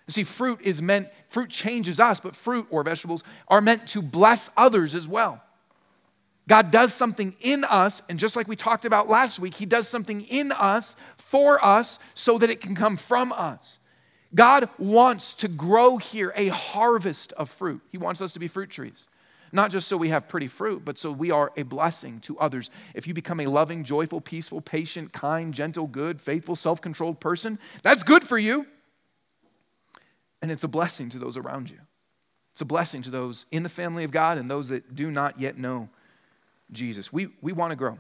You 0.08 0.12
see, 0.12 0.24
fruit 0.24 0.60
is 0.64 0.82
meant, 0.82 1.10
fruit 1.30 1.50
changes 1.50 2.00
us, 2.00 2.20
but 2.20 2.36
fruit 2.36 2.68
or 2.70 2.84
vegetables 2.84 3.24
are 3.48 3.62
meant 3.62 3.88
to 3.90 4.02
bless 4.02 4.50
others 4.58 4.96
as 4.96 5.08
well. 5.08 5.42
God 6.48 6.70
does 6.70 6.94
something 6.94 7.36
in 7.42 7.64
us, 7.64 8.02
and 8.08 8.20
just 8.20 8.36
like 8.36 8.48
we 8.48 8.56
talked 8.56 8.86
about 8.86 9.08
last 9.08 9.40
week, 9.40 9.56
He 9.56 9.66
does 9.66 9.88
something 9.88 10.22
in 10.22 10.52
us 10.52 10.96
for 11.18 11.64
us 11.64 12.00
so 12.14 12.38
that 12.38 12.50
it 12.50 12.62
can 12.62 12.76
come 12.76 12.98
from 12.98 13.34
us. 13.34 13.80
God 14.34 14.70
wants 14.78 15.34
to 15.36 15.48
grow 15.48 15.98
here 15.98 16.34
a 16.36 16.50
harvest 16.50 17.32
of 17.34 17.50
fruit. 17.50 17.82
He 17.92 17.98
wants 17.98 18.22
us 18.22 18.34
to 18.34 18.40
be 18.40 18.48
fruit 18.48 18.70
trees. 18.70 19.08
Not 19.52 19.72
just 19.72 19.88
so 19.88 19.96
we 19.96 20.10
have 20.10 20.28
pretty 20.28 20.48
fruit, 20.48 20.84
but 20.84 20.98
so 20.98 21.12
we 21.12 21.32
are 21.32 21.52
a 21.56 21.64
blessing 21.64 22.20
to 22.22 22.38
others. 22.40 22.70
If 22.94 23.08
you 23.08 23.14
become 23.14 23.40
a 23.40 23.48
loving, 23.48 23.84
joyful, 23.84 24.20
peaceful, 24.20 24.60
patient, 24.60 25.14
kind, 25.14 25.54
gentle, 25.54 25.88
good, 25.88 26.20
faithful, 26.20 26.56
self 26.56 26.82
controlled 26.82 27.20
person, 27.22 27.58
that's 27.82 28.04
good 28.04 28.28
for 28.28 28.38
you. 28.38 28.68
And 30.42 30.52
it's 30.52 30.66
a 30.66 30.68
blessing 30.68 31.10
to 31.12 31.20
those 31.20 31.38
around 31.38 31.70
you. 31.70 31.80
It's 32.52 32.62
a 32.62 32.66
blessing 32.66 33.02
to 33.04 33.10
those 33.10 33.46
in 33.52 33.64
the 33.64 33.70
family 33.70 34.04
of 34.04 34.12
God 34.12 34.38
and 34.38 34.52
those 34.52 34.70
that 34.70 34.94
do 34.94 35.10
not 35.10 35.40
yet 35.40 35.58
know 35.58 35.90
Jesus. 36.76 37.12
We, 37.12 37.30
we 37.42 37.54
want 37.54 37.72
to 37.72 37.76
grow. 37.76 37.98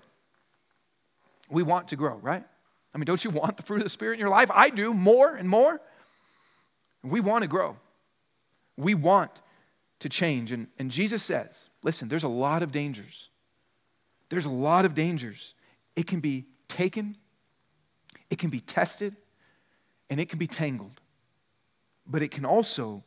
We 1.50 1.64
want 1.64 1.90
to 1.90 1.96
grow, 1.96 2.16
right? 2.18 2.44
I 2.94 2.98
mean, 2.98 3.06
don't 3.06 3.24
you 3.24 3.30
want 3.30 3.58
the 3.58 3.64
fruit 3.64 3.78
of 3.78 3.84
the 3.84 3.90
Spirit 3.90 4.14
in 4.14 4.20
your 4.20 4.30
life? 4.30 4.50
I 4.54 4.70
do 4.70 4.94
more 4.94 5.36
and 5.36 5.50
more. 5.50 5.82
We 7.04 7.20
want 7.20 7.44
to 7.44 7.48
grow. 7.48 7.78
We 8.78 8.96
want 8.96 9.42
to 10.00 10.10
change. 10.10 10.52
And, 10.52 10.68
and 10.80 10.90
Jesus 10.92 11.24
says, 11.24 11.70
listen, 11.84 12.08
there's 12.08 12.24
a 12.24 12.30
lot 12.30 12.64
of 12.64 12.72
dangers. 12.72 13.30
There's 14.30 14.46
a 14.46 14.52
lot 14.52 14.86
of 14.86 14.96
dangers. 14.96 15.56
It 15.96 16.08
can 16.08 16.20
be 16.20 16.46
taken, 16.68 17.16
it 18.30 18.38
can 18.38 18.50
be 18.50 18.60
tested, 18.60 19.16
and 20.10 20.20
it 20.20 20.30
can 20.30 20.40
be 20.40 20.48
tangled. 20.48 21.00
But 22.08 22.22
it 22.22 22.32
can 22.32 22.46
also 22.46 23.04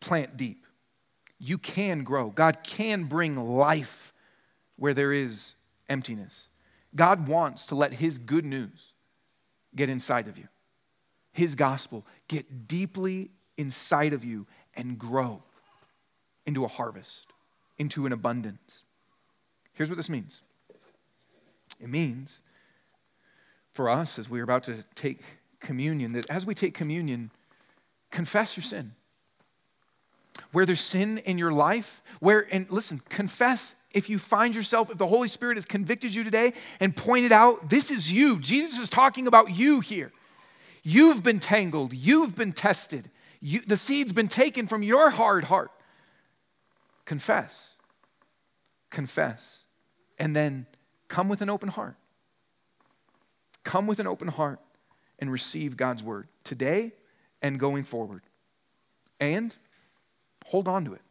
plant 0.00 0.36
deep. 0.36 0.66
You 1.38 1.58
can 1.58 2.02
grow. 2.02 2.30
God 2.30 2.58
can 2.62 3.04
bring 3.04 3.36
life 3.36 4.12
where 4.78 4.94
there 4.94 5.12
is 5.12 5.54
emptiness. 5.88 6.48
God 6.94 7.28
wants 7.28 7.66
to 7.66 7.74
let 7.74 7.94
His 7.94 8.16
good 8.16 8.44
news 8.44 8.92
get 9.76 9.90
inside 9.90 10.28
of 10.28 10.38
you, 10.38 10.48
His 11.32 11.54
gospel 11.54 12.06
get 12.28 12.66
deeply 12.66 13.30
inside 13.56 14.12
of 14.12 14.24
you 14.24 14.46
and 14.74 14.98
grow 14.98 15.42
into 16.46 16.64
a 16.64 16.68
harvest, 16.68 17.26
into 17.76 18.06
an 18.06 18.12
abundance. 18.12 18.84
Here's 19.74 19.90
what 19.90 19.96
this 19.96 20.08
means 20.08 20.42
it 21.80 21.88
means 21.88 22.42
for 23.72 23.88
us, 23.88 24.18
as 24.18 24.28
we're 24.28 24.42
about 24.42 24.64
to 24.64 24.84
take 24.94 25.20
communion, 25.60 26.12
that 26.12 26.28
as 26.30 26.46
we 26.46 26.54
take 26.54 26.74
communion, 26.74 27.30
confess 28.10 28.56
your 28.56 28.64
sin. 28.64 28.94
Where 30.52 30.64
there's 30.64 30.80
sin 30.80 31.18
in 31.18 31.36
your 31.38 31.52
life, 31.52 32.02
where, 32.20 32.46
and 32.52 32.70
listen, 32.70 33.02
confess 33.08 33.74
if 33.90 34.10
you 34.10 34.18
find 34.18 34.54
yourself, 34.54 34.90
if 34.90 34.98
the 34.98 35.06
Holy 35.06 35.28
Spirit 35.28 35.56
has 35.56 35.64
convicted 35.64 36.14
you 36.14 36.22
today 36.22 36.52
and 36.78 36.94
pointed 36.94 37.32
out, 37.32 37.70
this 37.70 37.90
is 37.90 38.12
you. 38.12 38.38
Jesus 38.38 38.78
is 38.80 38.88
talking 38.88 39.26
about 39.26 39.56
you 39.56 39.80
here. 39.80 40.12
You've 40.82 41.22
been 41.22 41.40
tangled, 41.40 41.92
you've 41.92 42.34
been 42.34 42.52
tested, 42.52 43.10
you, 43.40 43.60
the 43.60 43.76
seed's 43.76 44.12
been 44.12 44.28
taken 44.28 44.66
from 44.66 44.82
your 44.82 45.10
hard 45.10 45.44
heart. 45.44 45.70
Confess. 47.04 47.74
Confess. 48.90 49.64
And 50.18 50.34
then 50.34 50.66
come 51.08 51.28
with 51.28 51.40
an 51.40 51.48
open 51.48 51.68
heart. 51.68 51.96
Come 53.64 53.86
with 53.86 53.98
an 53.98 54.06
open 54.06 54.28
heart 54.28 54.60
and 55.18 55.30
receive 55.30 55.76
God's 55.76 56.02
word 56.02 56.28
today 56.44 56.92
and 57.42 57.58
going 57.58 57.84
forward. 57.84 58.22
And 59.20 59.54
hold 60.46 60.68
on 60.68 60.84
to 60.84 60.94
it, 60.94 61.02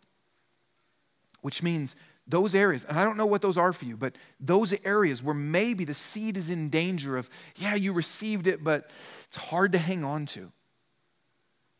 which 1.41 1.61
means 1.61 1.95
those 2.27 2.53
areas, 2.55 2.83
and 2.83 2.99
I 2.99 3.03
don't 3.03 3.17
know 3.17 3.25
what 3.25 3.41
those 3.41 3.57
are 3.57 3.71
for 3.71 3.85
you, 3.85 3.95
but 3.95 4.17
those 4.39 4.73
areas 4.83 5.23
where 5.23 5.35
maybe 5.35 5.85
the 5.85 5.93
seed 5.93 6.35
is 6.35 6.49
in 6.49 6.69
danger 6.69 7.17
of, 7.17 7.29
yeah, 7.55 7.75
you 7.75 7.93
received 7.93 8.47
it, 8.47 8.63
but 8.63 8.91
it's 9.25 9.37
hard 9.37 9.71
to 9.71 9.77
hang 9.77 10.03
on 10.03 10.25
to. 10.27 10.51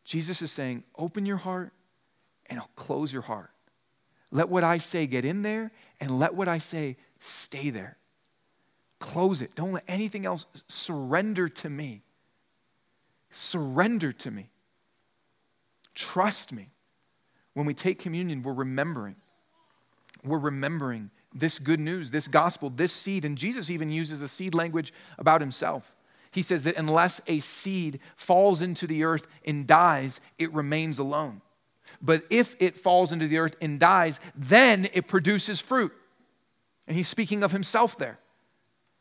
Jesus 0.04 0.40
is 0.40 0.50
saying, 0.50 0.84
open 0.96 1.26
your 1.26 1.36
heart 1.36 1.72
and 2.46 2.58
I'll 2.58 2.70
close 2.76 3.12
your 3.12 3.22
heart. 3.22 3.50
Let 4.30 4.48
what 4.48 4.64
I 4.64 4.78
say 4.78 5.06
get 5.06 5.24
in 5.24 5.42
there 5.42 5.70
and 6.00 6.18
let 6.18 6.34
what 6.34 6.48
I 6.48 6.58
say 6.58 6.96
stay 7.18 7.68
there. 7.68 7.98
Close 9.00 9.42
it. 9.42 9.54
Don't 9.54 9.72
let 9.72 9.84
anything 9.86 10.24
else 10.24 10.46
surrender 10.66 11.48
to 11.48 11.68
me. 11.68 12.02
Surrender 13.30 14.12
to 14.12 14.30
me. 14.30 14.50
Trust 15.94 16.52
me. 16.52 16.70
When 17.52 17.66
we 17.66 17.74
take 17.74 17.98
communion, 17.98 18.42
we're 18.42 18.54
remembering 18.54 19.16
we're 20.24 20.38
remembering 20.38 21.10
this 21.34 21.58
good 21.58 21.80
news, 21.80 22.10
this 22.10 22.28
gospel, 22.28 22.70
this 22.70 22.92
seed. 22.92 23.24
And 23.24 23.36
Jesus 23.36 23.70
even 23.70 23.90
uses 23.90 24.20
the 24.20 24.28
seed 24.28 24.54
language 24.54 24.92
about 25.18 25.40
himself. 25.40 25.94
He 26.30 26.42
says 26.42 26.64
that 26.64 26.76
unless 26.76 27.20
a 27.26 27.40
seed 27.40 28.00
falls 28.16 28.60
into 28.60 28.86
the 28.86 29.04
earth 29.04 29.26
and 29.44 29.66
dies, 29.66 30.20
it 30.38 30.52
remains 30.52 30.98
alone. 30.98 31.40
But 32.02 32.24
if 32.30 32.54
it 32.60 32.76
falls 32.76 33.12
into 33.12 33.28
the 33.28 33.38
earth 33.38 33.56
and 33.60 33.80
dies, 33.80 34.20
then 34.34 34.88
it 34.92 35.08
produces 35.08 35.60
fruit. 35.60 35.92
And 36.86 36.96
he's 36.96 37.08
speaking 37.08 37.42
of 37.42 37.52
himself 37.52 37.96
there. 37.96 38.18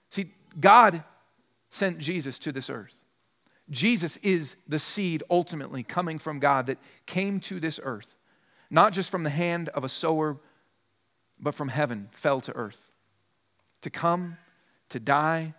See, 0.10 0.32
God 0.60 1.04
sent 1.70 2.00
Jesus 2.00 2.40
to 2.40 2.52
this 2.52 2.70
earth. 2.70 2.96
Jesus 3.70 4.18
is 4.18 4.56
the 4.68 4.80
seed 4.80 5.24
ultimately 5.30 5.84
coming 5.84 6.20
from 6.20 6.40
God 6.40 6.68
that 6.68 6.80
came 7.06 7.40
to 7.42 7.60
this 7.60 7.80
earth, 7.84 8.16
not 8.70 8.94
just 8.94 9.10
from 9.10 9.24
the 9.24 9.30
hand 9.30 9.70
of 9.70 9.84
a 9.84 9.90
sower, 9.90 10.38
but 11.40 11.56
from 11.56 11.70
heaven 11.70 12.10
fell 12.12 12.42
to 12.42 12.56
earth 12.56 12.92
to 13.82 13.90
come, 13.90 14.38
to 14.90 15.00
die, 15.00 15.54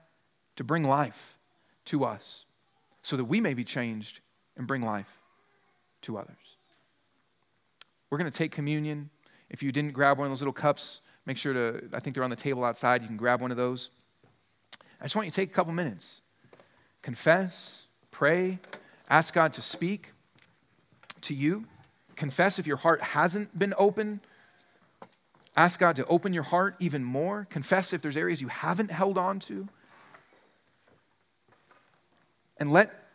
to 0.57 0.64
bring 0.64 0.85
life 0.85 1.39
to 1.87 2.05
us 2.05 2.47
so 3.03 3.16
that 3.16 3.24
we 3.24 3.41
may 3.41 3.55
be 3.55 3.64
changed 3.64 4.20
and 4.57 4.66
bring 4.66 4.83
life 4.83 5.18
to 6.03 6.18
others. 6.18 6.57
We're 8.11 8.18
going 8.18 8.31
to 8.31 8.37
take 8.37 8.53
communion. 8.53 9.11
If 9.51 9.62
you 9.62 9.72
didn't 9.72 9.93
grab 9.93 10.18
one 10.18 10.26
of 10.26 10.31
those 10.31 10.41
little 10.41 10.53
cups, 10.53 11.01
make 11.26 11.37
sure 11.37 11.53
to, 11.53 11.89
I 11.95 12.01
think 12.01 12.14
they're 12.14 12.24
on 12.24 12.31
the 12.31 12.37
table 12.37 12.64
outside. 12.64 13.03
You 13.03 13.09
can 13.09 13.16
grab 13.16 13.41
one 13.41 13.51
of 13.51 13.57
those. 13.57 13.91
I 15.01 15.05
just 15.05 15.14
want 15.14 15.26
you 15.26 15.31
to 15.31 15.37
take 15.37 15.51
a 15.51 15.55
couple 15.55 15.72
minutes. 15.72 16.22
Confess, 17.03 17.87
pray, 18.11 18.59
ask 19.09 19.33
God 19.33 19.53
to 19.55 19.62
speak 19.62 20.12
to 21.22 21.35
you. 21.35 21.66
Confess 22.16 22.59
if 22.59 22.66
your 22.66 22.79
heart 22.79 23.01
hasn't 23.01 23.57
been 23.57 23.74
open 23.79 24.20
Ask 25.59 25.80
God 25.80 25.96
to 25.96 26.06
open 26.06 26.32
your 26.32 26.44
heart 26.44 26.76
even 26.78 27.02
more. 27.02 27.44
Confess 27.50 27.92
if 27.92 28.00
there's 28.00 28.16
areas 28.16 28.40
you 28.40 28.46
haven't 28.46 28.92
held 28.92 29.18
on 29.18 29.40
to. 29.40 29.66
And 32.59 32.70
let, 32.70 33.09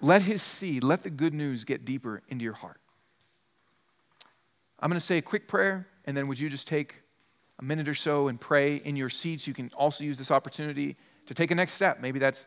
let 0.00 0.22
His 0.22 0.42
seed, 0.42 0.82
let 0.82 1.02
the 1.02 1.10
good 1.10 1.34
news 1.34 1.64
get 1.64 1.84
deeper 1.84 2.22
into 2.30 2.42
your 2.42 2.54
heart. 2.54 2.80
I'm 4.78 4.88
going 4.88 4.98
to 4.98 5.04
say 5.04 5.18
a 5.18 5.22
quick 5.22 5.46
prayer, 5.46 5.88
and 6.06 6.16
then 6.16 6.26
would 6.26 6.40
you 6.40 6.48
just 6.48 6.66
take 6.66 7.02
a 7.58 7.62
minute 7.62 7.86
or 7.86 7.92
so 7.92 8.28
and 8.28 8.40
pray 8.40 8.76
in 8.76 8.96
your 8.96 9.10
seats? 9.10 9.46
You 9.46 9.52
can 9.52 9.70
also 9.76 10.02
use 10.02 10.16
this 10.16 10.30
opportunity 10.30 10.96
to 11.26 11.34
take 11.34 11.50
a 11.50 11.54
next 11.54 11.74
step. 11.74 12.00
Maybe 12.00 12.18
that's 12.18 12.46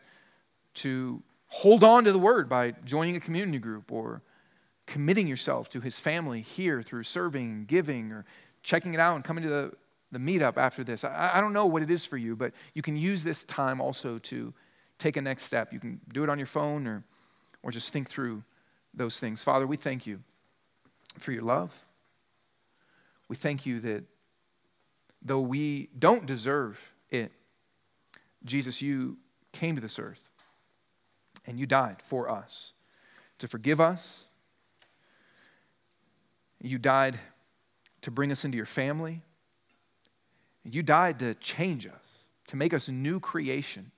to 0.74 1.22
hold 1.46 1.84
on 1.84 2.02
to 2.06 2.10
the 2.10 2.18
word 2.18 2.48
by 2.48 2.72
joining 2.84 3.14
a 3.14 3.20
community 3.20 3.60
group 3.60 3.92
or 3.92 4.20
committing 4.86 5.28
yourself 5.28 5.68
to 5.70 5.80
his 5.80 6.00
family 6.00 6.40
here 6.40 6.82
through 6.82 7.04
serving, 7.04 7.52
and 7.52 7.66
giving, 7.68 8.10
or 8.10 8.24
checking 8.64 8.94
it 8.94 8.98
out 8.98 9.14
and 9.14 9.22
coming 9.22 9.44
to 9.44 9.50
the, 9.50 9.72
the 10.10 10.18
meetup 10.18 10.56
after 10.56 10.82
this. 10.82 11.04
I, 11.04 11.32
I 11.34 11.40
don't 11.40 11.52
know 11.52 11.66
what 11.66 11.82
it 11.82 11.90
is 11.90 12.04
for 12.04 12.16
you, 12.16 12.34
but 12.34 12.52
you 12.72 12.82
can 12.82 12.96
use 12.96 13.22
this 13.22 13.44
time 13.44 13.80
also 13.80 14.18
to 14.18 14.52
take 14.98 15.16
a 15.16 15.22
next 15.22 15.44
step. 15.44 15.72
You 15.72 15.78
can 15.78 16.00
do 16.12 16.24
it 16.24 16.30
on 16.30 16.38
your 16.38 16.46
phone 16.46 16.86
or, 16.88 17.04
or 17.62 17.70
just 17.70 17.92
think 17.92 18.08
through 18.08 18.42
those 18.94 19.20
things. 19.20 19.44
Father, 19.44 19.66
we 19.66 19.76
thank 19.76 20.06
you 20.06 20.20
for 21.18 21.30
your 21.30 21.42
love. 21.42 21.72
We 23.28 23.36
thank 23.36 23.66
you 23.66 23.80
that 23.80 24.04
though 25.22 25.40
we 25.40 25.90
don't 25.98 26.26
deserve 26.26 26.80
it, 27.10 27.32
Jesus, 28.44 28.80
you 28.80 29.18
came 29.52 29.74
to 29.74 29.80
this 29.80 29.98
earth 29.98 30.28
and 31.46 31.60
you 31.60 31.66
died 31.66 31.96
for 32.02 32.30
us 32.30 32.72
to 33.38 33.46
forgive 33.46 33.80
us. 33.80 34.24
You 36.62 36.78
died 36.78 37.18
to 38.04 38.10
bring 38.10 38.32
us 38.32 38.44
into 38.44 38.56
your 38.56 38.66
family. 38.66 39.20
You 40.62 40.82
died 40.82 41.18
to 41.18 41.34
change 41.34 41.86
us, 41.86 42.24
to 42.46 42.56
make 42.56 42.72
us 42.72 42.88
a 42.88 42.92
new 42.92 43.20
creation 43.20 43.90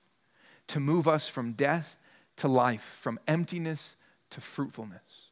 to 0.67 0.79
move 0.79 1.07
us 1.07 1.29
from 1.29 1.53
death 1.53 1.97
to 2.37 2.47
life, 2.47 2.97
from 2.99 3.19
emptiness 3.27 3.95
to 4.29 4.41
fruitfulness. 4.41 5.31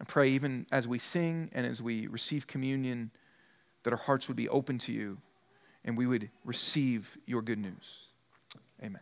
I 0.00 0.04
pray, 0.04 0.28
even 0.30 0.66
as 0.72 0.88
we 0.88 0.98
sing 0.98 1.50
and 1.52 1.66
as 1.66 1.82
we 1.82 2.06
receive 2.06 2.46
communion, 2.46 3.10
that 3.82 3.92
our 3.92 3.98
hearts 3.98 4.28
would 4.28 4.36
be 4.36 4.48
open 4.48 4.78
to 4.78 4.92
you 4.92 5.18
and 5.84 5.96
we 5.96 6.06
would 6.06 6.30
receive 6.44 7.16
your 7.26 7.42
good 7.42 7.58
news. 7.58 8.06
Amen. 8.82 9.00